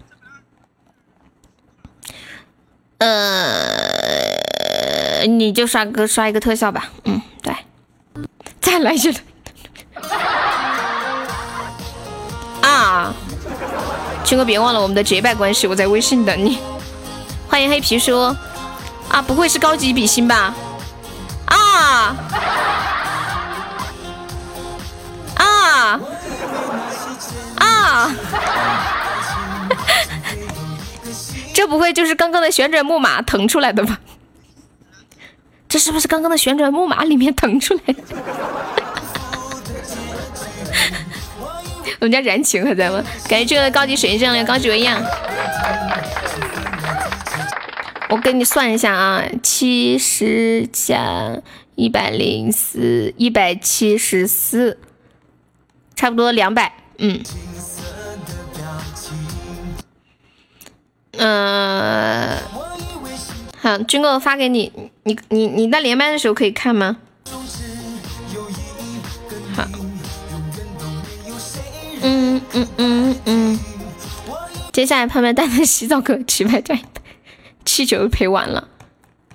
[2.97, 3.67] 呃，
[5.27, 7.55] 你就刷个刷一个特效吧，嗯，对，
[8.59, 9.13] 再来一个。
[12.61, 13.13] 啊，
[14.25, 16.57] 军哥别忘了我们的结拜关系，我在微信等你。
[17.47, 18.35] 欢迎黑皮书，
[19.07, 20.55] 啊，不会是高级比心吧？
[21.45, 22.15] 啊。
[25.77, 25.99] 啊
[27.59, 28.13] 啊！
[31.53, 33.99] 这不会就是刚刚的旋转木马腾出来的吧？
[35.69, 38.01] 这是不是刚刚的旋转木马里面腾出来的？
[41.99, 43.03] 我们家燃情还在吗？
[43.27, 45.01] 感谢这个高级水晶项链高级微样。
[48.09, 51.37] 我给你算一下啊，七十加
[51.75, 54.79] 一百零四，一百七十四。
[55.97, 57.21] 差不多两百，嗯，
[61.17, 62.37] 嗯，
[63.59, 64.71] 好，军哥我发给你，
[65.03, 66.97] 你你你在连麦的时候可以看吗？
[69.55, 69.67] 好，
[72.03, 73.59] 嗯嗯嗯嗯，
[74.71, 76.79] 接下来拍拍蛋蛋洗澡歌，起拍对，
[77.65, 78.67] 气球赔完了，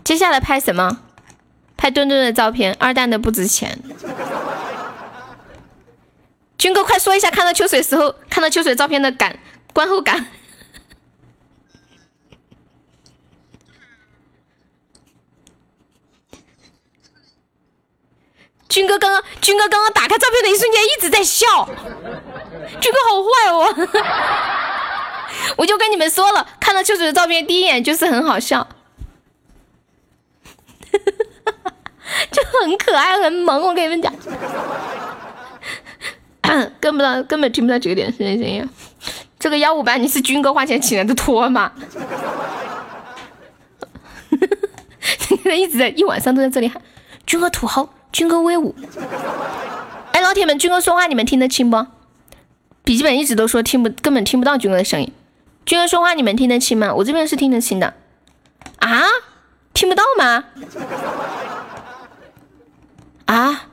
[0.05, 1.01] 接下来拍什么？
[1.77, 3.77] 拍墩墩的照片，二蛋的不值钱。
[6.63, 9.37] 军哥，快说一下看到秋水时候，看到秋水照片的感
[9.73, 10.25] 观后感。
[18.69, 21.69] 军哥刚刚，军哥刚刚打开照片的一瞬间一直在笑，
[22.81, 23.75] 军哥好坏哦！
[25.59, 28.65] 我就跟你们说了，看到秋水的照片第一眼就是很好笑，
[32.31, 34.15] 就很可爱很萌，我跟你们讲。
[36.81, 38.69] 跟不到，根本听不到这个点声音。
[39.39, 41.73] 这个幺五八，你是军哥花钱请来的托吗？
[45.45, 46.81] 他一直在一晚上都在这里喊
[47.27, 48.75] 军哥土豪，军哥威武。
[50.13, 51.87] 哎，老铁们，军哥说话你们听得清不？
[52.85, 55.13] 笔记本一直都说听不，根本听不到军哥的声音。
[55.65, 56.95] 军哥说话你们听得清吗？
[56.95, 57.95] 我这边是听得清的。
[58.79, 59.03] 啊？
[59.75, 60.45] 听不到吗？
[63.25, 63.67] 啊？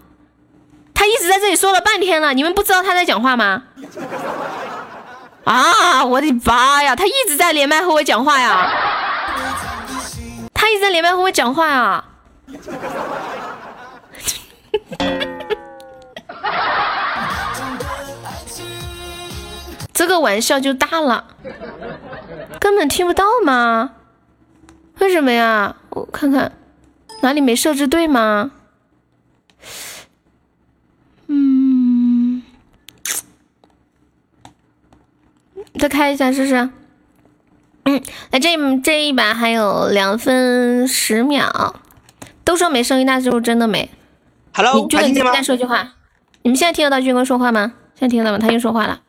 [0.99, 3.63] 他一直在这里说了半天了，你们不知道他在讲话吗？
[5.45, 6.03] 啊！
[6.03, 6.93] 我的妈呀！
[6.93, 8.69] 他一直在连麦和我讲话呀！
[10.53, 12.03] 他一直在连麦和我讲话呀！
[19.93, 21.27] 这个玩笑就大了，
[22.59, 23.91] 根本听不到吗？
[24.97, 25.77] 为什么呀？
[25.91, 26.51] 我看看
[27.21, 28.51] 哪里没设置对吗？
[35.79, 36.69] 再开一下试试。
[37.85, 38.49] 嗯，那这
[38.83, 41.75] 这一把还有两分十秒，
[42.43, 43.89] 都说没声音，那是不是真的没
[44.53, 45.93] ？Hello，军哥，你再说句话。
[46.43, 47.73] 你们现在听得到军哥说话吗？
[47.95, 48.37] 现在听得到吗？
[48.37, 48.99] 他又说话了。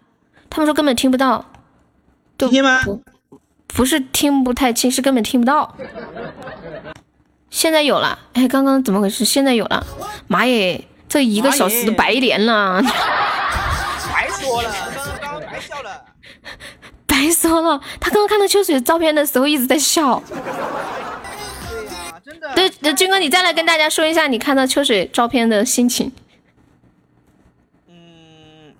[0.48, 1.44] 他们说根本听不到。
[2.38, 2.80] 听吗？
[3.66, 5.76] 不是听不太清，是根本听不到。
[7.50, 9.24] 现在有了，哎，刚刚怎么回事？
[9.24, 9.84] 现在有了，
[10.26, 12.80] 妈耶，这一个小时都白连了。
[14.12, 14.89] 白说了。
[17.20, 20.22] 白说了，他刚刚看到秋水照片的时候一直在笑。
[22.24, 22.54] 真的。
[22.54, 26.10] 对，军哥，你再来跟大家说一下你看到秋水照片的心情。
[27.88, 28.74] 嗯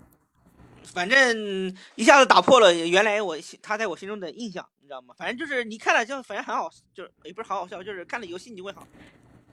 [0.94, 5.14] 反正一下子打破了原来我他在我心中的印象，你知道吗？
[5.18, 8.86] 反正就是你看了就反正很好，就是也不是好好笑，就是看了以后心情会好。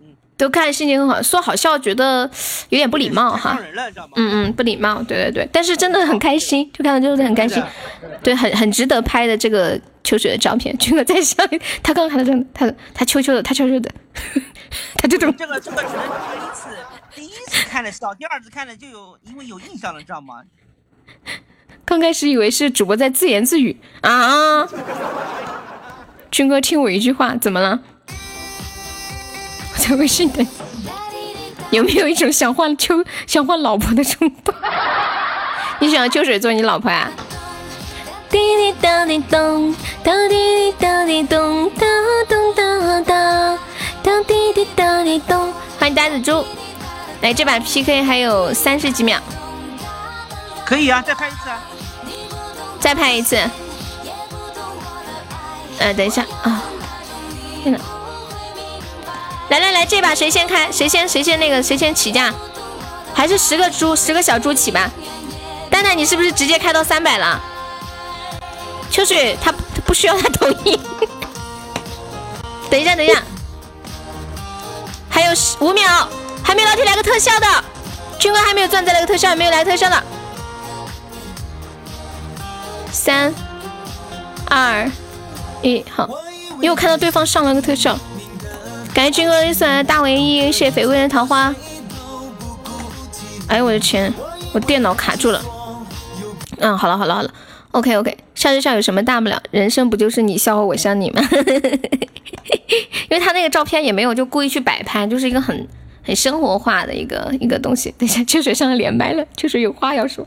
[0.02, 2.30] 嗯，都看心情很好，说好笑觉得
[2.70, 3.58] 有点不礼貌哈。
[4.16, 5.50] 嗯嗯，不礼貌，对对对。
[5.52, 7.62] 但是真的很开心，就看到就是很开心，
[8.24, 10.78] 对，很很值得拍的这个秋水的照片。
[10.78, 11.36] 军哥在笑，
[11.84, 13.92] 他刚刚看到他，他他秋秋的，他秋秋的，
[14.98, 16.70] 他这种这个这个只能第一次
[17.16, 20.44] 第一次看的笑，第二次看的就有因为有印象了，知道吗？
[21.86, 24.68] 刚开始以为是主播在自言自语啊！
[26.30, 27.80] 军哥，听我一句话，怎么了？
[29.78, 30.46] 在微信等，
[31.72, 34.54] 有没有一种想换秋想换老婆的冲动？
[35.80, 37.10] 你想要秋水做你老婆啊？
[38.30, 39.74] 滴滴答滴咚，
[40.04, 41.86] 答滴滴答滴咚，答
[42.28, 43.58] 咚答答，
[44.04, 45.54] 答滴滴答滴咚。
[45.80, 46.44] 欢迎呆子猪，
[47.22, 49.20] 来这把 PK 还有三十几秒。
[50.66, 51.64] 可以啊，再拍一次啊！
[52.80, 53.38] 再拍一次。
[55.80, 56.64] 呃，等一下啊！
[57.64, 57.80] 天呐，
[59.50, 60.72] 来来来，这把谁先开？
[60.72, 61.08] 谁先？
[61.08, 61.64] 谁先那个？
[61.64, 62.34] 谁先起价？
[63.14, 64.90] 还是十个猪，十个小猪起吧。
[65.70, 67.40] 蛋蛋，你是不是直接开到三百了？
[68.92, 69.54] 秋水他
[69.86, 70.80] 不需要他同意。
[72.70, 73.22] 等一下，等一下，
[75.10, 76.08] 还有十五秒，
[76.44, 77.64] 还没老铁来个特效的，
[78.20, 80.04] 军哥还没有钻，再来个特效，没有来特效的。
[82.92, 83.34] 三
[84.50, 84.90] 二
[85.62, 86.10] 一，好，
[86.56, 87.98] 因为我看到对方上了个特效，
[88.98, 91.54] 感谢军哥的送来的大唯一，谢谢绯闻的桃花。
[93.48, 94.12] 哎呦我的天，
[94.52, 95.40] 我电脑卡住了。
[96.58, 97.32] 嗯，好了好了好了
[97.74, 99.40] ，OK OK，笑就笑有什么大不了？
[99.52, 101.22] 人生不就是你笑我笑你吗？
[101.30, 105.68] 因为他那个照片也没有就故意去摆拍，就是一个很
[106.04, 107.94] 很生活化的一个一个东西。
[108.00, 110.26] 等一下，秋水上了连麦了，秋水有话要说。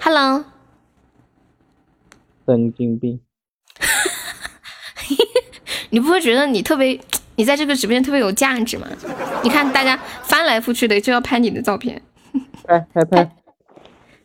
[0.00, 0.44] Hello。
[2.46, 3.18] 神经病！
[5.90, 6.98] 你不会觉得你特别，
[7.36, 8.86] 你在这个直播间特别有价值吗？
[9.42, 12.00] 你看大家翻来覆去的就要拍你的照片，
[12.66, 13.30] 拍拍拍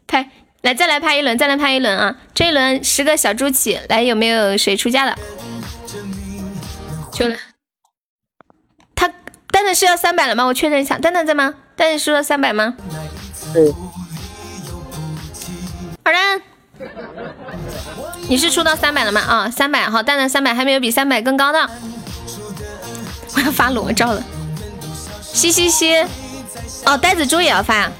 [0.08, 0.30] 拍，
[0.62, 2.18] 来再来拍一轮，再来拍一轮啊！
[2.34, 5.18] 这一轮十个小猪起来，有没有谁出价的？
[7.12, 7.36] 就了。
[8.96, 9.08] 他
[9.52, 10.46] 蛋蛋是要三百了吗？
[10.46, 11.54] 我确认一下，蛋蛋在吗？
[11.76, 12.76] 蛋蛋是要三百吗？
[13.54, 13.72] 对。
[16.04, 16.42] 好人。
[18.30, 19.22] 你是出到三百了吗？
[19.22, 21.70] 啊，三百，好，蛋蛋三百，还没有比三百更高的。
[23.36, 24.24] 我 要发裸照了，
[25.22, 25.96] 嘻嘻嘻。
[26.86, 27.92] 哦，呆子猪也要发，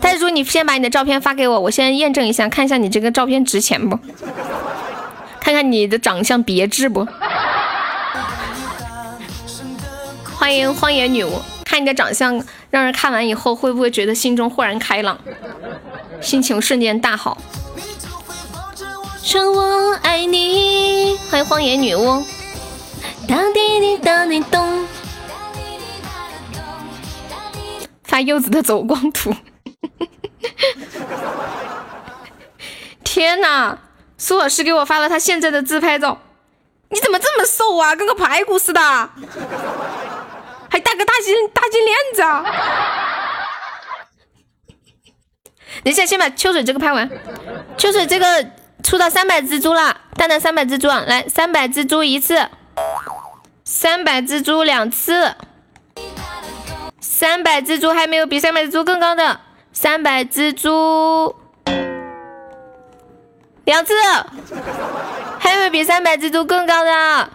[0.00, 3.98] 呆子猪，你先把你的照片发给我，我先验证一下，看一下你这个照片值钱不？
[5.40, 7.06] 看看你的长相别致不？
[10.34, 15.18] 欢迎荒野女巫，看你的长相，让人看完以后会不会觉得心中豁然开朗，
[16.20, 17.36] 心情瞬间大好？
[19.28, 22.24] 说我爱你，欢迎荒野女巫。
[23.28, 24.88] 当滴滴当滴咚，
[28.04, 29.36] 发柚子的走光图。
[33.04, 33.78] 天哪，
[34.16, 36.22] 苏老师给我发了他现在的自拍照，
[36.88, 38.80] 你怎么这么瘦啊，跟个排骨似的，
[40.70, 42.42] 还戴个大金大金链子啊！
[45.84, 47.06] 等一下，先把秋水这个拍完，
[47.76, 48.52] 秋水这个。
[48.88, 52.48] 出到三百蜘蛛了，蛋蛋三百蜘蛛，来三百蜘蛛一次，
[53.62, 55.34] 三百蜘蛛两次，
[56.98, 59.40] 三百蜘蛛还没有比三百蜘蛛更高的，
[59.74, 61.36] 三百蜘蛛
[63.64, 63.92] 两次，
[65.38, 67.28] 还有没有比三百蜘蛛更高的？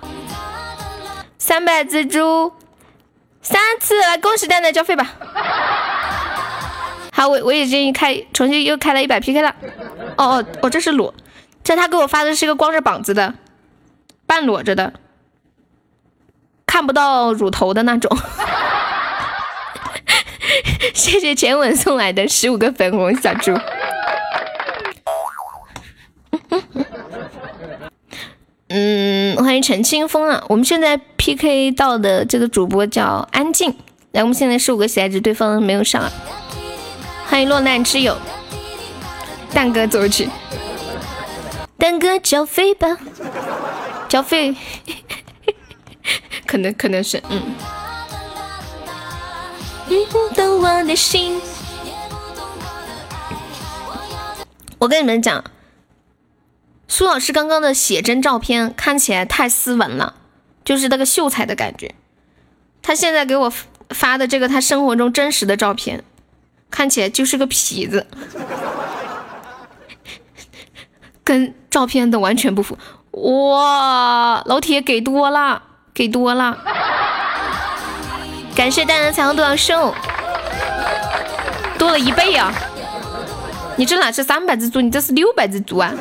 [1.38, 2.52] 三百蜘蛛
[3.44, 5.08] 三次，来恭喜蛋蛋交费吧。
[7.12, 9.56] 好，我我已经开重新又开了一百 PK 了。
[10.18, 11.14] 哦哦，我这是裸。
[11.64, 13.34] 这他给我发的是一个光着膀子的，
[14.26, 14.94] 半裸着的，
[16.66, 18.16] 看不到乳头的那种。
[20.94, 23.58] 谢谢前吻送来的十五个粉红小猪。
[28.68, 30.44] 嗯，欢迎陈清风啊！
[30.50, 33.78] 我们现在 P K 到的这个主播叫安静，
[34.12, 36.12] 来，我们现在十五个喜爱值，对方没有上啊。
[37.28, 38.18] 欢迎落难之友，
[39.54, 40.30] 蛋哥走起。
[41.78, 42.98] 蛋哥交费吧，
[44.08, 44.56] 交费，
[46.48, 47.56] 可能可能是嗯。
[50.36, 51.40] 懂我的心。
[54.80, 55.44] 我跟你们讲，
[56.88, 60.16] 苏老师刚刚的写真照片看起来太斯文了，
[60.66, 61.94] 就是那个秀才的感觉。
[62.82, 63.54] 他现在给我
[63.90, 66.04] 发的这个他生活中真实的照片，
[66.72, 68.08] 看起来就是个痞子，
[71.24, 72.78] 跟照片的完全不符。
[73.10, 76.56] 哇，老铁给多了，给多了。
[78.56, 79.92] 感谢大家彩虹多少寿，
[81.80, 82.54] 多了一倍啊！
[83.76, 85.92] 你这哪是三百只猪，你这是六百只猪啊！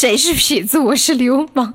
[0.00, 0.78] 谁是痞子？
[0.78, 1.74] 我是流氓。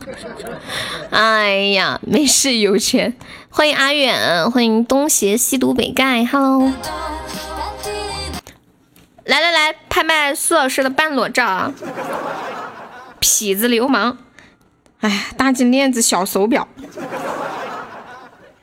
[1.13, 3.15] 哎呀，没事，有钱。
[3.51, 6.73] 欢迎阿远，欢迎东邪西毒北丐，Hello。
[9.25, 11.71] 来来来，拍卖苏老师的半裸照啊！
[13.21, 14.17] 痞子流氓，
[15.01, 16.67] 哎呀，大金链子，小手表，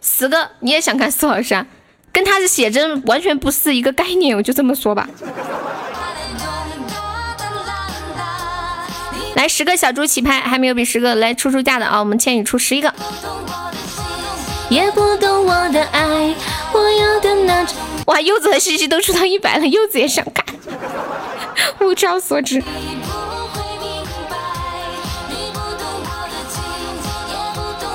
[0.00, 1.64] 十个你也想看苏老师啊？
[2.10, 5.08] 跟他的写真完全不是一个概念，我就这么说吧。
[9.42, 11.98] 来十个小猪起拍，还没有比十个来出出价的啊！
[11.98, 12.94] 我们千羽出十一个。
[14.68, 16.32] 也不懂我的爱，
[16.72, 17.66] 我要的那
[18.06, 20.46] 哇，柚子和西西都出到一百了，柚子也想看。
[21.80, 22.62] 物超所值。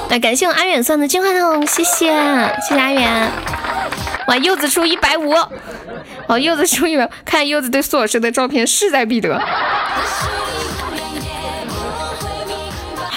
[0.10, 2.10] 来，感谢我阿远送的金话筒，谢谢，
[2.68, 3.32] 谢谢阿远。
[4.28, 5.34] 哇，柚子出一百五，
[6.28, 9.42] 哦，柚子出一百，看柚子对苏老师的照片势在必得。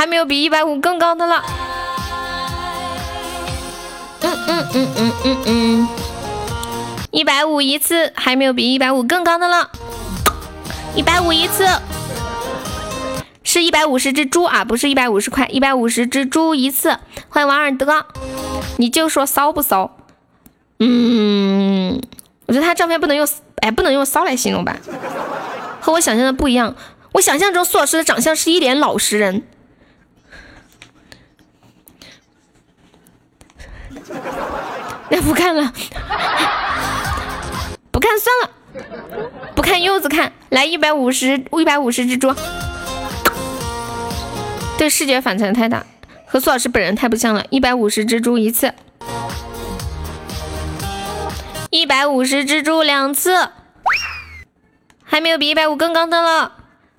[0.00, 1.44] 还没有比一百五更高的了。
[4.22, 5.88] 嗯嗯嗯嗯嗯嗯，
[7.10, 9.70] 一百五一次，还没有比一百五更高的了。
[10.96, 11.68] 一百五一次，
[13.42, 16.96] 是一百五十只猪啊，不是一百五十块，一百五十只猪一次。
[17.28, 18.06] 欢迎王尔德，
[18.78, 19.98] 你就说骚不骚？
[20.78, 22.00] 嗯，
[22.46, 24.78] 我觉得他照片不能用，哎，不能用骚来形容吧，
[25.78, 26.74] 和我想象的不一样。
[27.12, 29.42] 我想象中苏老师的长相是一脸老实人。
[35.08, 35.72] 那不看了，
[37.90, 38.50] 不看算了，
[39.54, 40.32] 不看柚子看。
[40.50, 42.34] 来一百五十一百五十只猪，
[44.76, 45.86] 对视觉反差太大，
[46.26, 47.44] 和苏老师本人太不像了。
[47.50, 48.74] 一百五十只猪一次，
[51.70, 53.50] 一百五十只猪两次，
[55.04, 56.52] 还没有比一百五更高的了，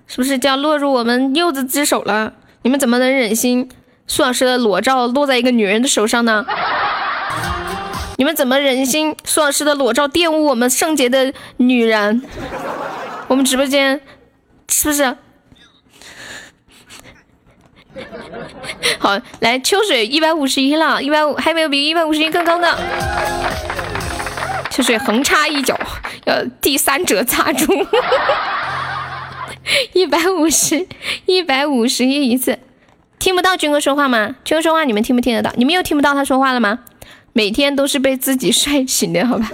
[0.06, 2.32] 是不是就要落入我们柚子之手了？
[2.62, 3.68] 你们怎么能忍心？
[4.06, 6.46] 苏老师的裸照落在一个女人的手上呢？
[8.16, 12.22] 你们怎么忍心苏老师的裸照玷污我们圣洁的女人？
[13.26, 14.00] 我们直播间
[14.68, 15.16] 是不是？
[18.98, 22.78] 好，来秋水一百五十一了，一百五还没有比一百五十一更高的。
[24.70, 25.76] 秋水横插一脚，
[26.24, 27.66] 要第三者插住。
[29.92, 30.86] 一百五十，
[31.26, 32.60] 一百五十一一次，
[33.18, 34.36] 听不到军哥说话吗？
[34.44, 35.50] 军哥说话你们听不听得到？
[35.56, 36.78] 你们又听不到他说话了吗？
[37.34, 39.50] 每天都是被自己帅醒的，好吧？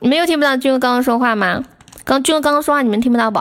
[0.00, 1.62] 你们又听不到军哥刚刚说话吗？
[2.04, 3.38] 刚军哥刚刚说话，你们听不到不？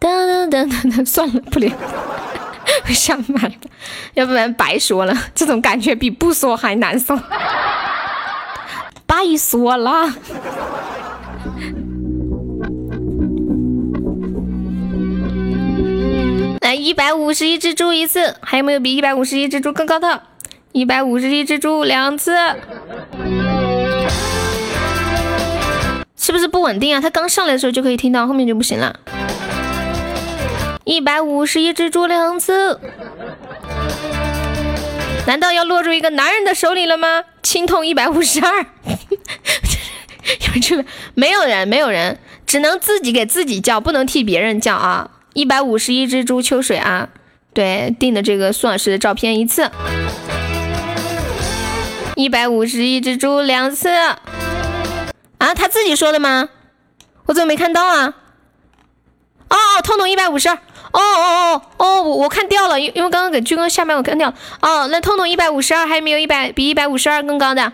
[0.00, 1.70] 噔噔噔噔噔，算了，不连，
[2.88, 3.54] 上麦吧，
[4.14, 7.14] 要不然白说了，这种感觉比不说还难受。
[9.06, 10.14] 白说了。
[16.60, 20.22] 来，一百五十一只猪一次，还有没有比一百五十一只猪更高的？
[20.76, 22.36] 一百五十一只猪两次，
[26.18, 27.00] 是不是不稳定啊？
[27.00, 29.00] 他刚上来的时候就可以听到，后面就不行了。
[30.84, 32.78] 一百五十一只猪两次，
[35.26, 37.24] 难道要落入一个男人的手里了吗？
[37.42, 40.84] 青铜一百五十二， 有这个
[41.14, 45.10] 没有人，没有人，只能自己给自己叫，不能替别人叫啊！
[45.32, 47.08] 一百五十一只猪秋水啊，
[47.54, 49.70] 对，订的这个苏老师的照片一次。
[52.16, 55.54] 一百五十一只猪两次啊！
[55.54, 56.48] 他自己说的吗？
[57.26, 58.14] 我怎么没看到啊？
[59.50, 60.60] 哦哦，彤彤一百五十二，哦
[60.92, 64.34] 哦哦哦，我我看掉了，因因为刚刚给军哥下麦我看掉了。
[64.62, 67.70] 哦，那痛痛一百五十二，还有没有一百比一百五十二更高的？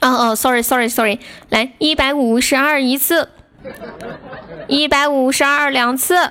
[0.00, 3.28] 哦哦，sorry sorry sorry，来一百五十二一次，
[4.68, 6.30] 一百五十二两次，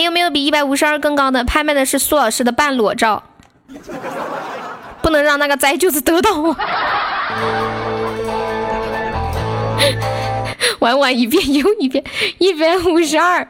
[0.00, 1.44] 还有没有比一百五十二更高的？
[1.44, 3.22] 拍卖的是苏老师的半裸照，
[5.02, 6.56] 不能让那个灾就是得到我。
[10.80, 12.02] 玩玩一遍又一遍，
[12.38, 13.46] 一百五十二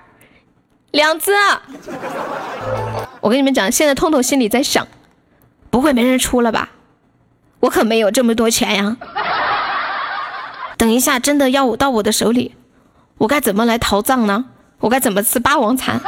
[0.90, 1.30] 两次。
[3.20, 4.88] 我跟你们讲，现在痛痛心里在想，
[5.70, 6.70] 不会没人出了吧？
[7.60, 8.96] 我可没有这么多钱呀。
[10.76, 12.56] 等一下真的要我到我的手里，
[13.18, 14.46] 我该怎么来逃葬呢？
[14.80, 16.00] 我该怎么吃霸王餐？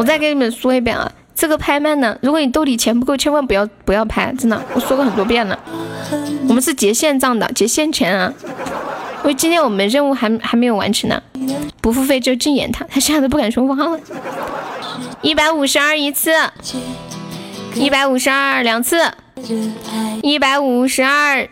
[0.00, 1.12] 我再给你们说一遍啊！
[1.34, 5.58] 这个拍卖呢，如果你兜里钱不够，千万不要不要拍，真的，我说过很多遍了。
[6.48, 8.32] 我们是结现账的，结现钱啊！
[9.18, 11.22] 因为今天我们任务还还没有完成呢，
[11.82, 14.00] 不付费就禁言他，他现在都不敢说话了。
[15.20, 16.30] 一百五十二一次，
[17.74, 19.12] 一百五十二两次，
[20.22, 21.46] 一百五十二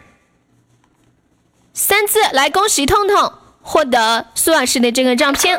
[1.75, 3.31] 三次，来恭喜痛痛
[3.61, 5.59] 获得苏老师的这个照片。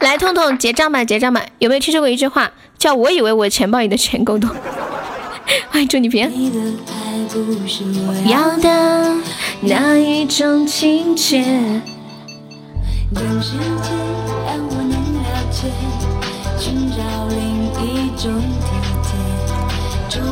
[0.00, 1.44] 来，痛痛结账吧，结账吧。
[1.58, 4.50] 有没有听说过一句话，叫我以为我钱包里的钱够多？
[5.70, 6.32] 欢 迎祝你平安。
[8.26, 9.14] 要的
[9.60, 11.44] 那一种亲切。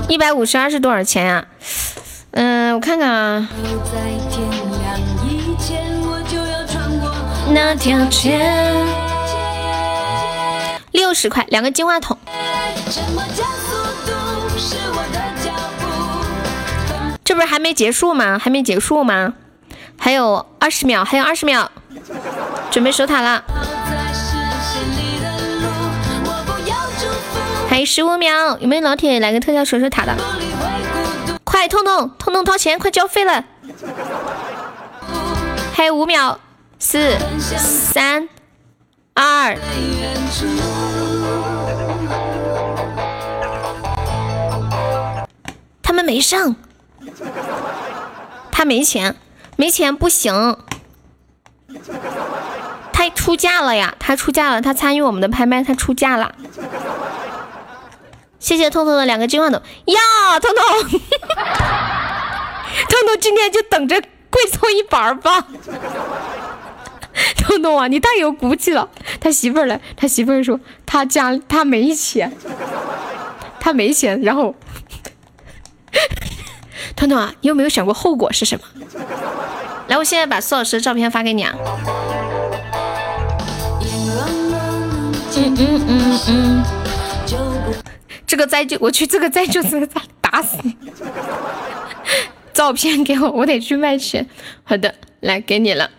[0.09, 1.47] 一百五十二是多少钱呀？
[2.33, 3.49] 嗯，我看看啊。
[7.51, 9.08] 那条街。
[10.99, 12.19] 六十块，两个金话筒。
[17.23, 18.37] 这不是还没结束吗？
[18.37, 19.35] 还没结束吗？
[19.97, 21.71] 还有二十秒，还有二十秒，
[22.73, 23.45] 准备守塔了。
[27.71, 30.17] 还有十五秒，有没有老铁来个特效守守塔的？
[31.45, 33.45] 快，痛痛痛痛掏钱，快交费了。
[35.73, 36.41] 还有五秒，
[36.81, 37.17] 四
[37.57, 38.29] 三。
[39.21, 39.59] 二，
[45.83, 46.55] 他们没上，
[48.53, 49.17] 他没钱，
[49.57, 50.57] 没钱不行，
[52.93, 56.37] 他出价了呀，他出价了，他参与我们的拍卖，他出价了。
[58.39, 60.65] 谢谢痛痛的两个金话筒呀，痛痛，
[62.89, 64.01] 痛痛今天就等着
[64.31, 65.45] 跪搓衣板吧。
[67.37, 68.89] 彤彤啊，你太有骨气了！
[69.21, 72.33] 他媳妇儿来，他媳妇儿说他家他没钱，
[73.59, 74.21] 他没钱。
[74.23, 74.55] 然后，
[76.95, 78.65] 彤彤啊，你有没有想过后果是什么？
[79.89, 81.55] 来，我现在把苏老师的照片发给你啊。
[85.41, 86.65] 嗯嗯嗯嗯，
[88.27, 90.77] 这个灾就我去，这个灾就是打打死你。
[92.53, 94.27] 照片给我，我得去卖钱。
[94.65, 95.91] 好的，来给你了。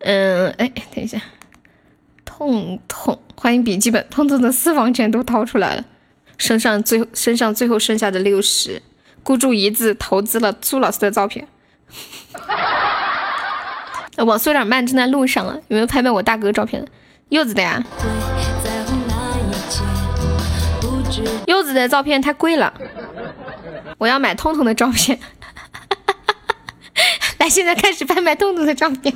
[0.00, 1.20] 嗯，哎，等一下，
[2.24, 5.84] 痛痛，欢迎笔记本，痛痛的私房钱都掏出来了，
[6.38, 8.82] 身上最身上最后剩下的六十，
[9.22, 11.46] 孤注一掷投资了朱老师的照片。
[14.24, 16.90] 网速有点慢，正在路上了，有没有拍卖我大哥照片的？
[17.28, 17.82] 柚子的呀，
[21.46, 22.72] 柚子的照片太贵了，
[23.98, 25.18] 我要买痛痛的照片。
[27.40, 29.14] 来，现在开始拍卖痛痛的照片。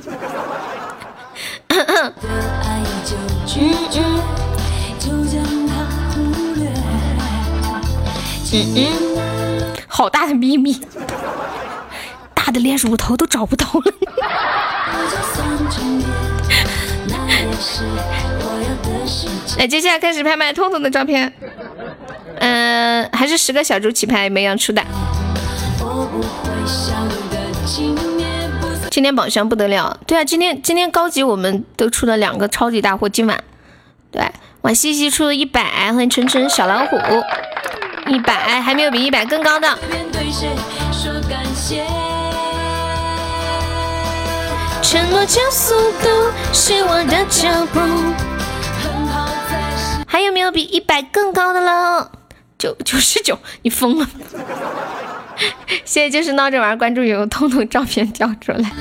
[1.69, 2.13] 嗯
[8.75, 10.81] 嗯，好大的秘密，
[12.33, 13.93] 大的连乳头都找不到了。
[19.59, 21.31] 来，接下来开始拍卖痛痛的照片。
[22.39, 24.83] 嗯，还是十个小猪起拍，没样出的。
[28.95, 33.43] 今天宝箱不得了，对啊，今天今天高级我们都出了两个超级大货，今晚，
[34.09, 34.31] 对，
[34.61, 36.97] 晚西西出了一百，欢迎晨晨小老虎，
[38.07, 39.67] 一百还没有比一百更高的。
[44.81, 47.81] 承诺加速度是我的脚步，
[50.07, 52.11] 还有没有比一百更高的了？
[52.65, 54.09] 九 九十九，你疯了？
[55.83, 58.71] 现在就是闹着玩，关注有痛痛照片掉出来。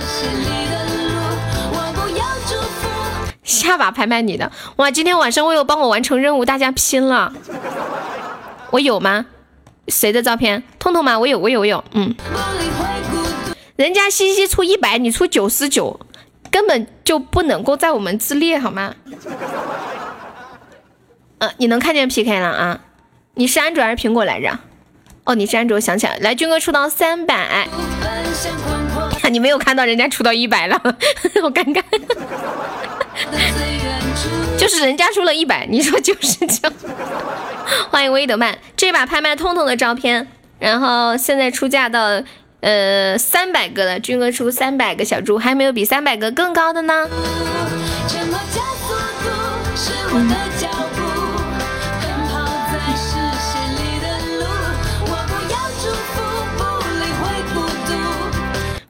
[3.43, 4.91] 下把拍卖你的哇！
[4.91, 7.31] 今天晚上我有帮我完成任务，大家拼了。
[8.71, 9.27] 我有吗？
[9.89, 10.63] 谁的照片？
[10.79, 11.19] 痛痛吗？
[11.19, 11.85] 我有，我有，我有。
[11.93, 12.15] 嗯，
[13.77, 16.01] 人家西西出一百，你出九十九，
[16.51, 18.95] 根本就不能够在我们之列，好吗？
[21.39, 22.81] 呃，你能看见 PK 了啊？
[23.37, 24.57] 你是安卓还是苹果来着？
[25.25, 27.67] 哦，你是安卓，想起来，来军哥出到三百，
[29.31, 30.79] 你没有看到人家出到一百了，
[31.43, 31.83] 好尴尬。
[34.57, 36.71] 就是人家出了一百，你说九十九。
[37.91, 40.29] 欢迎威德曼，这把拍卖痛痛的照片，
[40.61, 42.23] 然后现在出价到
[42.61, 47.09] 呃三百个了，军哥出三百个小猪，还没有比三百个更高的呢。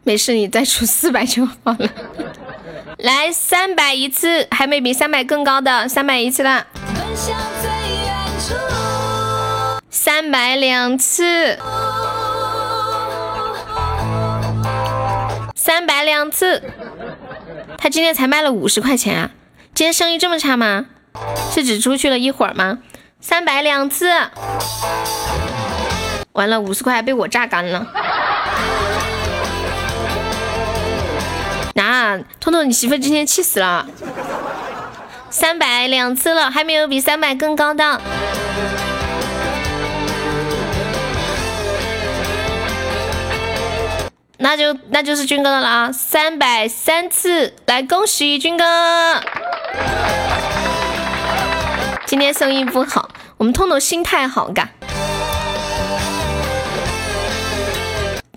[0.04, 1.88] 没事，你再出四百就好了。
[2.98, 6.66] 来，三百一次，还没比三百更高的，三百一次了。
[9.90, 11.58] 三百两次，
[15.54, 16.62] 三百两次。
[17.78, 19.30] 他今天才卖了五十块钱啊！
[19.74, 20.86] 今天生意这么差吗？
[21.50, 22.78] 是只出去了一会儿吗？
[23.20, 24.10] 三百两次，
[26.32, 27.86] 完了，五十块被我榨干了。
[32.04, 33.86] 啊，彤彤，你媳妇今天气死了，
[35.30, 37.98] 三百两次了，还没有比三百更高的，
[44.36, 48.64] 那就那就是军哥的了啊，三百三次，来恭喜军哥，
[52.04, 53.08] 今天生意不好，
[53.38, 54.68] 我们彤彤心态好嘎，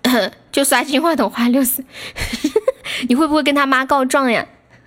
[0.54, 1.84] 就刷新话筒花六十。
[3.08, 4.46] 你会不会跟他妈告状呀？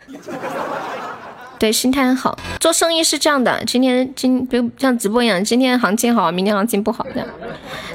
[1.58, 2.38] 对，心态很好。
[2.58, 7.28] 做生意是这样的，今天今比如像直播一样，今天行情好，明天行情不好这样。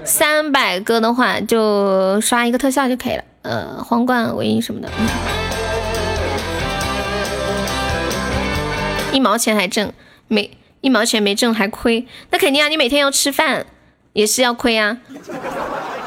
[0.03, 4.89] 三百个的话就刷一个特效就可以了，呃，皇冠唯一什么的，
[9.11, 9.91] 一毛钱还挣
[10.27, 10.55] 没？
[10.81, 12.05] 一毛钱没挣还亏？
[12.29, 13.65] 那肯定啊，你每天要吃饭
[14.13, 14.99] 也是要亏啊，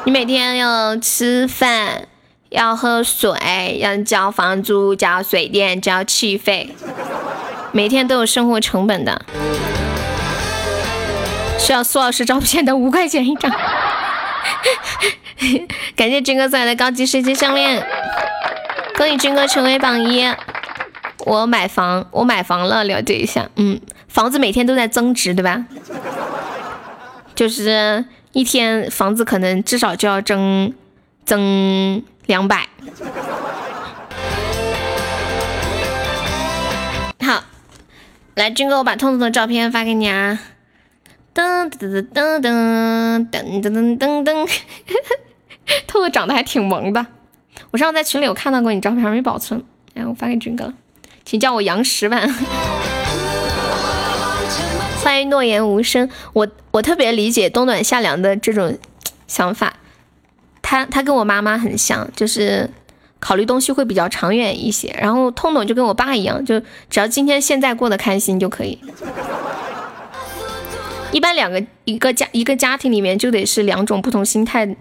[0.04, 2.06] 你每天要吃饭。
[2.50, 6.74] 要喝水，要交房租、交水电、交气费，
[7.72, 9.26] 每天都有生活成本的。
[11.58, 13.52] 需要苏老师照片的五块钱一张。
[15.94, 17.86] 感谢军哥送来的高级水晶项链，
[18.96, 20.26] 恭喜军哥成为榜一。
[21.26, 23.50] 我买房，我买房了，了解一下。
[23.56, 25.66] 嗯，房子每天都在增值，对吧？
[27.34, 30.72] 就是一天房子可能至少就要增
[31.26, 32.02] 增。
[32.28, 32.68] 两百，
[37.20, 37.42] 好，
[38.34, 40.38] 来军哥，我把痛痛的照片发给你啊！
[41.34, 44.44] 噔噔噔噔噔噔噔噔噔，
[45.88, 47.06] 痛痛长得还挺萌的。
[47.70, 49.64] 我上次在群里有看到过你照片，没保存，
[49.94, 50.74] 然后发给军哥了，
[51.24, 52.28] 请叫我杨十万。
[55.02, 58.78] 欢迎诺言无声，我我特别理解冬暖夏凉的这种
[59.26, 59.72] 想法。
[60.68, 62.68] 他他跟我妈妈很像，就是
[63.18, 64.94] 考虑东西会比较长远一些。
[65.00, 68.78] 然后痛痛就跟我爸一样，就只要今天现在过得开心就可以。
[71.10, 74.76] 一般两个一个家一个家庭里面就得是两种不同心态，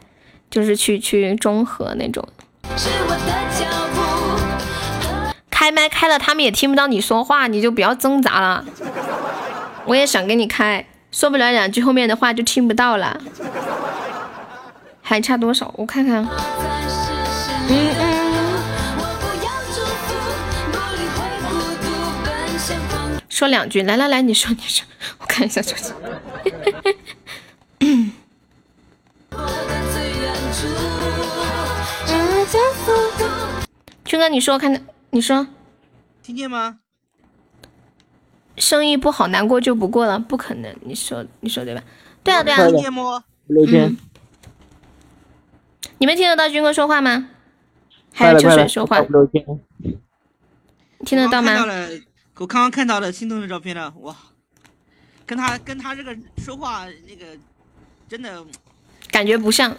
[0.51, 2.27] 就是去去中和那种。
[5.49, 8.65] 开麦开了，他们也听不到你说话，你就不要挣扎了。
[9.87, 13.17] 我也想给你开，说不了两句，后面的话就听不到了。
[15.07, 15.73] 还差多少？
[15.77, 16.21] 我看看。
[17.69, 18.03] 嗯嗯。
[23.29, 24.85] 说两句，来来来，你说你说，
[25.19, 25.93] 我看一下手机。
[34.03, 35.47] 军哥，你说，看，你说，
[36.21, 36.79] 听见吗？
[38.57, 40.75] 生意不好，难过就不过了，不可能。
[40.81, 41.81] 你说，你说对吧？
[42.23, 42.67] 对啊，对啊。
[42.67, 43.23] 听见吗？
[43.47, 43.95] 嗯。
[45.99, 47.29] 你们听得到军哥说话吗？
[48.13, 49.01] 还有秋水说话，
[51.05, 51.53] 听得到吗？
[51.53, 51.87] 看到了，
[52.37, 54.15] 我刚刚看到了心动的照片了，哇，
[55.25, 57.25] 跟他跟他这个说话那个
[58.07, 58.43] 真的
[59.11, 59.75] 感觉不像。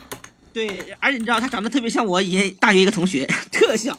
[0.53, 0.69] 对，
[0.99, 3.97] 而且你知道他长得特别像我以前大学一个同学， 特像。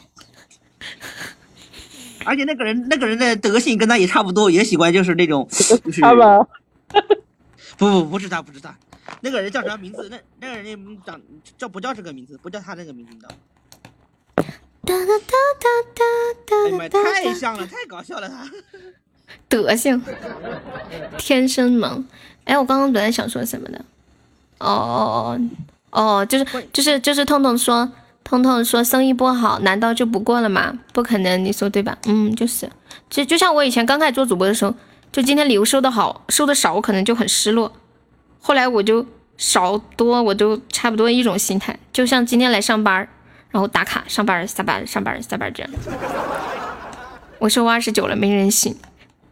[2.24, 5.48] 而且那个人那个人的德性跟他也差不多，也喜欢就是那种，
[5.84, 6.02] 就是
[7.78, 8.76] 不不不是他不是他。
[9.20, 10.08] 那个人叫什么名字？
[10.10, 11.20] 那那个人那长
[11.58, 12.38] 叫不叫这个名字？
[12.42, 13.26] 不叫他那个名字，
[16.90, 18.48] 太像了，太搞笑了他。
[19.48, 20.02] 德性，
[21.18, 22.04] 天生萌。
[22.44, 23.78] 哎，我刚刚本来想说什么的？
[24.58, 25.38] 哦哦
[25.92, 27.92] 哦哦，就是就是就是痛痛说，
[28.24, 30.76] 痛痛说生意不好，难道就不过了吗？
[30.92, 31.96] 不可能，你说对吧？
[32.06, 32.68] 嗯，就是，
[33.08, 34.74] 就就像我以前刚开始做主播的时候，
[35.12, 37.72] 就今天礼物收的好，收的少，我可能就很失落。
[38.40, 39.06] 后来我就
[39.36, 43.06] 少多我就差不多一种心态，就像今天来上班，
[43.50, 45.72] 然后打卡上班下班上班下班这样。
[47.38, 48.76] 我说我二十九了，没人信。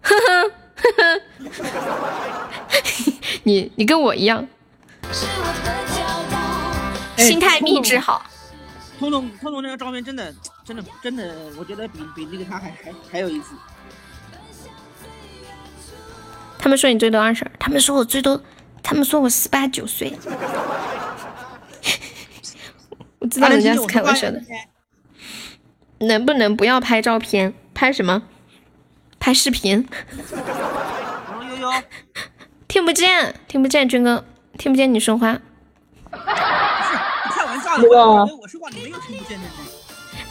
[0.01, 1.21] 呵呵呵呵，
[3.43, 4.47] 你你跟我一样，
[7.17, 8.25] 心态秘制好。
[8.99, 13.55] 彤彤彤彤那个照片真的真的真的，我觉得比比那个他还还还有意思。
[16.59, 18.43] 他们说你最多二十，他们说我最多，
[18.83, 20.13] 他们说我十八九岁。
[23.21, 24.41] 我知道人家是开玩笑的。
[26.01, 27.53] 能不能不要拍照片？
[27.75, 28.23] 拍什么？
[29.19, 29.89] 拍视频。
[31.51, 31.71] 悠悠，
[32.69, 34.25] 听不见，听不见，军哥，
[34.57, 35.41] 听不见你说话。
[36.11, 37.89] 不是，开玩笑的。
[37.89, 39.47] 我说话你没有听不见的。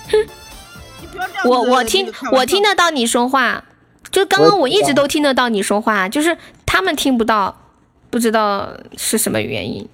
[0.09, 0.25] 哼，
[1.43, 3.65] 我我听我听得到你说话，
[4.09, 7.66] 就刚刚我一直都听得到你说话，就是他们听不到，
[8.09, 9.87] 不知道是什么原因。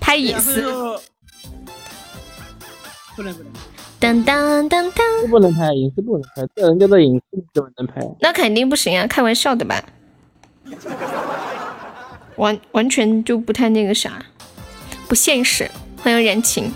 [0.00, 0.62] 拍隐私。
[3.16, 3.52] 不能不能。
[3.98, 8.02] 当当当当，不能拍隐私，不能拍，这人家的隐私怎么能拍？
[8.20, 9.82] 那肯定不行啊，开玩笑的吧？
[12.36, 14.22] 完完全就不太那个啥，
[15.08, 15.70] 不现实，
[16.02, 16.70] 很有人情。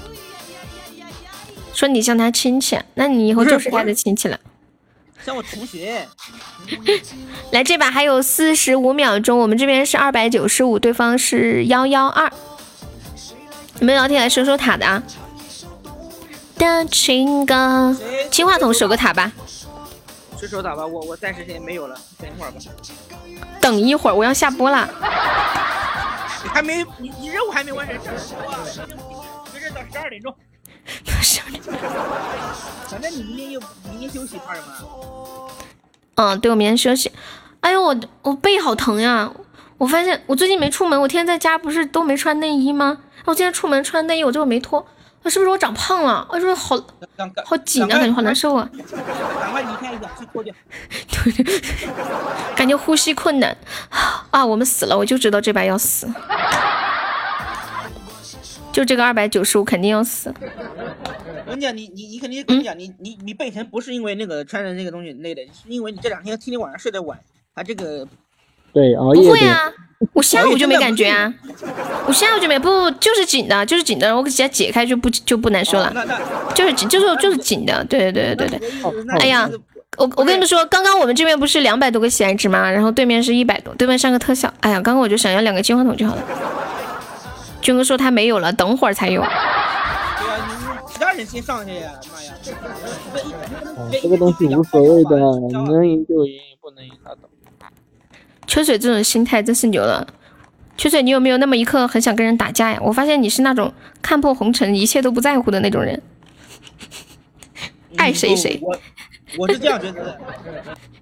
[1.74, 4.40] 说你像他亲戚，那你以后就是他的亲戚了。
[5.24, 6.06] 像我同学。
[7.52, 12.30] 来，这把还有四十五秒钟，我们这边是二百九十五，对方是幺幺二。
[13.78, 15.02] 有没有老铁来守守塔的啊？
[16.56, 17.96] 的情歌，
[18.30, 19.32] 金话筒守个塔吧。
[20.38, 20.86] 谁守塔吧？
[20.86, 22.58] 我我暂时先没有了，等一会儿吧。
[23.60, 24.88] 等一会儿，我要下播了。
[26.42, 28.12] 你还没你你任务还没完成，这
[29.52, 30.34] 没事到十二点钟。
[32.88, 33.60] 反正你明天又
[33.90, 35.48] 明天休息，怕什么？
[36.16, 37.10] 嗯，对，我明天休息。
[37.60, 39.30] 哎呦，我我背好疼呀！
[39.78, 42.98] 我发现我最近没出门，我天天在家不是都没穿内衣吗？
[43.24, 44.86] 我今天出门穿内衣，我这会没脱。
[45.22, 46.26] 那是不是我长胖了？
[46.30, 46.74] 我说好
[47.44, 48.68] 好紧啊，感觉好难受啊！
[49.40, 50.54] 赶快离开一下，去脱掉。
[50.88, 51.60] 对，
[52.56, 53.54] 感觉呼吸困难
[54.30, 54.44] 啊！
[54.44, 56.06] 我们死了，我就知道这把要死，
[58.72, 60.32] 就这个二百九十五肯定要死。
[61.46, 67.18] 我跟你讲，你你你肯定跟你讲，你你你背疼不是因为那个穿的那个东西累的，是因为你这两天天天晚上睡得晚，
[67.54, 68.06] 他这个。
[68.72, 69.22] 对，熬夜。
[69.24, 69.72] 不会啊，
[70.12, 71.34] 我下午就没感觉啊，
[72.06, 75.92] 我下午就没不就是紧的，就是紧的，我给它解开就不就不难受了，
[76.54, 78.70] 就是紧，就是就是紧的，对对对对对。
[79.18, 79.50] 哎呀，
[79.96, 82.70] 我我跟你们说，刚刚我们这边不是两百多个喜爱值吗？
[82.70, 84.54] 然后对面是一百多，对面上个特效。
[84.60, 86.22] 哎呀，刚刚我就想要两个金话筒就好了。
[87.60, 89.20] 军哥说他没有了，等会儿才有。
[89.20, 89.28] 对
[90.28, 90.36] 啊，
[90.86, 92.32] 你其他人先上去呀，妈呀！
[93.92, 95.16] 这个东西无所谓的，
[95.50, 97.28] 能赢就赢，不能赢拉倒。
[98.46, 100.06] 秋水这种心态真是牛了。
[100.76, 102.78] 秋水，你有没有那么一刻很想跟人打架呀？
[102.82, 106.00] 我发现你是那种看破红尘，一切都不在乎的那种人，
[107.96, 108.58] 爱谁谁。
[108.62, 108.74] 我
[109.38, 110.20] 我是这样觉得的，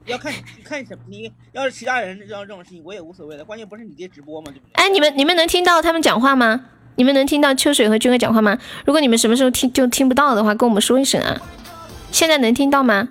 [0.06, 0.32] 要看
[0.64, 1.02] 看什么。
[1.08, 3.44] 你要是其他人这样这种事情，我也无所谓的。
[3.44, 4.50] 关键不是你爹直播吗？
[4.50, 4.72] 对不对？
[4.74, 6.66] 哎，你们你们能听到他们讲话吗？
[6.96, 8.58] 你们能听到秋水和军哥讲话吗？
[8.84, 11.40] 如果你们什么时候听就听不到的话，跟我们说一声啊。
[12.10, 13.08] 现在能听到吗？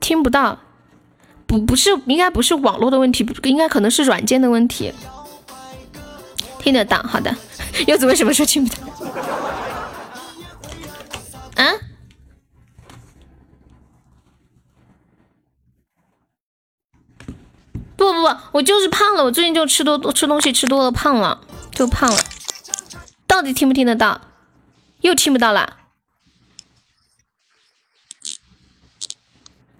[0.00, 0.58] 听不到，
[1.46, 4.92] 不不是，应该不是网络的问题，应该可能是软件的问题。
[6.58, 7.34] 听得到，好的。
[7.86, 8.82] 柚子为什么说听不到？
[11.62, 11.72] 啊？
[17.96, 21.40] 不不不，我就是胖了，我最近就吃多多吃东西吃多了，胖了，
[21.70, 22.16] 就胖了。
[23.26, 24.20] 到底听不听得到？
[25.02, 25.78] 又听不到了。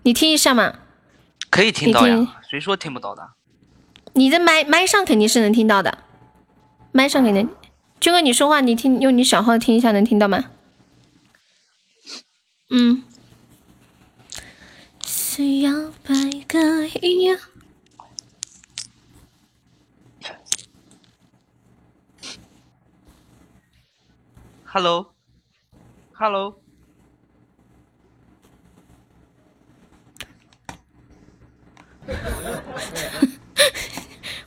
[0.05, 0.79] 你听一下嘛，
[1.51, 2.41] 可以听到呀。
[2.49, 3.31] 谁说听不到的？
[4.15, 5.99] 你的麦麦上肯定是能听到的，
[6.93, 7.49] 麦上肯定。
[8.01, 10.45] 军哥，你说话你听，用你小号听一下，能听到吗？
[12.75, 13.03] 嗯。
[15.05, 16.15] 需要百
[16.49, 17.39] 个一样。
[24.65, 26.63] Hello，Hello。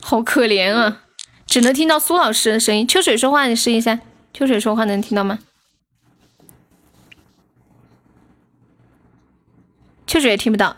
[0.01, 1.03] 好可怜啊，
[1.45, 2.87] 只能听到苏老师的声音。
[2.87, 3.99] 秋水说话，你试一下。
[4.33, 5.37] 秋水说话能听到吗？
[10.07, 10.75] 秋水也听不到。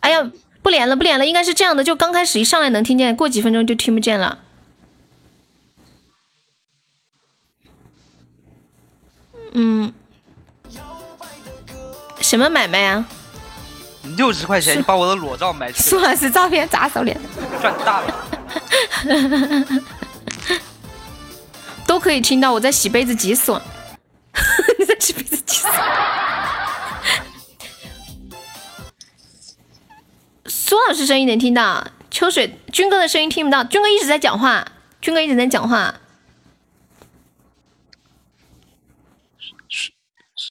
[0.00, 0.30] 哎呀，
[0.62, 4.38] 不连了，不连了，应该是这样的，就刚开始一上来能听见，过几分钟就听不见了。
[9.52, 9.92] 嗯，
[12.20, 13.04] 什么买卖啊？
[14.16, 17.14] 六十块钱你把我的裸照买去，苏老师照片砸手里，
[17.60, 18.14] 赚大了。
[21.86, 23.60] 都可以听到我在洗杯子急死我，
[24.78, 25.68] 你在洗杯子急死。
[30.70, 34.64] 苏老师声音能听到，秋水军哥的声音听不到，军哥一直在讲话，
[35.00, 35.92] 军哥一直在讲话。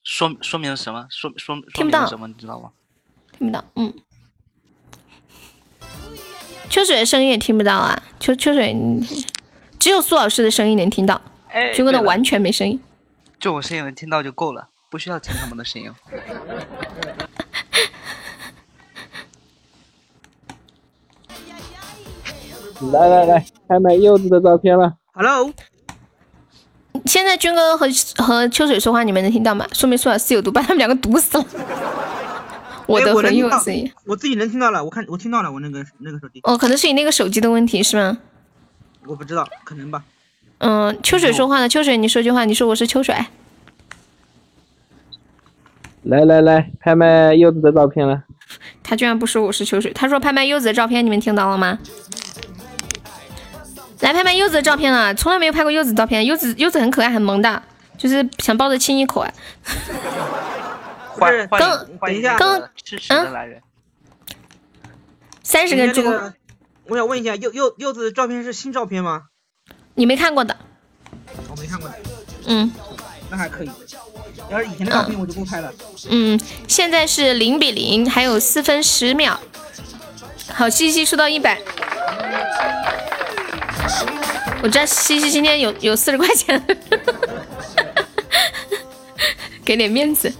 [0.03, 1.07] 说说明什么？
[1.09, 2.27] 说说听不到什么？
[2.27, 2.71] 你知道吗？
[3.37, 3.93] 听不到，嗯。
[6.69, 8.75] 秋水的声音也听不到啊，秋秋水，
[9.79, 11.21] 只有苏老师的声音能听到，
[11.73, 12.77] 军哥的完全没声音。
[13.39, 15.89] 就我声音能听到就够了，不需要听他们的声音。
[22.81, 24.95] 来来来，拍卖柚子的照片了。
[25.11, 25.51] Hello。
[27.05, 27.87] 现在军哥和
[28.17, 29.67] 和秋水说话，你们能听到吗？
[29.73, 31.45] 说明苏老师有毒，把他们两个毒死了。
[32.87, 34.83] 我的很有声音，我自己能听到了。
[34.83, 36.39] 我看我听到了，我那个那个手机。
[36.43, 38.17] 哦，可能是你那个手机的问题，是吗？
[39.05, 40.03] 我不知道，可能吧。
[40.59, 41.67] 嗯，秋水说话呢。
[41.67, 43.15] 秋水，你说句话，你说我是秋水。
[46.03, 48.23] 来来来，拍卖柚子的照片了。
[48.81, 51.77] 他居然不说我是秋水，他说拍卖柚子的照片，你们听到了吗？
[54.01, 56.25] 来拍拍柚子的照片了，从来没有拍过柚子照片。
[56.25, 57.61] 柚子柚子很可爱，很萌的，
[57.97, 59.33] 就是想抱着亲一口啊。
[61.19, 62.61] 欢刚等一下，刚
[63.09, 63.61] 嗯，
[65.43, 66.01] 三十个猪。
[66.85, 69.23] 我想问一下，柚柚柚子的照片是新照片吗？
[69.95, 70.55] 你没看过的。
[71.49, 71.95] 我没看过的。
[72.45, 72.71] 嗯，
[73.29, 73.69] 那还可以。
[74.49, 75.71] 要是以前的照片，我就不拍了。
[76.09, 79.37] 嗯，现在是零比零，还有四分十秒。
[80.53, 81.59] 好，西西说到一百。
[84.61, 86.61] 我知道西西今天有有四十块钱，
[89.63, 90.31] 给点面子。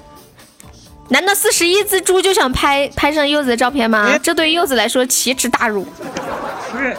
[1.09, 4.15] 难道四十一只猪就想拍拍上柚子的照片吗？
[4.19, 5.84] 这对柚子来说奇耻大辱。
[6.71, 6.95] 不是，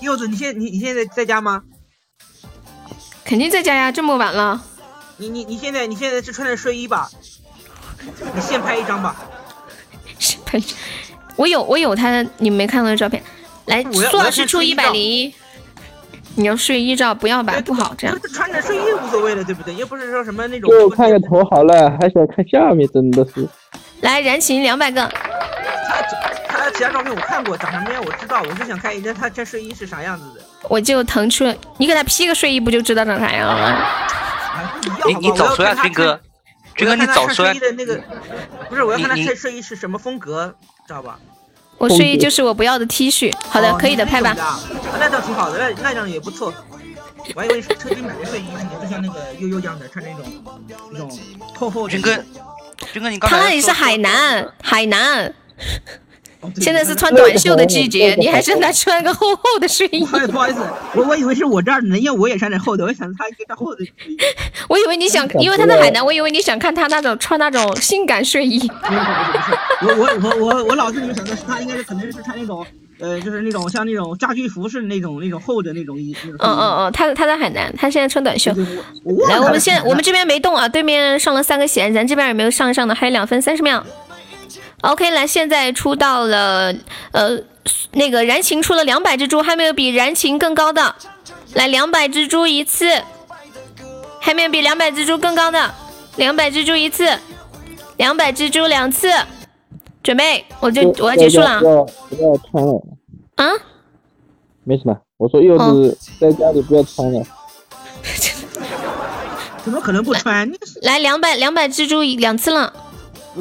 [0.00, 1.62] 柚子，你现你你现在在家吗？
[3.24, 4.62] 肯定在家呀，这么晚了。
[5.18, 7.10] 你你你现在你现在是穿着睡衣吧？
[8.34, 9.14] 你现拍一张吧。
[10.18, 10.62] 现拍，
[11.36, 13.22] 我有我有他，你没看到的照片。
[13.66, 15.34] 来，苏老师出一百零一。
[16.34, 18.18] 你要睡衣照，不要吧，不好这样。
[18.32, 19.74] 穿着睡衣无所谓的，对不对？
[19.74, 20.70] 又不是说什么那种。
[20.70, 23.46] 给我看个头好了，还想看下面，真的是。
[24.00, 25.06] 来，燃情两百个。
[25.06, 26.02] 他
[26.48, 30.40] 他其他照片我看过，长什么样我知道，我是想看一下他这睡衣是啥样子的。
[30.68, 31.44] 我就腾出，
[31.76, 33.86] 你给他 P 个睡衣，不就知道长啥样了吗？
[35.06, 36.20] 你你早说呀，军哥，
[36.76, 37.46] 军哥你早说。
[37.46, 38.00] 睡衣的那个，
[38.68, 40.54] 不是我要看他睡睡衣是什么风格，
[40.86, 41.18] 知道吧？
[41.82, 44.36] 我睡衣就是我不要的 T 恤，好的，可以的，拍吧。
[45.00, 46.54] 那倒挺好的，那那张也不错。
[47.34, 48.44] 我还以为是特地买的睡衣，
[48.80, 50.24] 就像那个悠悠一样的，穿那种
[50.92, 51.18] 那种
[51.56, 51.90] 厚厚的。
[51.90, 52.14] 军哥，
[52.92, 55.34] 军哥，你刚他那里是海南，海南。
[56.60, 60.04] 现在是穿短袖的季节，你还是他穿个厚厚的睡衣。
[60.04, 60.60] 不好意思，
[60.94, 63.84] 我我以为是我这儿呢，因为我也穿点厚的，我想他一个厚的。
[64.68, 68.60] 我以为你想，因为他在海南，我以为你想看他那种穿那种性感睡衣。
[69.82, 72.64] 我我我我我脑子里面想的是他应该是可能是穿那种
[73.00, 76.14] 呃，就是那种像那种家居服饰那种那种厚的那种衣。
[76.24, 78.52] 嗯嗯嗯，他他在海南，他现在穿短袖。
[79.28, 82.94] 来，我们现我们这边没动啊，对面上了三个弦，咱这边有没有上上的？
[82.94, 83.84] 还有两分三十秒。
[84.82, 86.74] OK，来，现在出到了，
[87.12, 87.38] 呃，
[87.92, 90.94] 那个燃情出了两百只猪，还没有比燃情更高的，
[91.54, 93.00] 来两百只猪一次，
[94.20, 95.72] 还没有比两百只猪更高的，
[96.16, 97.16] 两百只猪一次，
[97.96, 99.08] 两百只猪两次，
[100.02, 101.60] 准备，我就我要结束了。
[101.60, 102.82] 不要不要穿了。
[103.36, 103.46] 啊？
[104.64, 107.22] 没什么，我说柚子在家里不要穿了。
[109.64, 110.50] 怎么可能不穿？
[110.82, 112.72] 来两百两百只猪两次了。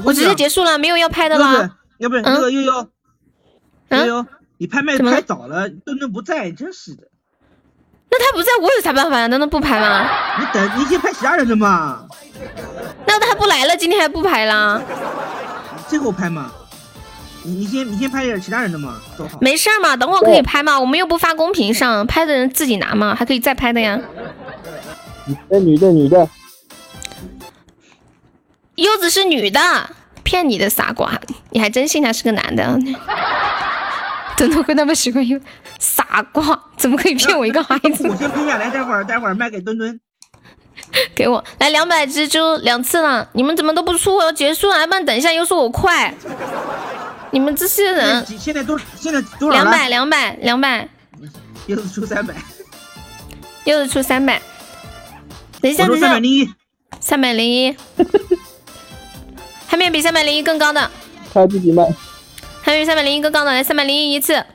[0.04, 1.70] 我直接结束了，没有要拍的了。
[1.98, 2.88] 要不，那个悠悠，
[3.90, 4.26] 悠悠，
[4.58, 7.04] 你拍卖拍早了，墩墩不在，真是的。
[8.10, 9.28] 那他不在我有啥办法呀？
[9.28, 10.10] 墩墩不拍吗？
[10.40, 12.06] 你等，你先拍其他人的嘛。
[13.06, 14.82] 那他不来了，今天还不拍了？
[15.88, 16.52] 最后拍嘛。
[17.44, 19.38] 你你先你先拍点其他人的嘛，多好。
[19.42, 24.00] 没事嘛，等会可以拍嘛，我们又不发公屏上，拍的人自己拿嘛，还可以再拍的呀。
[25.26, 26.30] 女的，女的，女的。
[28.76, 29.60] 柚子是女的，
[30.24, 31.20] 骗你的傻瓜，
[31.52, 32.80] 你还真信他是个男的？
[34.38, 35.40] 真的会那么喜欢柚？
[35.78, 38.08] 傻瓜，怎么可以骗我一个孩子？
[38.08, 40.00] 我先拍下来，待会儿待会儿卖给墩墩。
[41.16, 44.16] 给我来两百只猪两次了，你们怎么都不出？
[44.18, 46.14] 我要结束了，要不然等一下又说我快。
[47.32, 50.90] 你们这些人，现在多现在多少两百两百两百，
[51.68, 52.34] 柚子出三百，
[53.66, 54.42] 柚子出三百。
[55.62, 56.50] 等一下，等一下，三百零一，
[57.00, 57.78] 三百零一，
[59.72, 60.92] 还没有比三百零一更高的。
[61.34, 61.88] 他自己卖。
[62.62, 64.46] 还有三百零一更高的，来三百零一一次，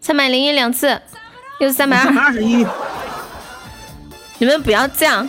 [0.00, 1.00] 三百零一两次，
[1.60, 2.02] 又是三百二。
[2.06, 2.66] 三百二十一。
[4.38, 5.28] 你们不要这样。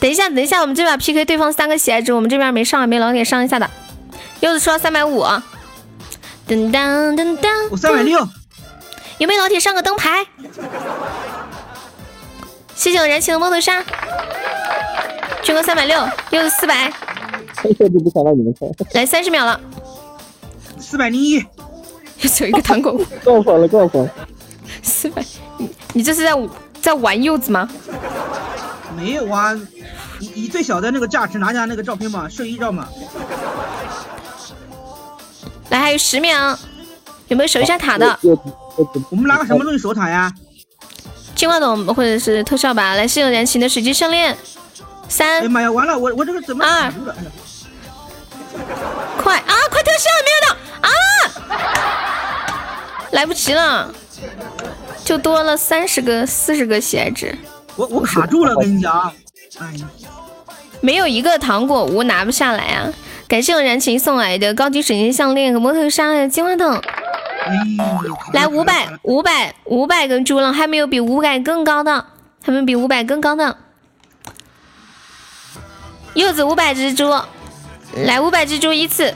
[0.00, 3.68] 等一下，等一下，我们这把 PK 对方三个喜爱值，我们这边没上，没老铁上一下的。
[4.40, 5.22] 柚子出了三百五。
[6.48, 7.48] 噔噔噔噔。
[7.70, 8.26] 我三百六。
[9.18, 10.24] 有没有老铁上个灯牌？
[12.74, 13.84] 谢谢我燃情的摩托沙。
[15.42, 16.90] 军哥三百六，柚子四百。
[17.64, 18.68] 一下就不想让你们看。
[18.92, 19.60] 来三十秒了。
[20.78, 21.44] 四百零一。
[22.40, 22.98] 有一个糖果。
[23.24, 24.08] 告反了，告反。
[24.82, 25.22] 四百，
[25.58, 26.32] 你你这是在
[26.80, 27.68] 在玩柚子吗？
[28.96, 29.54] 没有啊。
[30.18, 32.88] 以以最小的那个价值拿下那个照片嘛，睡衣照嘛。
[35.68, 36.58] 来，还有十秒，
[37.28, 38.18] 有没有守一下塔的？
[38.22, 40.32] 我们拿个什么东西守塔呀？
[41.34, 42.94] 金话筒或者是特效吧。
[42.94, 44.34] 来，是有燃情的水晶项链。
[45.08, 45.40] 三。
[45.40, 46.64] 哎呀妈呀，完了，我我这个怎么？
[46.64, 46.92] 二。
[49.22, 49.54] 快啊！
[49.70, 50.88] 快特效没有的啊！
[53.12, 53.92] 来不及了，
[55.04, 57.36] 就多了三十个、四十个喜爱值。
[57.76, 59.12] 我我卡住了，跟你讲。
[60.80, 62.92] 没有一个糖果屋拿不下来啊！
[63.28, 66.80] 感谢我燃情送来的高级水晶项链和摩托沙的金话筒。
[68.32, 72.06] 来五百五百五百个猪了，还没有比五百更高的，
[72.42, 73.56] 还没有比五百更高的。
[76.14, 77.10] 柚子五百只猪，
[78.04, 79.14] 来五百蜘蛛一次，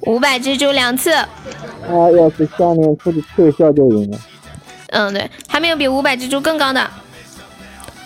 [0.00, 1.10] 五百蜘蛛两次。
[1.86, 4.18] 他要是下面出的特效就赢了。
[4.88, 6.90] 嗯，对，还没有比五百蜘蛛更高的。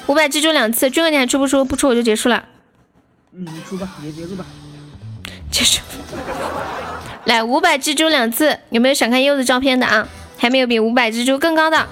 [0.06, 1.64] 五百蜘蛛两次，军哥你还出不出？
[1.64, 2.44] 不出我就结束了。
[3.32, 4.44] 嗯，你出吧，也结束吧。
[5.50, 5.80] 结束。
[7.24, 10.08] 来，五百蜘蛛两次，有没有想看柚子照片的啊？
[10.36, 11.86] 还没有比五百蜘蛛更高的。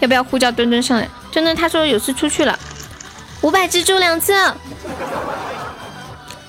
[0.00, 1.08] 要不要呼叫墩墩上来？
[1.30, 2.58] 墩墩他说有事出去了。
[3.42, 4.34] 五百蜘蛛两次，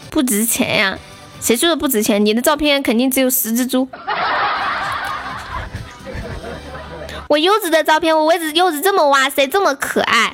[0.10, 0.98] 不值钱呀？
[1.40, 2.26] 谁说的不值钱？
[2.26, 3.88] 你的照片肯定只有十只猪。
[7.28, 10.34] 我柚子的照片，我为子柚子这么哇塞，这么可爱，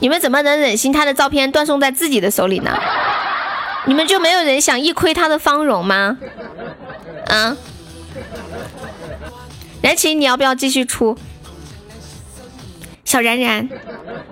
[0.00, 2.74] 你们怎么能忍心他的照片断送在自己的手里呢？
[3.84, 6.16] 你们就没有人想一窥他的芳容吗？
[7.26, 7.56] 啊，
[9.82, 11.16] 燃情，你要不要继续出？
[13.10, 13.68] 小然然，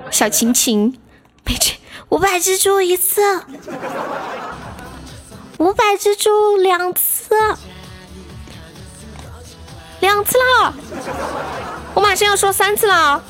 [0.08, 0.96] 小晴晴，
[1.44, 1.80] 没去
[2.10, 3.20] 五百蜘蛛一次，
[5.58, 7.34] 五百蜘蛛两次。
[9.98, 10.72] 两次了，
[11.92, 13.20] 我马上要说三次了。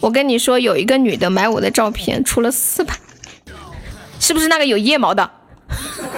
[0.00, 2.92] 我跟你说，有一个女的买我的照片，出了四百，
[4.18, 5.30] 是不是那个有腋毛的？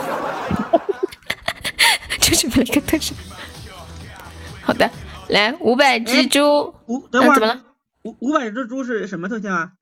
[2.19, 3.15] 就是买了个特效。
[4.63, 4.91] 好的，
[5.31, 6.75] 来五百只猪。
[6.87, 7.61] 五等会儿怎么了？
[8.05, 9.73] 五五百只猪是什么特效啊？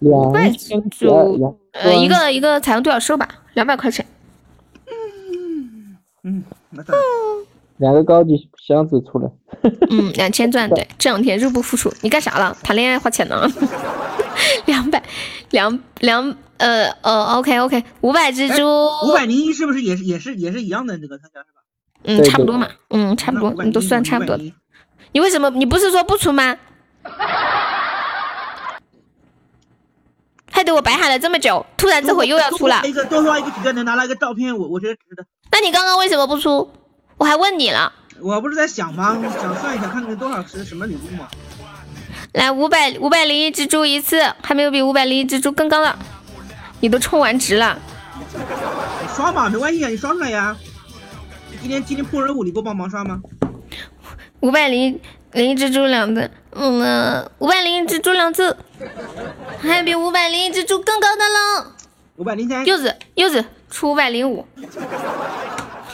[0.00, 4.04] 五百只猪，呃，一个一个彩虹独角兽吧，两百块钱。
[4.86, 6.44] 嗯嗯，
[7.78, 9.30] 两个高级箱子出来。
[9.90, 11.92] 嗯， 两千钻，对，这两天入不敷出。
[12.02, 12.56] 你干啥了？
[12.62, 13.48] 谈恋爱花钱呢？
[14.66, 15.02] 两百，
[15.50, 18.62] 两两，呃呃，OK OK，五百只猪，
[19.06, 21.55] 五百零一是不是也是也是也是一样的那个特效是吧？
[22.06, 24.38] 嗯，差不多嘛，嗯，差不多，你都算差不多。
[25.12, 25.50] 你为什么？
[25.50, 26.56] 你不是说不出吗？
[30.50, 32.80] 害得我白喊了这么久，突然这会又要出了。
[32.84, 35.24] 一个多刷一个能拿来一个照片，我我觉得值得。
[35.50, 36.70] 那你刚刚为什么不出？
[37.18, 37.92] 我还问你了。
[38.20, 39.18] 我不是在想吗？
[39.22, 41.28] 想算一下，看看多少是什么礼物嘛。
[42.32, 45.94] 来，五百五百零一只猪一次，还没有比五百零一只猪更高的。
[46.80, 47.78] 你都充完值了。
[48.32, 50.56] 你刷嘛，没关系啊，你刷出来呀。
[51.66, 53.20] 今天今天破任务，你给我帮忙刷吗？
[54.38, 55.00] 五百零
[55.32, 58.56] 零一只猪两次，嗯，五百零一只猪两次，
[59.62, 61.72] 还有比五百零一只猪更高的了。
[62.18, 62.64] 五百零三。
[62.64, 64.46] 柚子柚子出五百零五，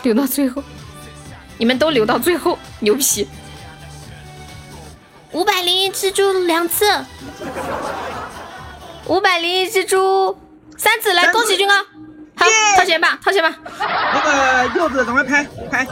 [0.02, 0.62] 留到最后，
[1.56, 3.26] 你们都留到最后，牛皮。
[5.30, 6.84] 五百零一只猪两次，
[9.06, 10.36] 五百零一只猪
[10.76, 11.72] 三次，来恭喜军哥，
[12.42, 13.54] 好掏钱吧，掏钱吧。
[13.78, 15.86] 那个柚子赶快拍拍。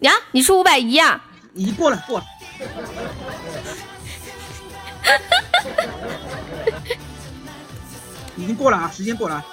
[0.00, 1.22] 呀，你出五百一啊？
[1.54, 2.24] 已经过了，过了。
[8.36, 9.44] 已经过了啊，时间过了。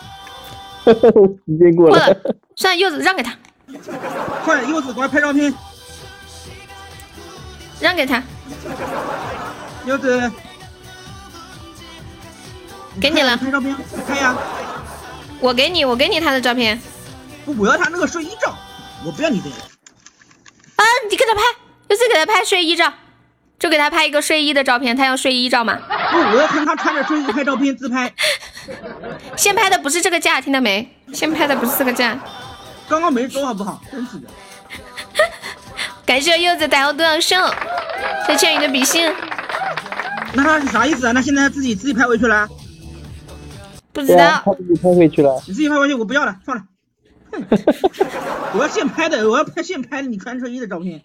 [0.85, 2.15] 时间过了。
[2.55, 3.35] 算了，柚子让给他。
[4.43, 5.53] 快，柚子，赶快拍照片。
[7.79, 8.21] 让给他。
[9.85, 10.29] 柚子。
[12.99, 13.75] 给你了，拍照片，
[14.07, 14.35] 拍呀。
[15.39, 16.79] 我给你，我给你他的照片。
[17.45, 18.57] 不，我要他那个睡衣照，
[19.05, 19.55] 我不要你这个。
[19.55, 21.41] 啊，你给他拍，
[21.87, 22.91] 就是给他拍睡衣照，
[23.57, 24.95] 就给他拍一个睡衣的照片。
[24.95, 25.79] 他要睡衣照吗？
[26.11, 28.13] 不，我要看他穿着睡衣拍照片自拍。
[29.37, 30.93] 先拍的不是这个价，听到没？
[31.13, 32.19] 先拍的不是这个价。
[32.87, 33.81] 刚刚没说好不好？
[33.91, 34.27] 真是的。
[36.05, 37.53] 感谢柚子打我多少胜？
[38.27, 39.13] 谢谢你的比心。
[40.33, 41.11] 那他是啥意思啊？
[41.13, 42.47] 那现在自己自己拍回去了？
[43.99, 44.41] 不知道。
[44.45, 45.41] 他自己拍回去了。
[45.47, 46.63] 你自己拍回去，我不要了，算了。
[48.53, 51.01] 我要现拍的，我要拍现拍的，你穿睡衣的照片。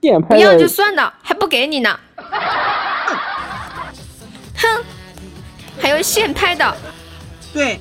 [0.00, 0.28] 现拍。
[0.28, 1.98] 不要就算了，还不给你呢。
[4.56, 4.84] 哼，
[5.80, 6.74] 还有现拍的。
[7.52, 7.78] 对。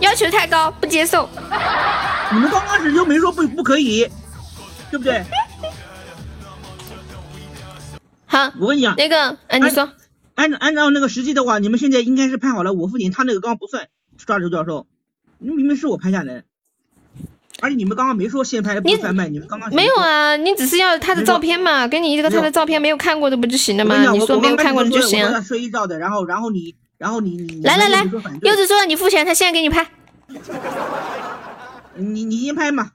[0.00, 1.28] 要求太高，不接受。
[2.32, 4.08] 你们刚开始又没说不不可以，
[4.90, 5.22] 对不对？
[8.26, 9.88] 好，我跟你讲，那个，哎，你说，
[10.42, 13.86] 按照按照那个实际的话，你们现在应该是拍好了我父亲，他那个刚刚不算
[14.18, 14.88] 抓周教授，
[15.38, 16.42] 明明是我拍下来，
[17.60, 20.36] 而且你们刚刚没说现拍不翻拍，你们刚刚没有啊？
[20.36, 24.10] 你只是要他的照片嘛，给你一个他的照片，没有看过的不就行了吗？
[24.10, 25.24] 你说没有看过的就行。
[25.44, 28.02] 睡衣照的，然后然后你然后你你来来来，
[28.42, 29.86] 柚子说了你付钱，他现在给你拍。
[31.94, 32.90] 你你先拍嘛，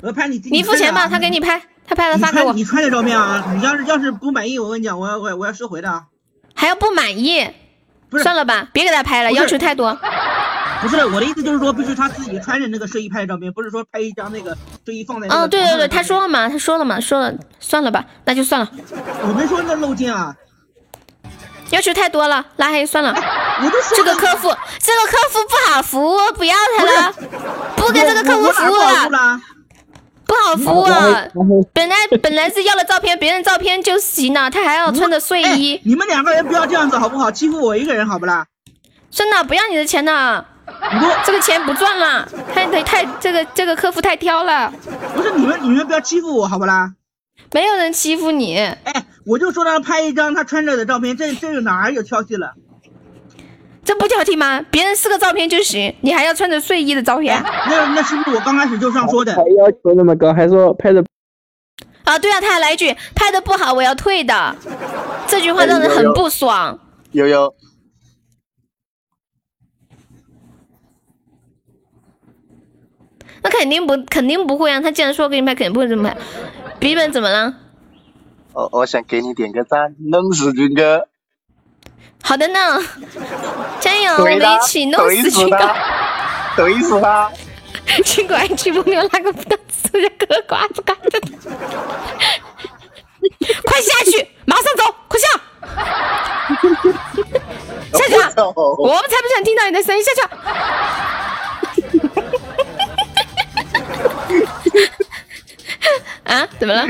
[0.00, 0.42] 我要拍你。
[0.50, 1.62] 你付钱吧，他给你拍。
[1.84, 2.52] 他拍了发给我。
[2.54, 6.06] 你穿的照片啊，你要是要是不满意，我跟你讲，我要我我要收回的啊。
[6.54, 7.48] 还要不满意？
[8.10, 9.98] 不是，算了吧，别给他拍了，要求太多。
[10.82, 15.28] 不是我的意思，就是说必须他自己穿着那个睡衣拍的照片，不是说拍一张那个睡衣放在。
[15.28, 18.68] 嗯，对对对，他说了嘛，他说了嘛，说了，算了吧，那就算了。
[19.22, 20.34] 我没说那露肩啊。
[21.70, 23.14] 要求太多了，拉黑算了。
[23.94, 27.14] 这个客服，这个客服不好服务，不要他了，
[27.76, 29.40] 不给这个客户服务了。
[30.32, 31.24] 不好服啊！
[31.74, 35.78] 本来本来是要了照片，别人照片就行了，他还要穿着睡衣。
[35.84, 37.30] 你们两个人不要这样子好不好？
[37.30, 38.46] 欺负我一个人好不啦？
[39.10, 40.46] 真的不要你的钱了，
[41.26, 42.26] 这个钱不赚了。
[42.54, 44.72] 太太太，这个这个客服太挑了。
[45.14, 46.94] 不是你们你们不要欺负我好不啦？
[47.52, 48.56] 没有人欺负你。
[48.56, 52.54] 哎，我就说让他拍一张他穿着的照片，这这哪有挑剔了？
[53.84, 54.62] 这不挑剔吗？
[54.70, 57.42] 别人四个照片就行，你还要穿着睡衣的照片？
[57.42, 59.34] 那那是不是我刚开始就这样说的？
[59.34, 61.04] 还要求那么高，还说拍的
[62.04, 62.18] 啊？
[62.18, 64.56] 对啊，他还来一句拍的不好，我要退的。
[65.26, 66.78] 这句话让人很不爽。
[67.10, 67.54] 悠悠，
[73.42, 74.80] 那肯定不肯定不会啊！
[74.80, 76.16] 他既然说给你拍，肯定不会这么拍。
[76.78, 77.54] 笔记本怎么了？
[78.52, 81.08] 我我想给你点个赞，弄死军哥。
[82.22, 82.80] 好的呢，
[83.80, 84.14] 加油！
[84.14, 85.56] 我们一起弄死军哥，
[86.56, 87.30] 怼死他！
[88.04, 91.20] 军哥 爱吃不了那个不能吃的嗑瓜子干的，
[93.64, 95.28] 快下去，马上走，快下！
[97.92, 98.14] 下去！
[98.78, 100.20] 我们才不想听到你的声音，下去！
[106.24, 106.48] 啊？
[106.58, 106.86] 怎么了？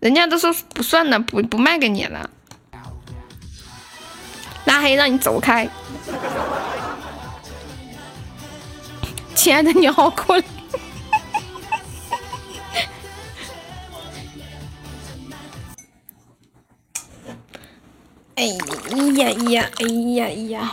[0.00, 2.28] 人家都说不算了，不不卖给你了。
[4.72, 5.68] 拉黑，让你走开。
[9.34, 10.44] 亲爱的，你好可怜。
[18.34, 20.72] 哎呀呀，哎呀呀，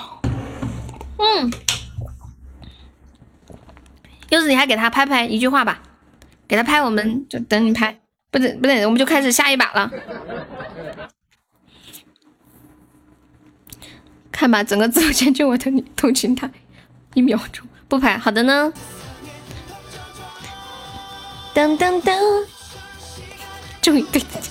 [1.17, 1.51] 嗯，
[4.29, 5.81] 柚子，你还给他拍拍一句话吧，
[6.47, 7.99] 给他拍，我们就等你拍，
[8.31, 9.91] 不等不等，我们就开始下一把了。
[14.39, 16.49] 看吧，整个直播间就我的你同情他，
[17.13, 18.71] 一秒钟不拍，好的呢。
[21.53, 22.47] 噔噔噔，
[23.81, 24.49] 终于对自己。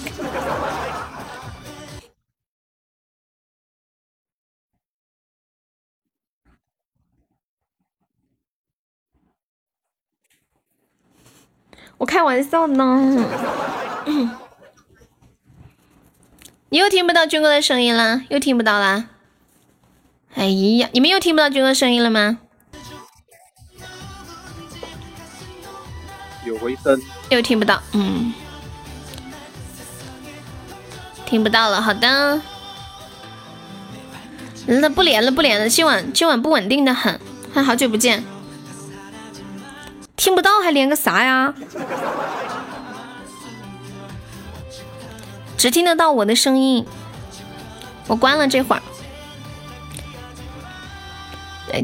[11.96, 13.26] 我开玩笑呢。
[16.68, 19.08] 你又听不到军哥的声音了，又听不到啦。
[20.34, 22.38] 哎呀，你们又听不到军哥声音了吗？
[26.44, 27.00] 有回声。
[27.30, 28.32] 又听不到，嗯，
[31.26, 31.82] 听不到了。
[31.82, 32.40] 好的，
[34.66, 35.68] 那不连了，不连了。
[35.68, 37.20] 今晚今晚不稳定的很，
[37.52, 38.24] 还好久不见。
[40.16, 41.52] 听不到还连个啥呀？
[45.56, 46.86] 只听得到我的声音，
[48.06, 48.82] 我关了这会儿。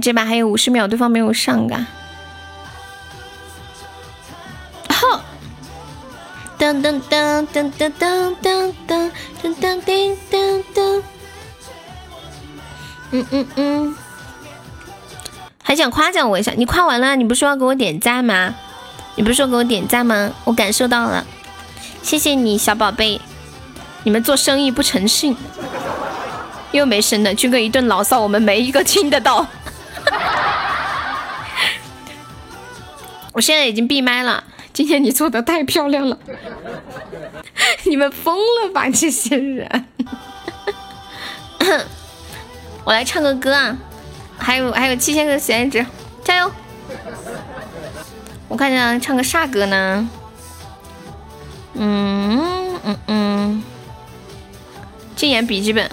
[0.01, 1.87] 这把还有五十秒，对方没有上嘎。
[4.89, 5.23] 好，
[6.59, 9.11] 噔噔噔噔噔噔噔噔
[9.43, 11.03] 噔噔噔噔。
[13.11, 13.97] 嗯嗯嗯，
[15.63, 16.53] 还想夸奖我一下？
[16.57, 18.55] 你夸完了，你不是说要给我点赞吗？
[19.17, 20.33] 你不是说给我点赞吗？
[20.45, 21.25] 我感受到了，
[22.03, 23.21] 谢谢你，小宝贝。
[24.03, 25.37] 你们做生意不诚信，
[26.73, 27.35] 又没声了。
[27.35, 29.47] 军哥一顿牢骚，我们没一个听得到。
[33.35, 34.43] 我现在已经闭麦了。
[34.73, 36.19] 今天你做的太漂亮了，
[37.85, 39.87] 你们疯了吧这些人？
[42.85, 43.77] 我来唱个歌啊，
[44.39, 45.85] 还有还有七千个喜爱值，
[46.25, 46.51] 加油！
[48.49, 50.09] 我看一下唱个啥歌呢？
[51.75, 53.63] 嗯嗯嗯，
[55.17, 55.91] 禁言笔记本，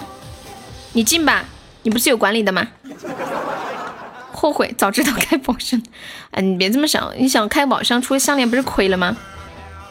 [0.92, 1.44] 你进吧，
[1.82, 2.66] 你不是有管理的吗？
[4.42, 5.80] 后悔，早知道开宝箱。
[6.32, 9.16] 哎，你别这么想，你想开宝箱出项链不是亏了吗？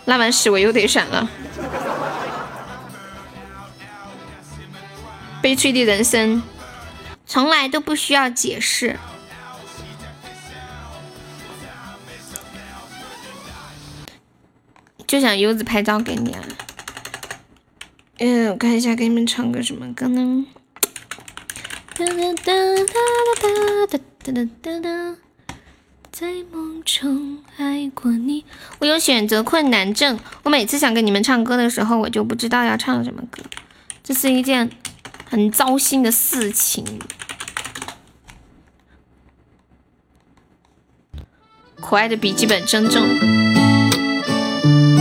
[0.04, 1.30] 拉完屎我又得闪了。
[5.42, 6.44] 悲催的人生，
[7.26, 9.00] 从来都不需要解释。
[15.08, 16.44] 就想优子拍照给你啊。
[18.18, 20.46] 嗯，我看一下，给你们唱个什么歌呢？
[21.96, 22.52] 哒哒哒哒
[23.42, 23.48] 哒
[23.88, 24.04] 哒哒。
[24.24, 25.16] 哒哒哒哒，
[26.12, 28.46] 在梦中爱过你。
[28.78, 33.42] 我有选择困难症，我每次想跟你们唱歌的时候，我就不知道要唱什么歌，
[34.04, 34.70] 这是一件
[35.28, 36.86] 很糟心的事情。
[41.78, 43.02] 可爱的笔记本真重，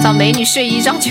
[0.03, 1.11] 找美女睡一觉去。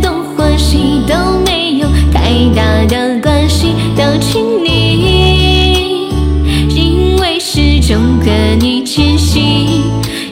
[0.51, 1.15] 东或西都
[1.45, 3.73] 没有太大的关系。
[3.95, 6.09] 都请你，
[6.67, 9.83] 因为始终和你前行，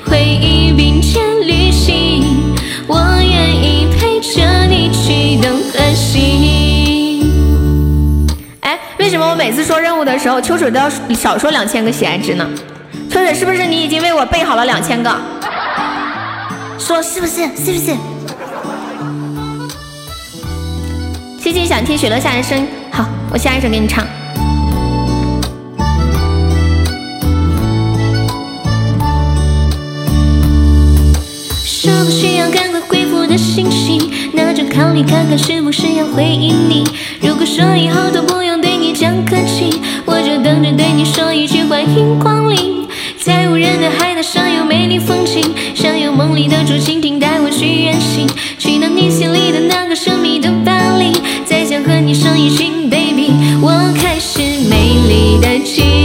[0.06, 2.26] 回忆并肩旅行，
[2.86, 7.32] 我愿意陪着你去东和西。
[8.60, 12.46] 哎，为什么我每次说任务的时候，秋水都要少说两千个喜爱值呢？
[13.10, 15.16] 秋水是不是你已经为我备好了两千个？
[16.78, 17.44] 说是不是？
[17.56, 17.96] 是不是？
[21.50, 22.68] 最近想听雪落下的声音。
[22.92, 24.06] 好，我下一首给你唱。
[31.66, 36.84] 收到需要赶快回复的信息，那就考虑看看是不是要回应你。
[37.20, 42.88] 如果说以后都不用对你讲客气，我就等着对你说一句欢迎光临。
[43.20, 45.40] 在无人的海岛上有美丽风景，
[45.76, 51.14] 想有梦里的竹蜻蜓带我去远行，去到你心里的那个神秘的巴黎，
[51.46, 53.30] 再想和你生一群 baby。
[53.62, 55.99] 我开始美丽的记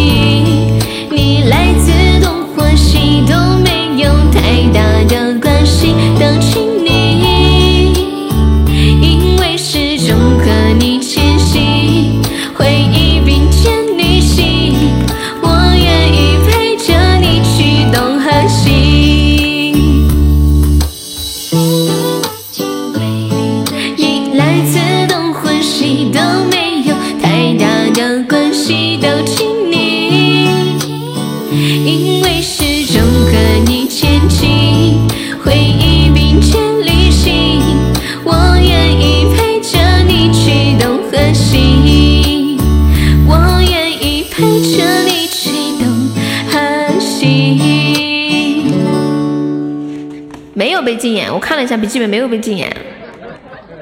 [51.05, 52.75] 禁言，我看了一下笔记本，没有被禁言。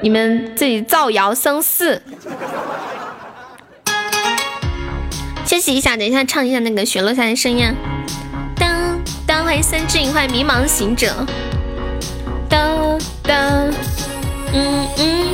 [0.01, 2.03] 你们自己造谣生事。
[5.45, 7.73] 休息一下，等一下唱一下那个雪落下的声音。
[8.57, 11.25] 当当，欢迎三只欢迎迷茫行者。
[12.49, 13.71] 当当，
[14.51, 15.27] 嗯嗯。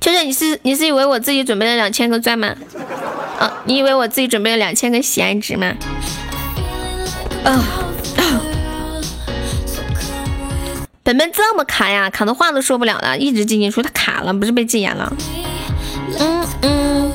[0.00, 2.56] 秋秋，你是你是以为我自己准备了两千个钻吗？
[3.38, 5.74] 啊，你以为我自己准备了两千个喜爱值吗？
[7.44, 7.83] 啊。
[11.04, 15.12] 本本这么卡呀，卡的话都说不了了，一直进进出，他卡了，不是被禁言了。
[16.18, 17.12] 嗯嗯。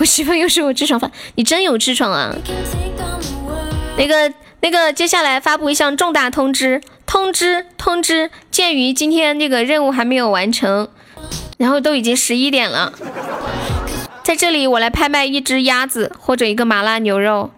[0.00, 2.34] 我媳妇又是我痔疮犯，你真有痔疮啊？
[3.96, 10.88] 那个那个，接下来发布一项重大通知，通知通知，鉴于今天这个任务还没有完成，
[11.58, 12.92] 然后都已经十一点了，
[14.24, 17.52] 在这里我来拍卖一只鸭子或者一个麻辣牛肉。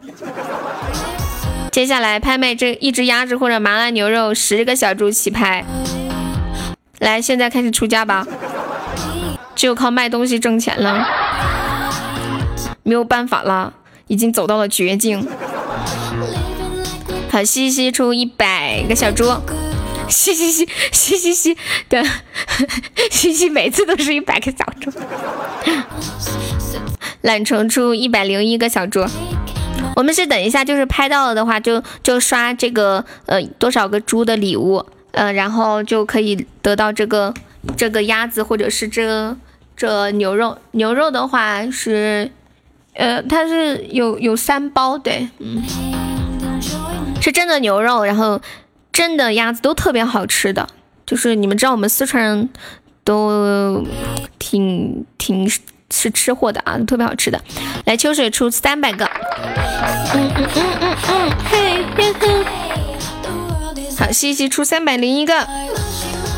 [1.71, 5.65] 接下来拍卖这一只鸭子或者麻辣牛肉，十个小猪起拍。
[6.99, 8.27] 来，现在开始出价吧，
[9.55, 11.07] 只有靠卖东西挣钱了，
[12.83, 13.73] 没有办法了，
[14.09, 15.27] 已经走到了绝境。
[17.31, 19.25] 好，西西出一百个小猪，
[20.09, 21.57] 西西西西西西
[21.89, 22.05] 的，
[23.11, 24.93] 西西每次都是一百个小猪。
[27.23, 29.07] 懒虫出一百零一个小猪。
[30.01, 37.35] 我们是等一下，就是拍到了的话，就就刷这个呃多少个猪的礼物，呃，然后就可以得到这个
[37.77, 39.37] 这个鸭子或者是这
[39.77, 40.57] 这牛肉。
[40.71, 42.31] 牛肉的话是，
[42.95, 45.63] 呃，它是有有三包，对，嗯，
[47.21, 48.41] 是真的牛肉，然后
[48.91, 50.67] 真的鸭子都特别好吃的，
[51.05, 52.49] 就是你们知道我们四川人
[53.05, 53.85] 都
[54.39, 55.47] 挺挺。
[55.91, 57.41] 是吃货的啊，特别好吃的。
[57.85, 59.05] 来，秋水出三百个。
[60.15, 62.45] 嗯嗯嗯嗯嗯，嘿嘿嘿。
[63.99, 65.47] 好，西西出三百零一个。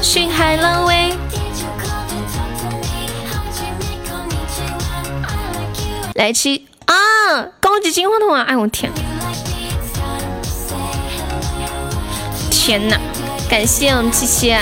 [0.00, 1.14] 寻海浪威。
[6.14, 6.94] 来七啊，
[7.60, 8.42] 高级金话筒啊！
[8.46, 8.92] 哎我天，
[12.50, 12.98] 天哪！
[13.48, 14.54] 感谢我们七七。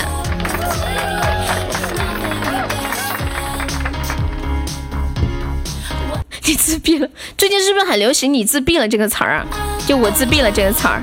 [6.46, 7.08] 你自闭了？
[7.36, 9.46] 最近是不是很流行“你自闭了”这个词儿啊？
[9.86, 11.00] 就我自闭了这个词儿，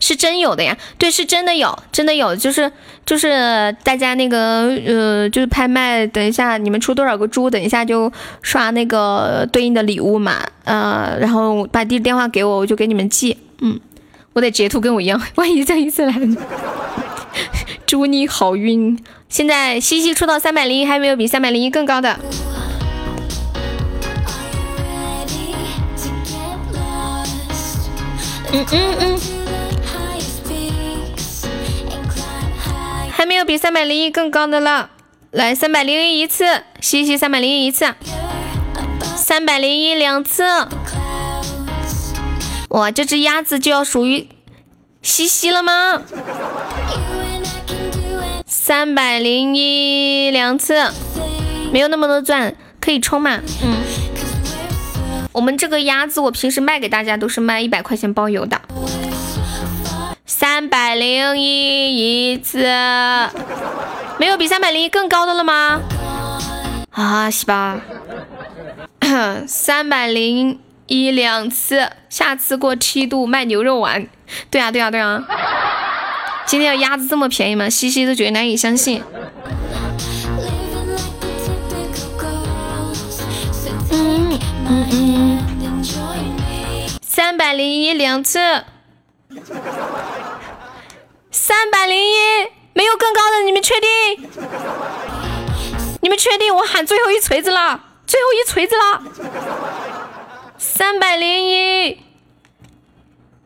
[0.00, 0.76] 是真有的呀？
[0.98, 2.70] 对，是真的有，真的有，就是
[3.04, 8.10] 就是大家那个呃，就是拍卖，等一下你们出多少个猪，等一下就
[8.40, 13.36] 刷那个对应的礼物嘛，呃，然后把地址电话给我，我就给你们寄。
[13.60, 13.78] 嗯，
[14.32, 16.36] 我得截图跟我一样， 万一这一次来了，
[17.86, 18.98] 祝你好运。
[19.28, 22.18] 现在西西出到三百零一，还有没有比三百零一更高的？
[28.54, 29.18] 嗯嗯嗯，
[33.10, 34.90] 还没有比三百零一更高的了，
[35.30, 37.94] 来三百零一一次，西西三百零一一次，
[39.16, 40.44] 三百零一两次，
[42.68, 44.28] 哇，这只鸭子就要属于
[45.00, 46.02] 西西了吗？
[48.46, 50.92] 三百零一两次，
[51.72, 53.40] 没有那么多钻，可以充嘛？
[53.62, 54.01] 嗯。
[55.32, 58.60] 我们这个鸭子，我平时卖给大家都是卖一百块钱包邮的，
[60.26, 62.58] 三百零一一次，
[64.18, 65.80] 没有比三百零一更高的了吗？
[66.90, 67.80] 啊，西吧？
[69.48, 74.06] 三百零一两次，下次过七度卖牛肉丸。
[74.50, 75.22] 对啊，对啊，对啊！
[76.44, 77.70] 今天鸭子这么便宜吗？
[77.70, 79.02] 西西都觉得难以相信。
[84.72, 85.84] 嗯嗯，
[87.02, 88.64] 三百零一两次，
[91.30, 92.14] 三百零一
[92.72, 94.30] 没有更高的，你们确定？
[96.00, 96.56] 你们确定？
[96.56, 99.02] 我喊最后一锤子了，最后一锤子了，
[100.56, 102.00] 三百零一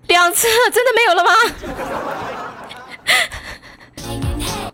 [0.07, 1.33] 两次，真的没有了吗？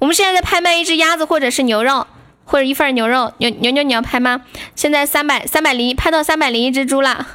[0.01, 2.07] 我们现在在拍卖一只鸭子或者是牛肉。
[2.45, 4.43] 或者一份牛肉，牛牛牛你要拍吗？
[4.75, 7.27] 现在三百三百零一拍到三百零一只猪了，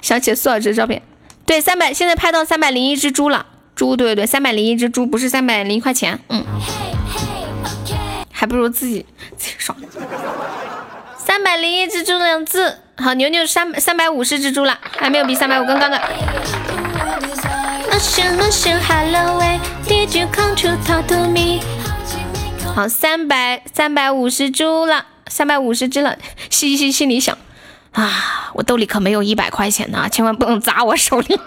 [0.00, 1.02] 想起苏老师照片，
[1.44, 6.44] 对，三百现在拍到三百零一只猪了，猪对对对，三百零一只猪不是三百零一块钱，嗯，
[8.32, 9.76] 还不如自己自己爽。
[11.16, 16.00] 三百零一只猪两字，好牛牛三三百五十只猪了，还没有比三百五更高的。
[22.76, 26.18] 好，三百三百五十猪了，三百五十只了。
[26.50, 27.38] 西西心里想
[27.92, 31.40] 啊，我兜里可没有一百块钱呢，千万不能砸我手里。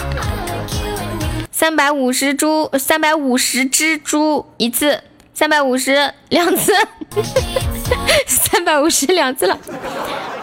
[1.50, 5.02] 三百五十猪，三百五十只猪一次，
[5.32, 6.74] 三百五十两次，
[8.26, 9.58] 三百五十两次了，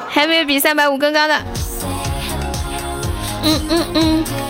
[0.09, 1.39] 还没有比三百五更高的。
[3.43, 4.42] 嗯嗯嗯。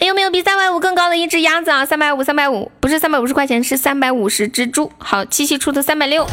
[0.00, 1.84] 有没有比三百五更高的一只鸭子啊？
[1.84, 4.92] 三百五，三百五，不是三百五十块钱，是三百五十只猪。
[4.98, 6.26] 好，七七出的三百六，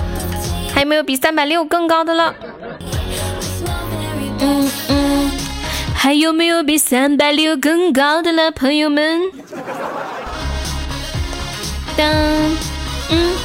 [0.73, 2.35] 还有没有比三百六更高的了？
[4.41, 5.31] 嗯嗯，
[5.95, 9.21] 还有没有比三百六更高的了，朋友们？
[11.95, 12.05] 当，
[13.09, 13.35] 嗯，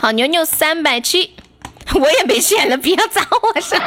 [0.00, 1.34] 好，牛牛三百七，
[1.94, 3.80] 我也没选了，不要砸我上。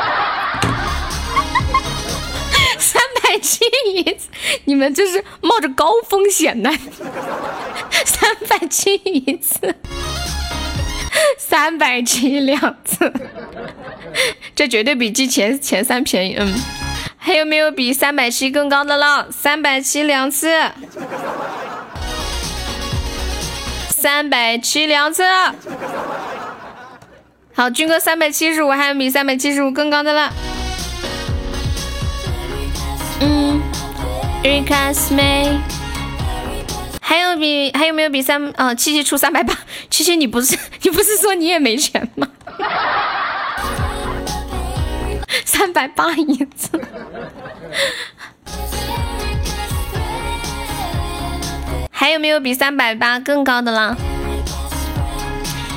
[3.34, 4.30] 三百七一次，
[4.66, 6.70] 你们这是冒着高风险的。
[8.06, 9.76] 三百七一次，
[11.40, 13.12] 三百七两次，
[14.56, 16.36] 这绝对比之前前三便宜。
[16.38, 16.54] 嗯，
[17.18, 19.32] 还有没有比三百七更高的了？
[19.32, 20.72] 三百七两次，
[23.90, 25.24] 三百七两次。
[27.56, 30.32] 好，军哥三百七十五，还有比三百七十五更高的了。
[34.44, 35.62] ，Recast me。
[37.02, 38.74] 还有比还有没有比三啊？
[38.74, 39.58] 七七出三百八，
[39.90, 42.28] 七七你不是 你不是说你也没钱吗？
[45.46, 46.80] 三百八一次。
[51.92, 53.96] 还有没有比三百八更高的啦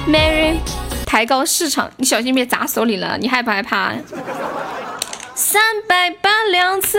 [0.08, 0.56] ？Mary。
[1.06, 3.16] 抬高市场，你小心别砸手里了。
[3.16, 3.92] 你害不害怕？
[5.56, 6.98] 三百八两次，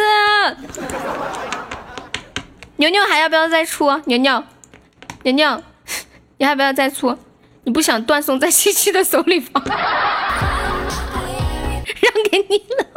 [2.77, 4.01] 牛牛还要不要再出？
[4.05, 4.43] 牛牛，
[5.21, 5.61] 牛牛，
[6.39, 7.15] 你还要不要再出？
[7.65, 9.61] 你不想断送在七七的手里吗？
[12.01, 12.87] 让给你了，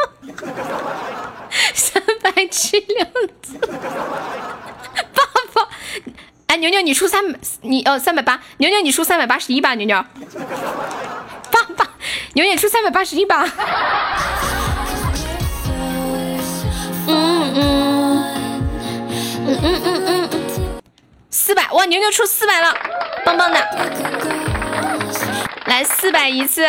[1.74, 3.06] 三百七两
[3.42, 3.58] 次，
[5.12, 5.22] 爸
[5.52, 5.68] 爸。
[6.46, 10.02] 哎，牛牛，你出三百，你哦三百八，牛牛你出三百八十一吧，牛牛，
[11.50, 11.90] 爸爸，
[12.32, 13.46] 牛牛出三百八十一吧，
[17.54, 18.24] 嗯
[19.46, 20.30] 嗯嗯嗯嗯，
[21.30, 22.74] 四百哇，牛牛出四百了，
[23.24, 23.58] 棒棒的，
[25.66, 26.66] 来四百一次，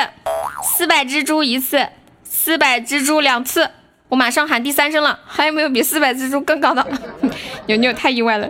[0.63, 1.87] 四百蜘蛛一次，
[2.23, 3.69] 四百蜘蛛两次，
[4.09, 6.85] 我马上喊第三声了，还有没有比四百蜘蛛更高的？
[7.67, 8.49] 牛牛太意外了。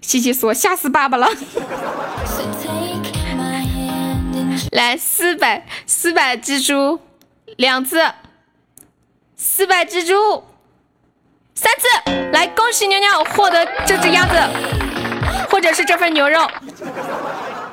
[0.00, 1.28] 琪琪说：“吓死爸爸了！”
[4.72, 7.00] 来，四百四百蜘蛛
[7.56, 8.12] 两次，
[9.36, 10.44] 四百蜘蛛
[11.58, 12.30] 三次。
[12.30, 14.36] 来，恭喜牛牛获得这只鸭子，
[15.50, 16.46] 或者是这份牛肉。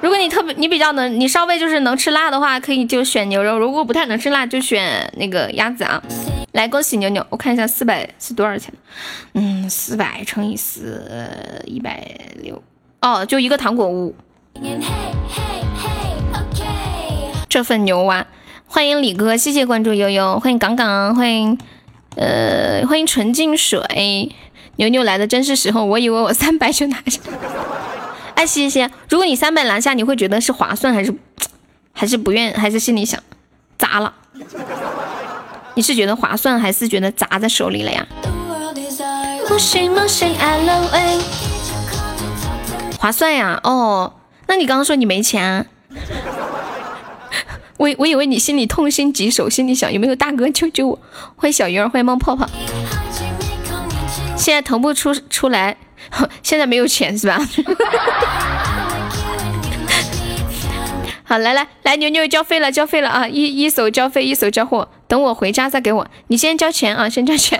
[0.01, 6.01] 如果你特别你比较能，你稍微就是能吃辣的话，可以就选牛肉；如果不太能吃辣，就选那个鸭子啊。
[6.53, 7.23] 来，恭喜牛牛！
[7.29, 8.73] 我看一下四百是多少钱？
[9.33, 11.05] 嗯，四百乘以四，
[11.65, 12.03] 一百
[12.41, 12.59] 六。
[13.01, 14.15] 哦，就一个糖果屋。
[17.47, 18.25] 这份牛蛙，
[18.65, 21.57] 欢迎李哥，谢谢关注悠悠，欢迎杠杠，欢迎
[22.15, 24.35] 呃，欢迎纯净水。
[24.77, 27.19] 牛牛来的真是时候，我以为我三百就拿下。
[28.35, 28.89] 哎，谢谢。
[29.09, 31.13] 如果你三百拿下，你会觉得是划算还是
[31.93, 33.21] 还是不愿，还是心里想
[33.77, 34.13] 砸了？
[35.75, 38.05] 你是觉得划算，还是觉得砸在手里了呀？
[42.97, 43.59] 划算呀！
[43.63, 44.13] 哦，
[44.47, 45.65] 那你刚刚说你没钱，
[47.77, 50.99] 我我以为你心里痛心疾首，心里想有没有大哥救救我？
[51.35, 52.47] 欢迎小鱼儿，欢迎冒泡泡。
[54.37, 55.75] 现在腾不出出来，
[56.41, 57.37] 现在没有钱是吧？
[61.27, 63.27] 好，来来来，牛牛交费了，交费了啊！
[63.27, 66.07] 一一手交费，一手交货，等我回家再给我。
[66.27, 67.59] 你先交钱啊，先交钱，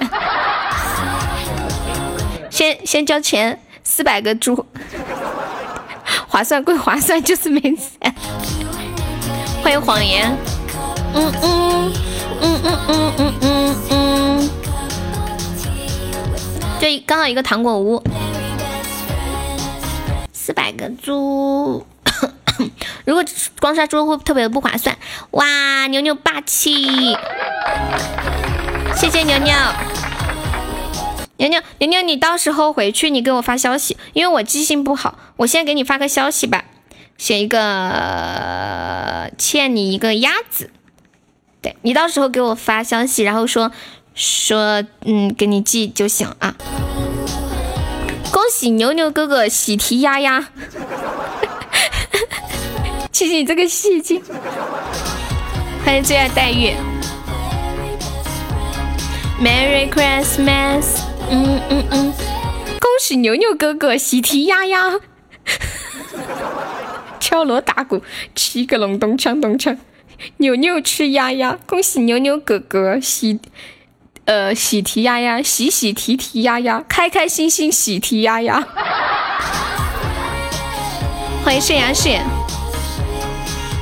[2.52, 4.66] 先先交钱，四百个猪，
[6.27, 8.16] 划算归划算，就是没钱。
[9.66, 10.38] 欢迎谎言，
[11.16, 11.92] 嗯嗯
[12.40, 14.50] 嗯嗯嗯嗯嗯嗯，
[16.80, 18.03] 这刚好一个糖果屋，
[20.32, 21.84] 四百个猪。
[23.06, 23.26] 如果
[23.60, 24.95] 光刷猪会特别的不划算。
[25.32, 27.18] 哇，牛牛霸气！
[28.95, 29.52] 谢谢牛牛，
[31.38, 35.18] 牛牛牛牛，你到时候回去你给我发消息，因为我记性不好。
[35.38, 36.66] 我先给你发个消息吧，
[37.18, 40.69] 写一个欠你一个鸭子。
[41.61, 43.72] 对你到时候给我发消息，然后说
[44.14, 46.56] 说嗯，给你寄就行啊。
[48.32, 50.50] 恭喜牛牛哥哥喜提鸭鸭。
[53.11, 54.22] 谢谢你这个戏精，
[55.85, 56.76] 欢迎最爱黛玉
[59.42, 61.00] ，Merry Christmas，
[61.32, 62.14] 嗯嗯嗯，
[62.77, 65.00] 恭喜牛牛哥哥喜提丫丫，
[67.19, 68.02] 敲锣打鼓，
[68.35, 69.77] 七个隆咚锵咚锵，
[70.38, 73.40] 牛牛吃鸭鸭，恭喜牛牛哥哥喜，
[74.26, 78.66] 呃喜提鸭鸭，喜喜提提鸭鸭，开开心心喜提鸭鸭，
[81.44, 82.22] 欢迎盛阳雪。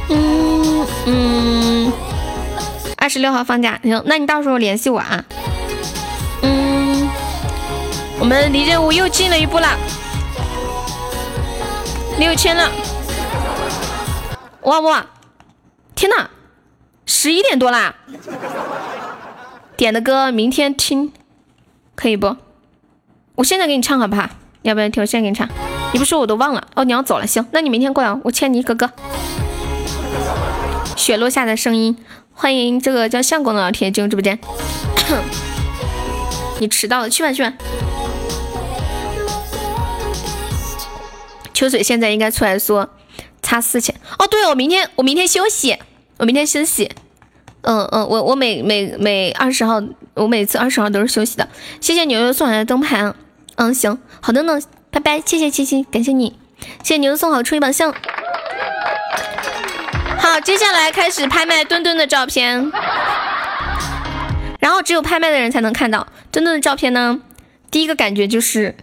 [0.09, 1.91] 嗯嗯，
[2.97, 5.23] 二十六号放假，行，那你到时候联系我啊。
[6.41, 7.07] 嗯，
[8.19, 9.77] 我们离任务又近了一步了，
[12.19, 12.69] 六千了。
[14.63, 15.05] 哇哇，
[15.93, 16.29] 天呐，
[17.05, 17.95] 十一点多啦！
[19.75, 21.11] 点的歌明天听，
[21.95, 22.37] 可以不？
[23.35, 24.29] 我现在给你唱好不好？
[24.61, 25.01] 要不要听？
[25.01, 25.49] 我现在给你唱。
[25.91, 26.85] 你不说我都忘了哦。
[26.85, 28.89] 你要走了，行，那你明天过来，我牵你一个歌。
[30.95, 31.97] 雪落下的声音，
[32.33, 34.39] 欢迎这个叫相公的老铁进入直播间。
[36.59, 37.51] 你迟到了，去吧去吧。
[41.53, 42.89] 秋水现在应该出来说
[43.43, 44.25] 差四千哦。
[44.25, 45.77] 对，我明天我明天休息，
[46.17, 46.89] 我明天休息。
[47.61, 49.81] 嗯嗯，我我每每每二十号，
[50.15, 51.47] 我每次二十号都是休息的。
[51.79, 53.13] 谢谢牛牛送来的灯牌。
[53.55, 56.37] 嗯，行，好的呢，拜拜，谢谢七七，感谢你，
[56.83, 57.93] 谢谢牛牛送好初一宝箱。
[60.17, 62.71] 好，接下来开始拍卖墩墩的照片，
[64.59, 67.21] 然后只有拍卖的人才能看到墩墩的照片呢。
[67.69, 68.75] 第一个感觉就是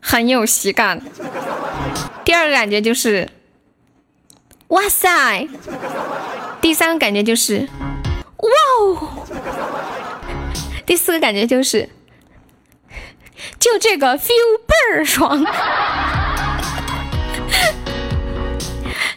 [0.00, 1.02] 很有喜感，
[2.26, 3.28] 第二个感觉就是
[4.66, 5.46] 哇塞，
[6.60, 7.68] 第三个感觉就是
[8.38, 9.24] 哇哦，
[10.84, 11.88] 第四个感觉就是
[13.60, 15.46] 就这个 feel 倍儿爽。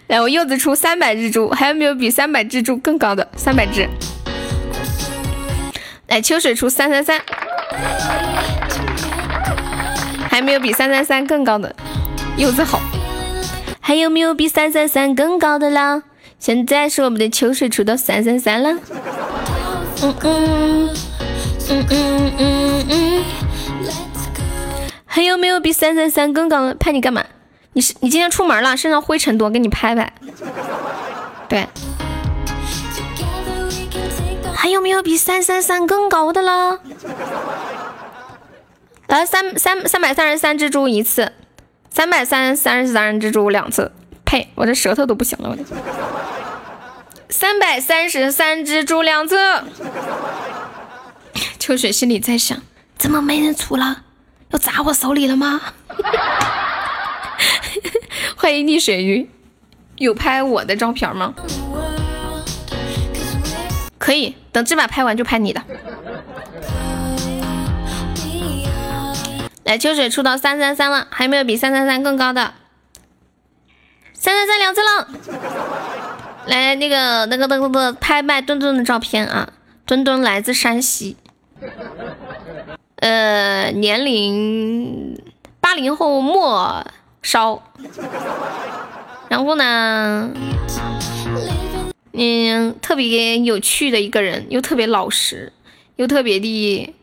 [0.05, 3.27] 来，我柚子出三百只猪，还有没有比三百只猪更高的？
[3.35, 3.89] 三百只。
[6.09, 7.19] 来，秋水出三三三，
[10.29, 11.75] 还没有比三三三更高的。
[12.37, 12.79] 柚子好，
[13.89, 16.03] 还有没有比三三三更高的了？
[16.37, 18.69] 现在是我们的秋水出到三三三了。
[20.03, 20.89] 嗯嗯
[21.69, 23.23] 嗯嗯嗯嗯。
[25.07, 26.75] 还有没有比三三三更高的？
[26.75, 27.25] 拍你干嘛？
[27.73, 30.13] 你是你今天出门了，身上灰尘多，给你拍拍。
[31.47, 31.67] 对，
[34.53, 36.77] 还有没有比三三三更高的了？
[39.07, 41.31] 来三三三百三十三只猪一次，
[41.89, 43.91] 三百三三十三只猪两次。
[44.25, 45.63] 呸，我这舌头都不行了，我的。
[47.29, 49.37] 三百三十三只猪两次。
[51.59, 52.61] 秋水心里在想：
[52.97, 54.03] 怎么没人出了？
[54.51, 55.61] 要砸我手里了吗？
[58.35, 59.29] 欢迎溺水鱼，
[59.97, 61.33] 有拍我的照片吗？
[63.97, 65.61] 可以，等这把拍完就拍你的。
[69.69, 72.55] 来，秋水出到三三三了，还有没有比三三三更高的？
[74.13, 75.07] 三三三两次了。
[76.47, 79.53] 来，那个那个那个那个拍卖墩墩的照片啊，
[79.85, 81.17] 墩墩来自山西，
[82.95, 85.21] 呃，年龄
[85.59, 86.83] 八零后末。
[87.21, 87.61] 梢，
[89.27, 90.31] 然后呢，
[92.13, 95.51] 嗯，特别有趣的一个人，又特别老实，
[95.97, 96.95] 又特别的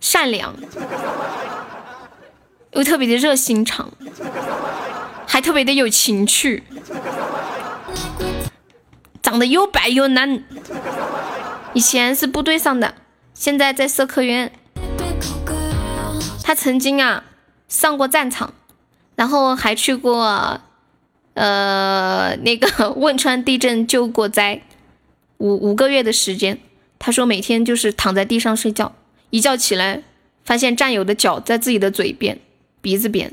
[0.00, 0.56] 善良，
[2.72, 3.90] 又特别的热心肠，
[5.26, 6.62] 还特别的有情趣，
[9.22, 10.44] 长得又白又嫩，
[11.72, 12.94] 以前是部队上的，
[13.34, 14.52] 现在在社科院，
[16.42, 17.24] 他曾经啊
[17.68, 18.54] 上过战场。
[19.16, 20.60] 然后还去过，
[21.34, 24.62] 呃，那个 汶川地震救过灾，
[25.38, 26.60] 五五个月的时间。
[27.00, 28.94] 他说每天就是躺在地上睡觉，
[29.30, 30.04] 一觉起来
[30.44, 32.38] 发现战友的脚在自己的嘴边、
[32.80, 33.32] 鼻子扁，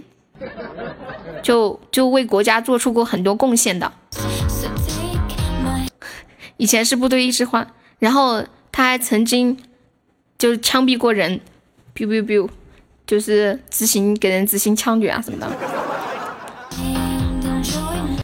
[1.41, 3.91] 就就为国家做出过很多贡献的。
[6.57, 7.67] 以前是部队一枝花，
[7.99, 9.57] 然后他还曾经
[10.38, 11.40] 就是枪毙过人
[11.95, 12.49] ，biu biu biu。
[13.07, 15.48] 就是执行给人执行枪决啊什么的。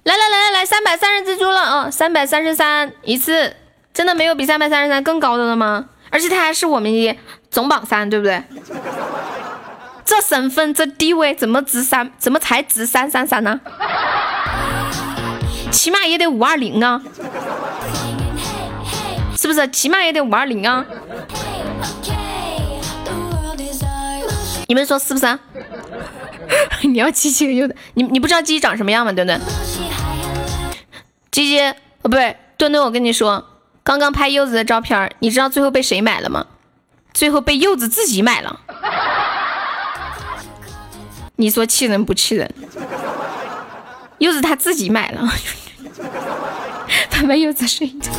[0.04, 3.56] 来来来来来，三百三十只猪了啊，三百三十三一次，
[3.94, 5.88] 真的没有比三百三十三更高的了吗？
[6.10, 7.16] 而且他还是我们的
[7.52, 8.42] 总榜三，对不对？
[10.04, 12.12] 这身份这地位怎么值三？
[12.18, 13.60] 怎么才值三三三呢？
[15.72, 17.02] 起码也得五二零啊，
[19.38, 19.68] 是不是？
[19.70, 20.86] 起码也得五二零啊。
[24.68, 25.26] 你们说是不是？
[25.26, 25.40] 啊
[26.84, 29.12] 你要鸡鸡柚子，你你不知道鸡鸡长什么样吗？
[29.14, 29.40] 墩墩，
[31.30, 33.46] 鸡鸡哦不对，墩墩，我跟你说，
[33.84, 36.48] 刚刚拍柚子的照片，你知道最后被谁买了吗？
[37.14, 38.60] 最后被柚子自己买了。
[41.42, 42.48] 你说气人不气人？
[44.20, 45.28] 柚子他自己买了，
[47.10, 48.12] 他把柚子睡着。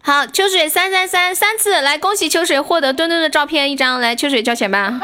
[0.00, 5.00] 好，秋水三三三三次来，恭喜秋水获得墩墩的照片一张，来，秋水交钱吧。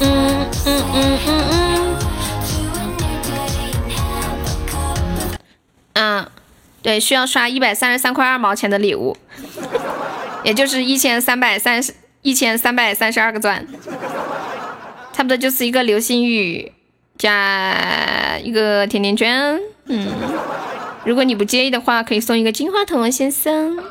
[0.00, 1.96] 嗯嗯嗯嗯嗯。
[5.92, 6.26] 嗯，
[6.80, 9.14] 对，需要刷一百三十三块二毛钱的礼物，
[10.44, 11.92] 也就是一千三百三十
[12.26, 13.64] 一千三百三十二个钻，
[15.12, 16.72] 差不多就是一个流星雨
[17.16, 20.08] 加一个甜甜圈，嗯。
[21.04, 23.76] 如果你不介意的话，可以送一个金话筒哦，先生。
[23.76, 23.86] 嗯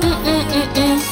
[0.00, 1.02] 嗯嗯嗯嗯，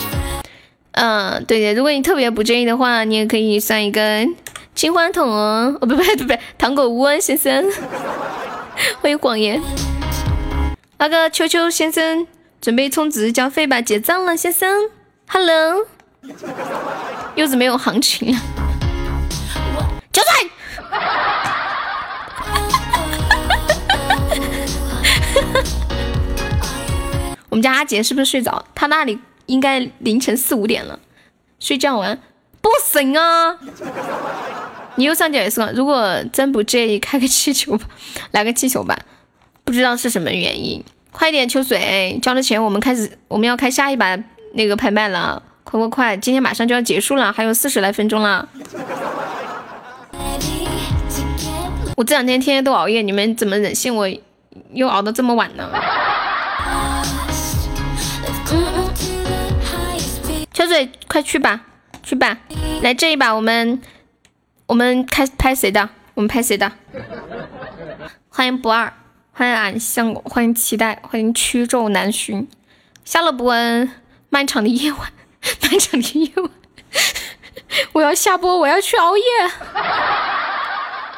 [0.92, 4.26] 嗯，对的，如果你特别不介意的话，你也可以算一个
[4.74, 5.76] 金话筒哦。
[5.82, 7.70] 哦，不不不不，糖果屋先生，
[9.02, 9.60] 欢迎广言。
[10.96, 12.26] 那个秋秋先生，
[12.58, 14.88] 准备充值交费吧，结账了，先生。
[15.34, 15.86] Hello，
[17.36, 18.42] 柚子没有行情啊，
[20.12, 20.50] 交税。
[27.48, 28.62] 我们家阿杰是不是睡着？
[28.74, 30.98] 他那里应该凌晨四五点了，
[31.58, 32.20] 睡觉完
[32.60, 33.56] 不行啊！
[34.96, 37.86] 你右上角也是如果真不介意，开个气球吧，
[38.32, 38.98] 来个气球吧。
[39.64, 44.18] 不知道是什么原因，快点秋水交了钱，我们开始我们要开下一把
[44.54, 46.16] 那个拍卖了，快快快！
[46.16, 48.48] 今天马上就要结束了，还有四十来分钟了。
[51.96, 54.08] 我这两天天天都熬夜，你们怎么忍心我
[54.72, 55.68] 又熬到这么晚呢？
[60.52, 61.62] 秋水，快去吧，
[62.02, 62.38] 去吧！
[62.82, 63.80] 来这一把，我们
[64.66, 65.88] 我们开拍谁的？
[66.14, 66.70] 我们拍谁的？
[68.28, 68.92] 欢迎不二，
[69.32, 72.46] 欢迎俺相公，欢迎期待，欢迎曲骤难寻。
[73.04, 73.90] 下了不恩，
[74.32, 75.12] 漫长的夜晚，
[75.60, 76.50] 漫长的夜晚，
[77.92, 79.22] 我要下播，我要去熬夜。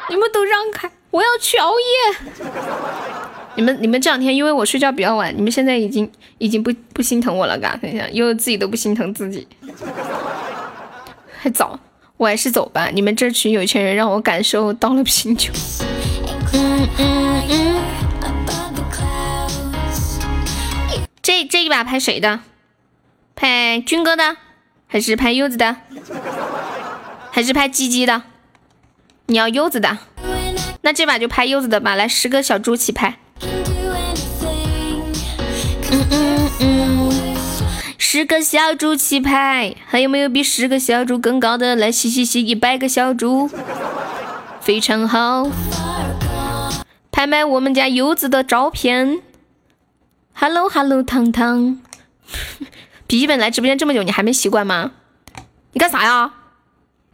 [0.09, 2.17] 你们都让开，我要去熬夜。
[3.55, 9.47] 你们你们这两天因为我睡觉比较晚，你们现在已经已经不不心疼我了，嘎，等一下，因为自己都不心疼自己，
[11.39, 11.79] 还早，
[12.17, 12.89] 我还是走吧。
[12.93, 15.55] 你们这群有钱人让我感受到了贫穷。
[21.21, 22.41] 这这一把拍谁的？
[23.35, 24.37] 拍军哥的，
[24.87, 25.75] 还是拍柚子的？
[27.31, 28.23] 还是拍鸡鸡的？
[29.25, 29.97] 你要柚子的，
[30.81, 31.95] 那这把就拍柚子的吧。
[31.95, 33.17] 来，十个小猪起拍。
[37.97, 41.75] 十个小猪起拍，还有没有比十个小猪更高的？
[41.75, 43.49] 来，嘻嘻嘻，一百个小猪，
[44.61, 45.49] 非常好。
[47.11, 49.19] 拍卖我们家柚子的照片。
[50.33, 51.79] Hello Hello，糖糖，
[53.15, 54.91] 笔记本来直播间这么久，你还没习惯吗？
[55.71, 56.33] 你干啥呀？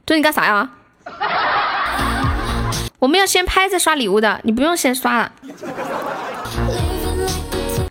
[0.04, 0.72] 对，你干啥呀？
[2.98, 5.32] 我们要先拍再刷礼物的，你不用先刷了。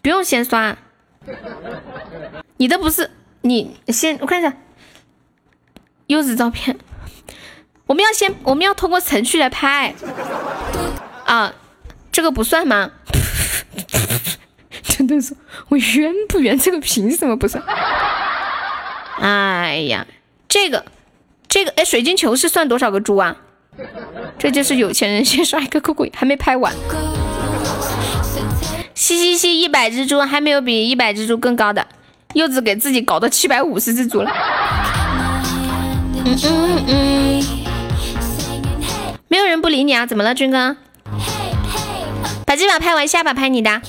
[0.03, 0.77] 不用先刷，
[2.57, 4.53] 你的不是你先我看一下，
[6.09, 6.77] 柚子照片，
[7.87, 9.95] 我们要先我们要通过程序来拍
[11.27, 11.53] 啊，
[12.11, 12.91] 这个不算吗？
[15.69, 16.59] 我冤不冤？
[16.59, 17.63] 这个凭什么不算？
[19.21, 20.07] 哎呀，
[20.49, 20.85] 这个
[21.49, 23.37] 这个哎，水晶球是算多少个猪啊？
[24.39, 26.75] 这就是有钱人先刷一个酷酷，还没拍完。
[28.95, 31.87] 嘻嘻嘻，一百只猪还没有比一百只猪更高的，
[32.35, 34.31] 柚子给自己搞到七百五十只猪了。
[36.25, 37.43] 嗯嗯嗯，
[39.29, 40.05] 没有人不理你啊？
[40.05, 40.77] 怎么了，军哥？
[42.47, 43.81] 把这把拍完，下把拍你的。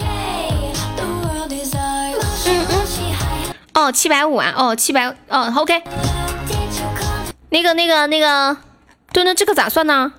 [3.74, 4.53] 哦，七百五啊？
[4.56, 5.82] 哦，七百哦，OK。
[7.50, 8.58] 那个那个那个，
[9.14, 10.14] 墩墩这个咋算呢？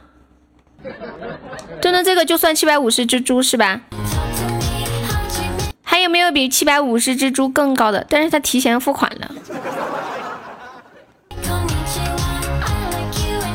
[1.80, 3.80] 墩墩这个就算七百五十只猪是吧？
[5.82, 8.06] 还有没有比七百五十只猪更高的？
[8.08, 9.30] 但是他提前付款了。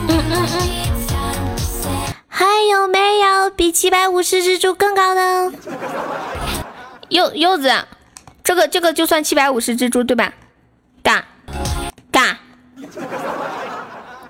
[0.08, 0.48] 嗯嗯嗯。
[2.28, 5.52] 还有没有比七百五十只猪更高的？
[7.10, 7.74] 柚柚子，
[8.48, 10.34] 这个这个就算七百五十只猪对吧？
[11.04, 11.26] 嘎
[12.10, 12.40] 嘎，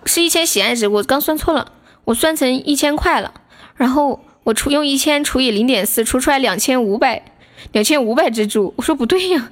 [0.07, 1.71] 是一千喜爱值，我刚算错了，
[2.05, 3.31] 我算成一千块了，
[3.75, 7.25] 然后我除用一千除以零点四，除出来两千五百。
[7.73, 9.49] 两千五百只猪，我说不对呀。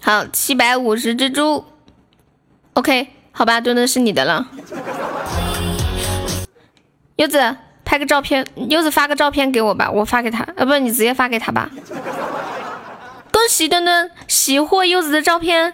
[0.00, 1.66] 好，七百五十只猪
[2.72, 4.48] ，OK，好吧，墩墩是你的了。
[7.16, 11.70] 柚子拍个照片，柚子发个照片给我吧，我发给他，啊不，你直接发给他吧。
[13.32, 15.72] 恭喜墩墩喜获柚子的照片，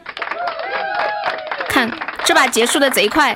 [1.68, 1.90] 看
[2.22, 3.34] 这把结束的贼快。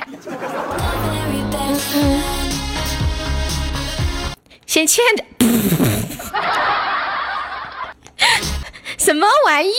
[4.67, 5.23] 先欠着，
[8.99, 9.73] 什么玩意？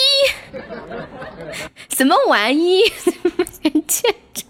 [1.97, 2.83] 什么玩意？
[3.63, 4.43] 先欠着。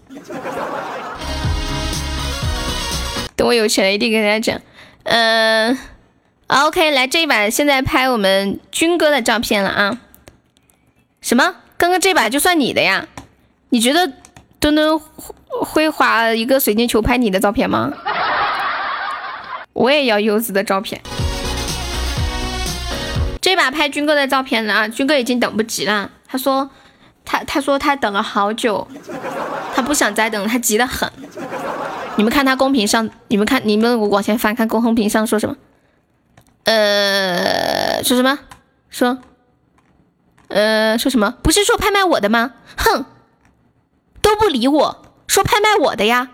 [3.39, 4.61] 等我有钱了，一定跟大家讲。
[5.05, 5.79] 嗯
[6.49, 10.01] ，OK，来这一把，现在拍我们军哥的照片了啊。
[11.21, 11.55] 什么？
[11.77, 13.07] 刚刚这把就算你的呀？
[13.69, 14.13] 你觉得
[14.59, 15.01] 墩墩
[15.63, 17.93] 会花一个水晶球拍你的照片吗？
[19.73, 21.01] 我也要柚子的照片。
[23.41, 24.89] 这把拍军哥的照片了啊！
[24.89, 26.69] 军哥已经等不及了，他说
[27.25, 28.89] 他他说他等了好久，
[29.77, 31.09] 他不想再等，他急得很。
[32.19, 35.55] 你们看他公屏上，你们看你们往前翻看公屏上说什么？
[36.65, 38.41] 呃，说什么？
[38.91, 39.19] 说
[40.49, 41.37] 呃说什么？
[41.45, 42.55] 不是说拍卖我的吗？
[42.77, 43.05] 哼，
[44.21, 46.31] 都不理我，说拍卖我的呀。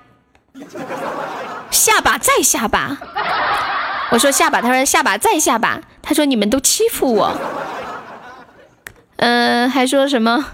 [1.70, 2.96] 下巴再下巴，
[4.10, 7.36] 我说下巴，他说下巴再下巴，他说你们都欺负我，
[9.16, 10.46] 嗯、还说什么？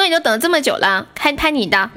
[0.00, 1.90] 军哥，你都等了这么久了，开拍你的，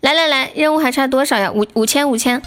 [0.00, 1.50] 来来来，任务还差多少呀？
[1.50, 2.42] 五五千五千，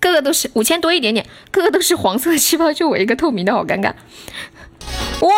[0.00, 3.92] 个个都是五千多一点点，个个都是黄色的气泡，就我一个透明的，好尴尬。
[5.20, 5.30] 哇！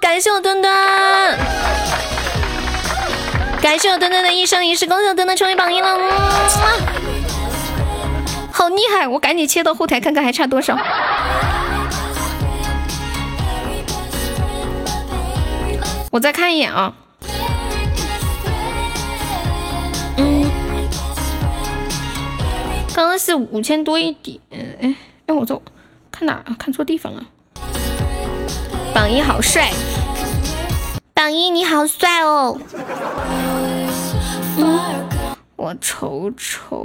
[0.00, 0.72] 感谢我墩墩，
[3.60, 6.00] 感谢我墩墩的一生一世，恭喜我墩墩成为榜一了，嗯
[8.52, 9.06] 好厉害！
[9.08, 10.76] 我赶紧切到后台看看还差多少。
[16.10, 16.92] 我再看一眼啊，
[20.16, 20.50] 嗯，
[22.92, 25.62] 刚刚是五千多一点，哎哎，我这
[26.10, 27.24] 看哪看错地方了。
[28.92, 29.70] 榜一好帅，
[31.14, 32.58] 榜一你好帅哦！
[35.54, 36.76] 我瞅瞅，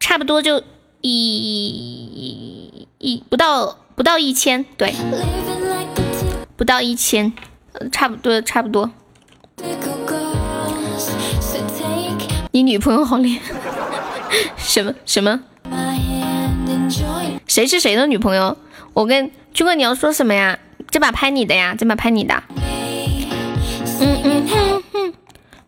[0.00, 0.60] 差不多就
[1.00, 4.94] 一一不到不到一千，对，
[6.56, 7.32] 不到一千，
[7.72, 8.90] 呃差不多差不多。
[12.52, 13.54] 你女朋友好厉害？
[14.56, 15.40] 什么什么？
[17.46, 18.56] 谁是谁的女朋友？
[18.92, 20.58] 我跟军哥，你要说什么呀？
[20.90, 22.42] 这把拍你的呀，这把拍你的。
[24.00, 25.12] 嗯嗯哼哼，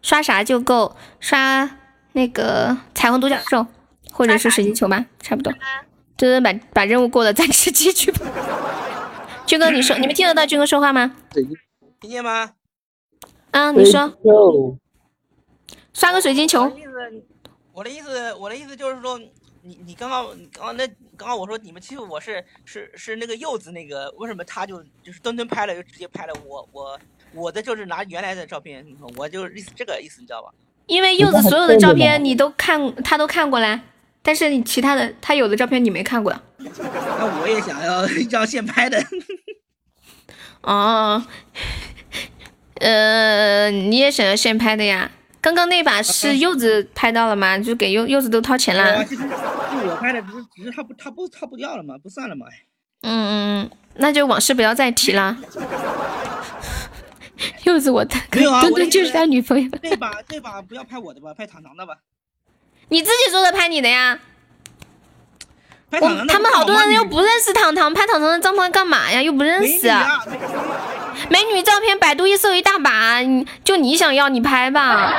[0.03, 0.97] 刷啥就够？
[1.21, 1.71] 刷
[2.13, 3.67] 那个彩虹独角兽，
[4.13, 5.53] 或者是水晶球吗，差不多。
[6.17, 8.21] 真的把把任务过了再吃鸡去吧。
[9.47, 11.17] 军哥，你说你们听得到军哥说话吗？
[12.01, 12.53] 听见吗？
[13.51, 14.15] 啊，你说
[15.93, 16.71] 刷个水晶球。
[17.73, 19.19] 我的意思，我的意思就是说，
[19.63, 26.99] 你你刚刚刚刚那刚刚我说你们欺负我是是是那个柚子那个，为什么他就就是墩墩拍了就直接拍了我我
[27.35, 30.51] 我的就是拿原来的照片，我就意思这个意思你知道吧？
[30.87, 33.83] 因为柚子所有的照片你都看，他都看过来，
[34.23, 36.33] 但是你其他的他有的照片你没看过。
[36.59, 39.05] 那我也想要要现拍的，
[40.63, 41.25] 哦，
[42.81, 45.11] 呃，你也想要现拍的呀？
[45.41, 47.59] 刚刚那把是柚子拍到了吗？
[47.59, 48.85] 就给柚柚子都掏钱了。
[48.95, 49.29] 啊其实是
[49.89, 52.47] 我拍的，只是只是他不他不他不要了嘛，不算了嘛。
[53.01, 55.37] 嗯嗯，嗯，那就往事不要再提了。
[57.65, 59.69] 柚子我的，没有啊墩我的意思墩就是他女朋友。
[59.83, 61.97] 这把这把不要拍我的吧，拍糖糖的吧。
[62.93, 64.19] 你自己说的拍你的呀？
[65.93, 69.23] 我他们好多人又不不认识糖糖，拍糖糖的照片干嘛呀？
[69.23, 69.89] 又不认美识女。
[69.89, 70.23] 啊，
[71.31, 75.11] 美美女照片百度一搜一大把，你就你想要你拍吧，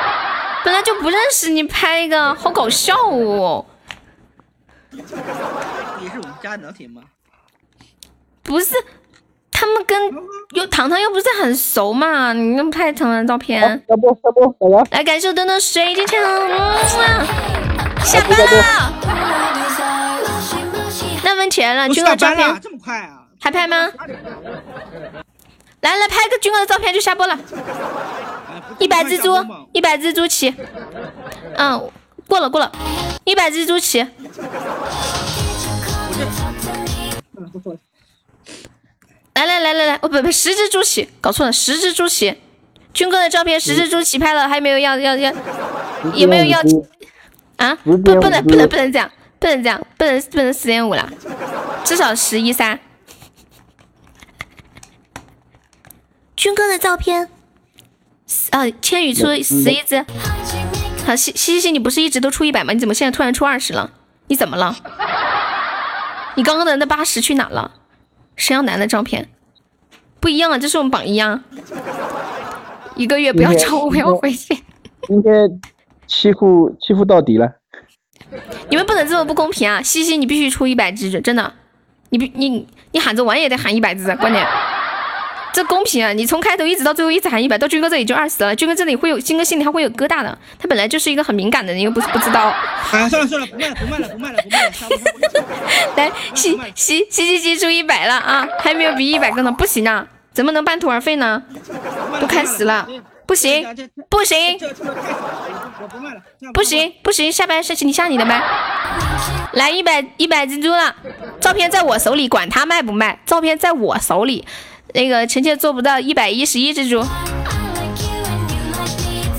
[0.64, 3.66] 本来就不认识你拍一个，好搞笑哦！
[4.92, 5.16] 你是
[6.20, 7.02] 我们家老铁吗。
[8.44, 8.76] 不是，
[9.64, 9.98] 他们跟
[10.50, 13.62] 又糖糖又不是很熟嘛，你那么拍糖糖的照片？
[13.88, 14.46] 下播下播，
[14.84, 16.76] 大家来感受灯的水晶球，嗯啊
[18.04, 18.92] 下班了，
[21.24, 22.60] 那问钱了，军哥照片。
[22.60, 23.22] 这么快啊？
[23.40, 23.88] 还拍吗？
[25.80, 29.34] 来来拍个军哥的照片就下播了，哎一百只猪，
[29.72, 30.54] 一百只猪起，
[31.56, 31.90] 嗯，
[32.28, 32.70] 过了过了，
[33.24, 34.06] 一百蜘蛛起，
[37.38, 37.78] 嗯，不错了。
[39.34, 42.36] 来来来来来，哦不不，十只猪齐，搞错了，十只猪齐，
[42.92, 45.32] 军哥的照片十只猪齐拍了，还有没有要要要
[46.14, 46.60] 有没有要
[47.56, 47.74] 啊？
[47.84, 51.10] 不不能不能不能这样，不能这样，不能不能十点五了，
[51.84, 52.78] 至少十一三。
[56.36, 57.28] 军哥的照片，
[58.50, 60.04] 啊，千羽出十一只。
[61.04, 62.72] 好，西西西，你不是一直都出一百吗？
[62.72, 63.90] 你怎么现在突然出二十了？
[64.28, 64.76] 你怎么了？
[66.36, 67.72] 你刚刚的那八十去哪了？
[68.36, 69.28] 沈阳南的照片
[70.20, 71.44] 不一样啊，这是我们榜一啊。
[72.96, 74.56] 一个月不要找我，我要回去。
[75.02, 75.60] 今天
[76.06, 77.52] 欺负欺负到底了。
[78.68, 79.82] 你们不能这么不公平啊！
[79.82, 81.52] 西西，你必须出一百只，真的，
[82.10, 84.44] 你必你你喊着玩也得喊一百只，关键
[85.54, 86.12] 这公平啊！
[86.12, 92.52] 你从开头一直到最后一直喊一百，到军哥这里就二十了，军哥这里会有军哥心里还会有疙瘩的，他本来就是一个很敏感的人，又不是不知道。
[92.90, 95.46] 哎，算了算了，不卖了不卖了不卖了不卖了。
[95.94, 101.40] 来，西西西西西出一百了啊，还没有比一百更呢，不行啊，怎么能半途而废呢？
[102.20, 102.88] 都开始了，
[103.24, 103.64] 不行，
[104.10, 104.58] 不行，
[106.52, 108.42] 不行，不行，下班事情你下你的麦，
[109.52, 110.96] 来一百一百蜘蛛了，
[111.40, 114.44] 照片在我手里，管他卖不卖，照片在我手里，
[114.94, 117.00] 那个臣妾做不到一百一十一只猪，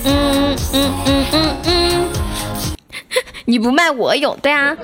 [0.04, 2.08] 嗯嗯嗯嗯嗯，
[3.46, 4.76] 你不卖我有，对啊，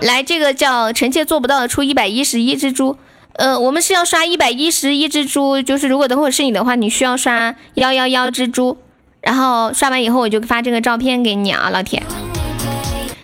[0.00, 2.96] 来这个叫臣妾做不到的出一百一十一只猪。
[3.32, 8.78] 呃，我们是要刷一百一十一只猪，就是如果等会是你的话，你需要刷幺幺幺只猪，
[9.20, 12.00] 然后刷完以后我就发这个照片给你啊，老铁。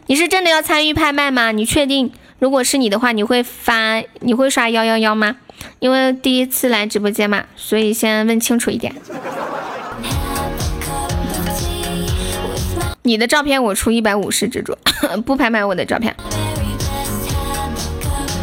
[0.07, 1.53] 你是真的要参与拍卖吗？
[1.53, 2.11] 你确定？
[2.41, 5.37] 如果是你的话，你会发你会刷幺幺幺吗？
[5.79, 8.95] 因为第一次来直播间嘛，所以先问清楚一点。
[13.03, 14.77] 你的照片我出一百五十只猪，
[15.25, 16.15] 不拍卖我的照片。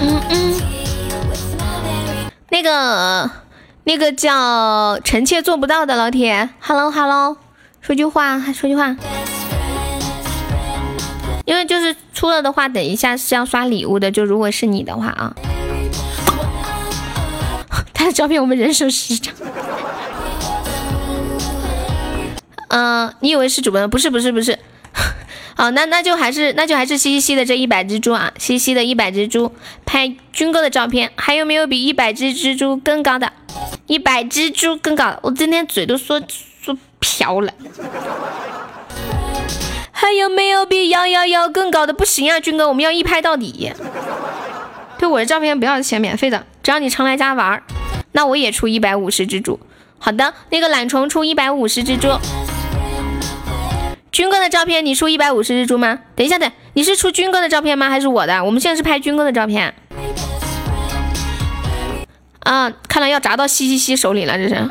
[0.02, 0.62] 嗯嗯。
[2.50, 3.30] 那个，
[3.84, 7.38] 那个叫臣妾做不到的老铁，Hello Hello，
[7.82, 8.96] 说句话，说句话，
[11.46, 15.36] 因为就是出了的话，等一下是要刷礼物的，就如果是你的话啊，
[17.96, 19.34] 他的照片我们人手十张，
[22.68, 24.60] 嗯，你以为是主播不是不是不是。
[25.58, 29.54] 好，那那就还是那就还是西西的这一百只猪啊，西西的一百只猪
[29.86, 33.32] 拍军哥的照片，还有没有比一百只蜘蛛更高的？
[33.88, 36.22] 一百只猪更高，我今天嘴都说
[36.62, 37.54] 说瓢了。
[39.94, 41.94] 还有没有比幺幺幺更高的？
[41.94, 43.72] 不行啊，军哥，我们要一拍到底。
[45.06, 47.62] 对我的照片不要钱，免费的，只要你常来家玩儿，
[48.14, 49.60] 那我也出一百五十只猪。
[50.00, 52.08] 好的，那个懒虫出一百五十只猪。
[54.12, 56.00] 军哥的照片，你出一百五十只猪吗？
[56.16, 57.88] 等一下，等，你是出军哥的照片吗？
[57.88, 58.44] 还是我的？
[58.44, 59.76] 我们现在是拍军哥的照片。
[62.40, 64.68] 啊，看来要砸到西西西手里了，这是。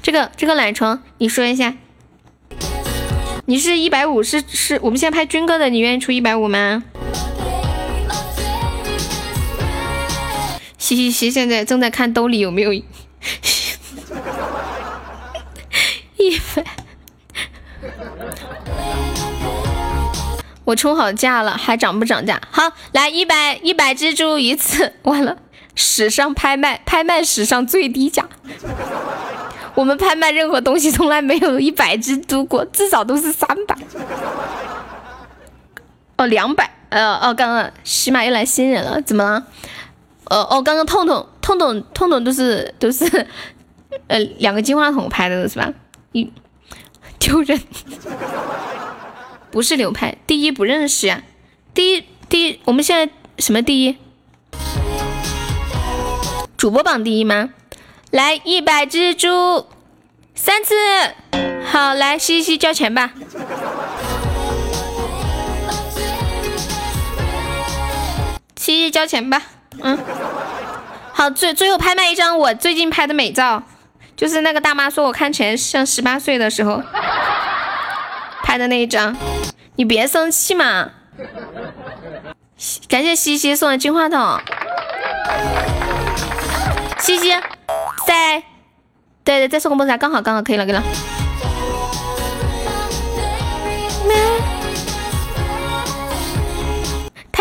[0.00, 1.74] 这个这个懒虫，你说一下，
[3.44, 4.80] 你是一百五是是？
[4.82, 6.84] 我们现在拍军哥的，你愿意出一百五吗？
[10.84, 12.84] 嘻嘻嘻现在正在看兜里有没有一
[16.54, 16.62] 百。
[20.64, 22.38] 我充好价了，还涨不涨价？
[22.50, 25.38] 好，来一百一百只猪一次，完了，
[25.74, 28.28] 史上拍卖，拍卖史上最低价。
[29.74, 33.74] 我们拍卖任何东西从来没有一百只猪过，至少都是三百。
[36.18, 39.46] 哦，两百，呃，哦，刚刚起码又来新人了，怎么了？
[40.30, 43.04] 哦哦，刚刚痛痛痛痛痛痛都是都是，
[44.08, 45.72] 呃，两个金话筒拍的是吧？
[46.12, 46.32] 一
[47.18, 47.60] 丢人。
[49.50, 51.22] 不是流派，第一不认识呀。
[51.72, 53.96] 第一，第一，我们现在什么第一？
[56.56, 57.50] 主播榜第一吗？
[58.10, 59.66] 来一百只猪，
[60.34, 60.74] 三次。
[61.70, 63.12] 好，来西西交钱吧。
[68.56, 69.42] 西西交钱吧。
[69.82, 69.98] 嗯。
[71.12, 73.62] 好，最最后拍卖一张我最近拍的美照，
[74.16, 76.82] 就是那个大妈说我看起来像十八岁的时候。
[78.46, 79.16] 拍的那一张，
[79.76, 80.90] 你别生气嘛！
[82.88, 84.38] 感谢西西送的金话筒，
[87.00, 87.32] 西西
[88.06, 88.44] 在，
[89.24, 90.82] 对对，再送个蹦跶，刚好刚好可以了，可以了。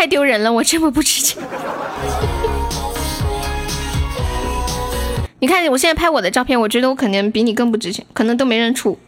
[0.03, 1.41] 太丢人了，我这么不值钱。
[5.40, 8.99] 你看，我现在拍我的照片，我觉得我肯定比你更不值钱，可能都没人出。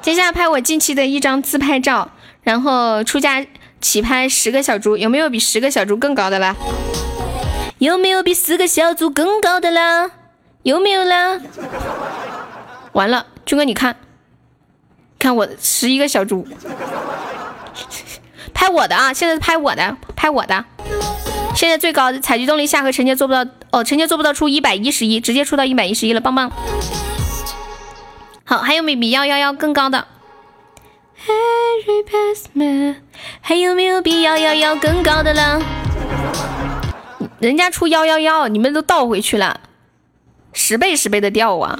[0.00, 2.08] 接下来拍我近期的一张自拍照，
[2.44, 3.44] 然后出价
[3.80, 6.54] 起拍十个小猪，有没有比十个小猪更高的啦？
[7.78, 10.08] 有没有比四个小猪更高的啦？
[10.62, 11.40] 有没有啦？
[12.92, 13.96] 完了，军哥你看，
[15.18, 16.46] 看我十一个小猪，
[18.58, 19.12] 拍我的啊！
[19.14, 20.64] 现在是拍我的，拍我的。
[21.54, 26.50] 现在最高采集动力下和陈杰做不到哦，陈杰做不到出一百一十一，直接出到一百一十一了，棒棒。
[28.44, 30.08] 好，还有没比幺幺幺更高的？
[33.40, 35.62] 还有没有比幺幺幺更高的了？
[37.38, 39.60] 人家出幺幺幺，你们都倒回去了，
[40.52, 41.78] 十倍十倍的掉啊！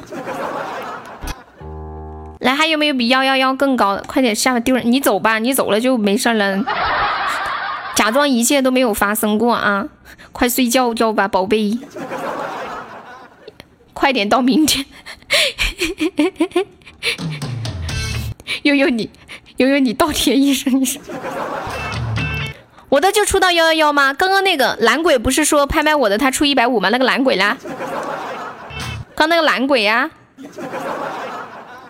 [2.41, 4.05] 来，还有没有比幺幺幺更高的？
[4.07, 4.91] 快点下来丢人！
[4.91, 6.65] 你走吧，你走了就没事了。
[7.97, 9.87] 假装一切都没有发生过啊！
[10.31, 11.77] 快睡觉觉吧，宝贝。
[13.93, 14.85] 快点到明天。
[18.63, 19.11] 悠悠你，
[19.57, 21.03] 悠悠你倒贴一声一声。
[22.89, 24.15] 我的就出到幺幺幺吗？
[24.15, 26.89] 刚刚那个懒鬼不是说拍卖我的他出一百五吗？
[26.91, 27.57] 那个懒鬼啦，
[29.17, 30.09] 刚那个懒鬼呀，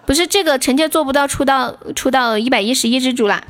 [0.08, 3.42] 不是这个臣妾做不到出到出到一百一十一只猪啦，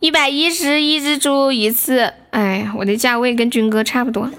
[0.00, 4.30] 一百一十一只猪一次，哎呀，我的价位跟军哥差不多。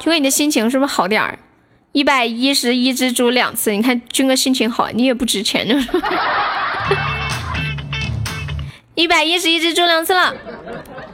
[0.00, 1.38] 军哥，你的心情是不是好点儿？
[1.92, 5.88] 一百一十一只猪两次，你看军哥心情好，你也不值钱就是。
[8.96, 10.34] 一百一十一只猪两次了，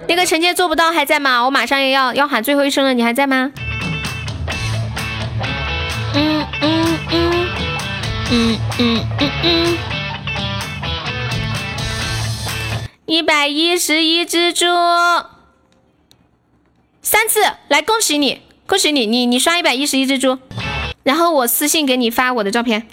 [0.09, 1.44] 那个臣妾做不到还在吗？
[1.44, 3.52] 我马上也要要喊最后一声了，你还在吗？
[6.15, 7.49] 嗯嗯嗯
[8.31, 9.78] 嗯嗯嗯嗯，
[13.07, 14.66] 一百一十一只猪，
[17.00, 20.39] 三次，来恭喜你，恭喜你，你你刷一百一十一只猪，
[21.02, 22.86] 然后我私信给你发我的照片。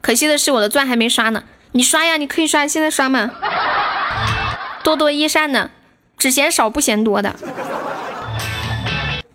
[0.00, 1.44] 可惜的是我的钻还没刷呢。
[1.72, 3.30] 你刷呀，你可以刷，现在刷嘛。
[4.82, 5.70] 多多益善呢，
[6.18, 7.34] 只嫌少不嫌多的。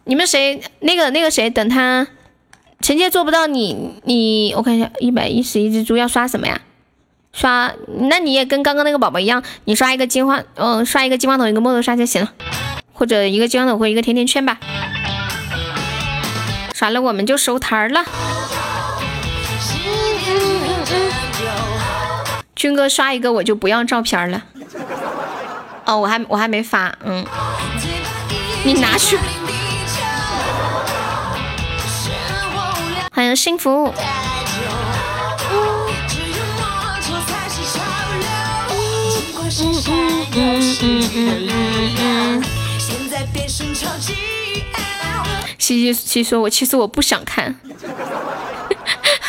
[0.09, 2.07] 你们谁那个那个谁，等他
[2.81, 6.59] 臣妾做不到，你你我看一下，一百一十一只猪要刷什么呀？
[7.31, 7.71] 刷，
[8.09, 12.33] 那你也跟刚刚那个宝宝一样，你刷一个金花，嗯，刷一个金花筒，一个木头刷就行了，
[12.91, 14.57] 或者一个金花筒或一个甜甜圈吧。
[16.73, 18.03] 刷了我们就收摊了。
[22.55, 24.43] 军哥刷一个我就不要照片了。
[25.85, 27.23] 哦，我还我还没发，嗯，
[28.63, 29.15] 你拿去。
[33.19, 33.93] 欢迎幸福。
[45.57, 47.59] 西西西说：“我其实我不想看，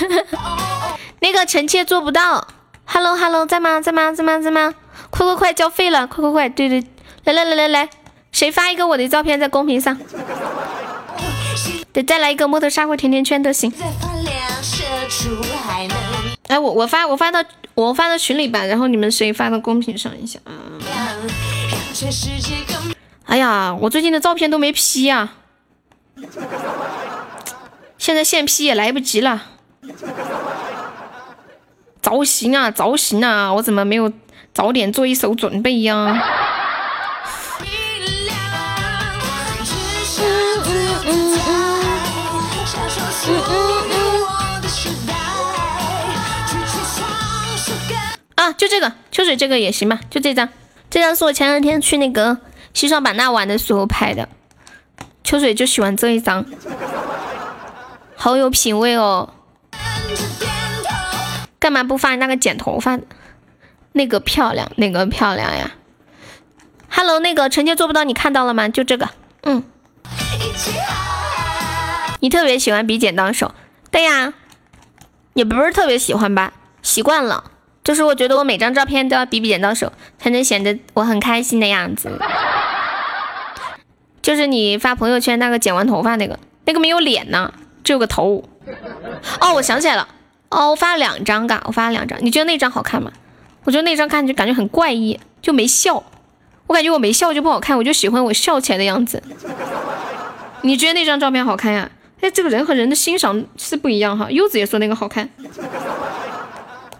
[1.19, 2.47] 那个臣妾做不到。”
[2.87, 4.73] Hello Hello，在吗在吗在吗在吗？
[5.11, 6.49] 快快快交费了，快快快！
[6.49, 6.85] 对对，
[7.25, 7.91] 来来来来来，
[8.31, 9.99] 谁发一个我的照片在公屏上？
[11.93, 13.73] 对，再来一个摸头沙或甜甜圈都行。
[16.49, 17.43] 哎，我我发我发到
[17.75, 20.53] 我发到群里吧，然后你们谁发到公屏上一下啊？
[23.25, 25.31] 哎呀，我最近的照片都没 P 呀，
[27.99, 29.43] 现在现 P 也来不及了。
[32.03, 33.53] 造型啊，造型啊！
[33.53, 34.11] 我怎么没有
[34.55, 35.97] 早点做一手准备呀？
[35.97, 36.19] 啊，
[48.41, 50.49] 啊就这个秋水这个也行吧，就这张，
[50.89, 52.39] 这张是我前两天去那个
[52.73, 54.31] 西双版纳玩的时候拍的，
[55.23, 56.47] 秋水就喜欢这一张，
[58.17, 59.35] 好有品味哦。
[61.59, 62.99] 干嘛不发那个剪头发？
[63.93, 65.73] 那个漂亮，那个漂亮呀
[66.89, 68.71] ！Hello，那个臣妾做不到，你看到了吗？
[68.71, 69.11] 就这个，
[69.43, 69.63] 嗯。
[72.21, 73.55] 你特别喜欢比剪刀手？
[73.91, 74.33] 对呀，
[75.35, 77.51] 也不是特别喜欢吧，习惯了。
[77.91, 82.09] 就是我觉得我每张照片都要比比剪刀手，才能显得我很开心的样子。
[84.23, 87.53] 就是你发朋友圈那个剪完头发那个，那个没有脸呢，
[87.83, 88.45] 只有个头。
[89.41, 90.07] 哦，我想起来了。
[90.51, 93.11] 哦，我发了两张嘎，我发了两张，你觉得那张好看吗？
[93.65, 96.05] 我觉得那张看就感觉很怪异，就没笑。
[96.69, 99.21] 我感觉我没笑就不好看，我就喜欢我笑起来的样子。
[100.63, 101.91] 你觉得那张照片好看呀？
[102.21, 104.31] 哎，这个人和人的欣赏是不一样哈。
[104.31, 105.29] 柚子也说那个好看。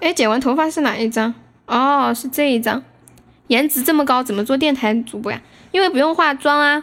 [0.01, 1.33] 哎，剪完头发是哪一张？
[1.67, 2.83] 哦，是这一张。
[3.49, 5.41] 颜值这么高，怎么做电台主播呀？
[5.73, 6.83] 因为不用化妆啊。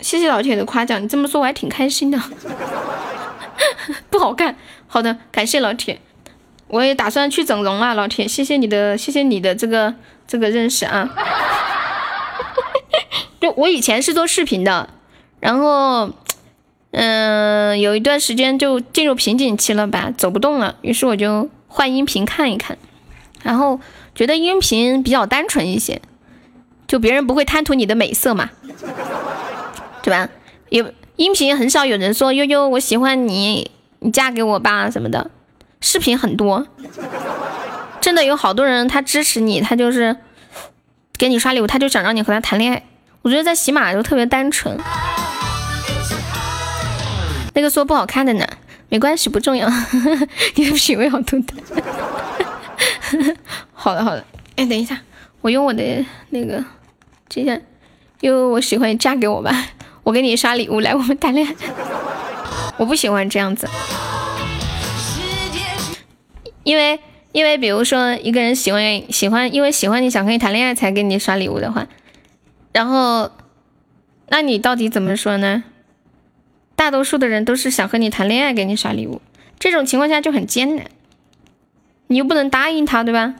[0.00, 2.20] 谢谢老铁的夸奖，你这么说我还挺开心的。
[4.10, 6.00] 不好看，好的，感谢老铁，
[6.68, 9.94] 我也打算去整容了，老铁，谢谢你的，谢谢你的这个
[10.26, 11.08] 这个认识啊。
[13.40, 14.88] 就我以前是做视频的，
[15.38, 16.10] 然后，
[16.94, 22.78] 嗯，有一段时间就进入瓶颈期了吧，走不动了，于是我就换音频看一看，
[23.42, 23.80] 然后
[24.14, 26.00] 觉得音频比较单纯一些，
[26.86, 28.50] 就别人不会贪图你的美色嘛，
[30.02, 30.28] 对吧？
[30.70, 30.90] 有。
[31.16, 35.30] 音频很少有人说悠悠，我喜欢你，你嫁给我吧什么的。
[35.80, 36.66] 视频很多，
[38.00, 40.16] 真的有好多人他支持你，他就是
[41.16, 42.82] 给你刷礼物，他就想让你和他谈恋爱。
[43.22, 44.76] 我觉得在喜马就特别单纯。
[47.54, 48.46] 那个说不好看的呢，
[48.88, 49.68] 没关系，不重要。
[50.56, 51.56] 你的品味好独特。
[53.72, 54.24] 好的好的，
[54.56, 55.00] 哎，等一下，
[55.40, 56.62] 我用我的那个，
[57.28, 57.58] 这下，
[58.20, 59.68] 因为我喜欢嫁给我吧。
[60.02, 61.54] 我给你刷礼物来，我们谈恋爱。
[62.76, 63.68] 我不喜欢这样子，
[66.64, 66.98] 因为
[67.32, 71.86] 因为比如说一个人喜欢喜欢，因为喜欢你想跟你谈恋爱才给你刷礼物的话，
[72.72, 73.30] 然后
[74.28, 75.64] 那你到底怎么说呢？
[76.76, 79.20] 大多数的人都是想和你谈恋爱，给你刷礼物，
[79.58, 80.86] 这种情况下就很艰难。
[82.08, 83.34] 你又不能答应他，对吧？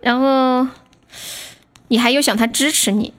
[0.00, 0.66] 然后
[1.88, 3.14] 你还又想他支持你，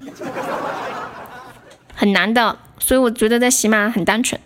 [1.96, 2.58] 很难的。
[2.80, 4.42] 所以我觉得在喜马很单纯。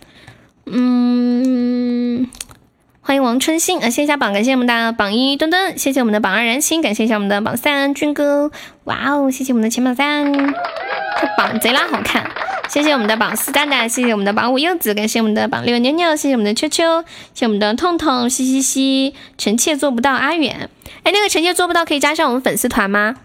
[0.66, 2.28] 嗯，
[3.00, 8.52] 欢迎王春信啊，谢谢下榜，感谢我们的榜一墩墩，谢谢我们的榜二燃心，感谢一下我们的榜三军哥，
[8.84, 12.30] 哇哦，谢谢我们的前榜三，这榜贼拉好看。
[12.68, 17.02] 谢谢我们的榜四蛋蛋，谢谢我们的榜五柚子，感谢我们的榜六妞妞，谢谢我们的秋秋，
[17.34, 20.68] 谢我们的痛痛，嘻嘻嘻，臣妾做不到阿远，
[21.02, 23.16] 哎，那个臣妾做不到可以加上我们粉丝团吗？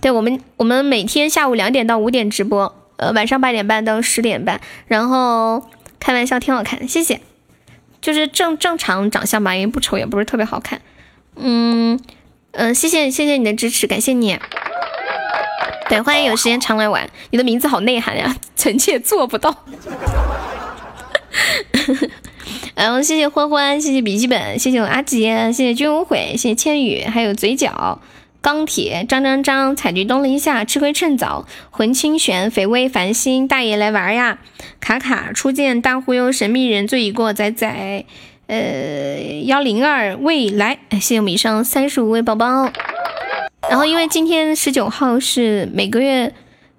[0.00, 5.68] 对我们，我们每天下午两点到五点直播，呃，晚上八点半到十点半，然后
[6.00, 7.20] 开玩笑挺好看，谢谢，
[8.00, 10.80] 就是正正常长相吧，也不丑，也不是特别好看，
[11.36, 12.00] 嗯
[12.52, 14.38] 嗯，谢谢谢谢你的支持，感谢你。
[15.90, 17.10] 对，欢迎有时间常来玩。
[17.30, 19.64] 你的名字好内涵呀， 臣妾做不到。
[22.76, 28.00] 然 后谢谢欢欢，谢谢笔记本，谢谢我阿杰，谢谢君无悔，谢谢千羽，还有嘴角、
[28.40, 34.38] 钢铁、张张张、采菊东篱下、吃亏趁早、魂清玄、肥微、繁星、大爷来玩呀、
[34.78, 38.04] 卡卡、初见、大忽悠、神秘人、醉已过、仔仔、
[38.46, 42.70] 呃幺零二未来，谢谢我们以上三十五位宝宝。
[43.68, 46.34] 然后，因为今天十九号是每个月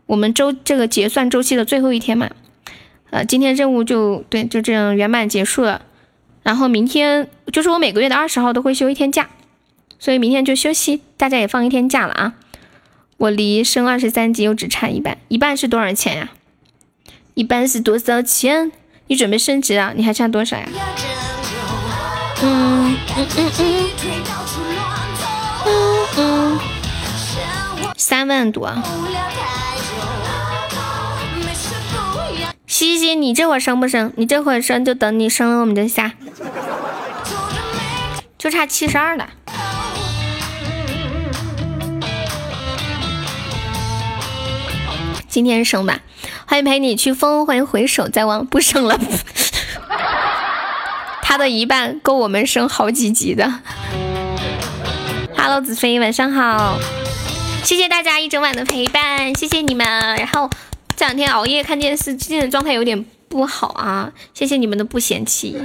[0.07, 2.29] 我们周这个结算周期的最后一天嘛，
[3.11, 5.83] 呃，今天任务就对就这样圆满结束了。
[6.43, 9.29] 然后明天就是我每个月的二十号都会休一天假，
[9.99, 12.33] 所以明天就休息，大家也放一天假了啊。
[13.17, 16.31] 我离升二十三级又只差一半，一半是多少钱呀？
[17.35, 18.71] 一半是多少钱？
[19.07, 19.93] 你准备升职啊？
[19.95, 20.67] 你还差多少呀？
[22.43, 24.50] 嗯嗯嗯嗯嗯
[28.01, 28.73] 三万多，
[32.65, 34.11] 西西，你这会儿升不升？
[34.17, 36.13] 你这会儿升就等你升了我们就下，
[38.39, 39.29] 就差七十二了。
[45.27, 45.99] 今天升吧，
[46.47, 48.99] 欢迎陪你去疯，欢迎回首再望，不升了，
[51.21, 53.59] 他的一半够我们升好几级的。
[55.37, 56.79] Hello，子飞，晚上好。
[57.63, 59.85] 谢谢大家一整晚的陪伴，谢谢你们。
[60.17, 60.49] 然后
[60.95, 64.11] 这两天熬夜看电视，最近的状态有点不好啊。
[64.33, 65.55] 谢谢你们的不嫌弃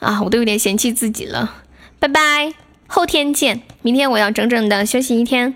[0.00, 1.62] 啊，我都有点嫌弃自己了。
[1.98, 2.52] 拜拜，
[2.86, 3.62] 后天见。
[3.82, 5.54] 明天我要整整的休息一天，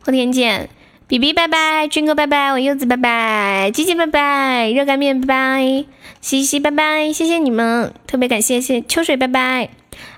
[0.00, 0.68] 后天见。
[1.08, 5.84] 比比拜拜，军哥拜拜，我柚子拜拜，鸡鸡拜拜，热干面拜拜，
[6.22, 9.68] 西西拜拜，谢谢你们，特别感谢谢秋水拜拜，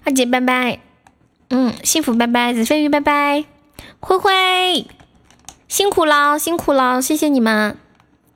[0.05, 0.79] 二姐拜拜，
[1.51, 3.54] 嗯，幸福拜拜，子飞鱼拜拜。
[4.05, 4.87] 灰灰，
[5.67, 7.79] 辛苦了，辛苦了，谢谢你们，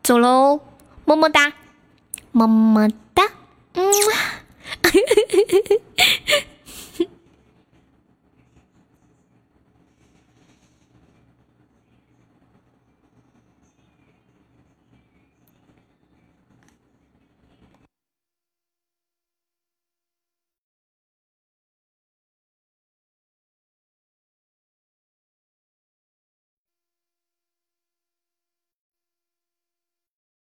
[0.02, 0.60] 走喽，
[1.04, 1.52] 么么哒，
[2.32, 3.24] 么么哒，
[3.74, 3.92] 嗯。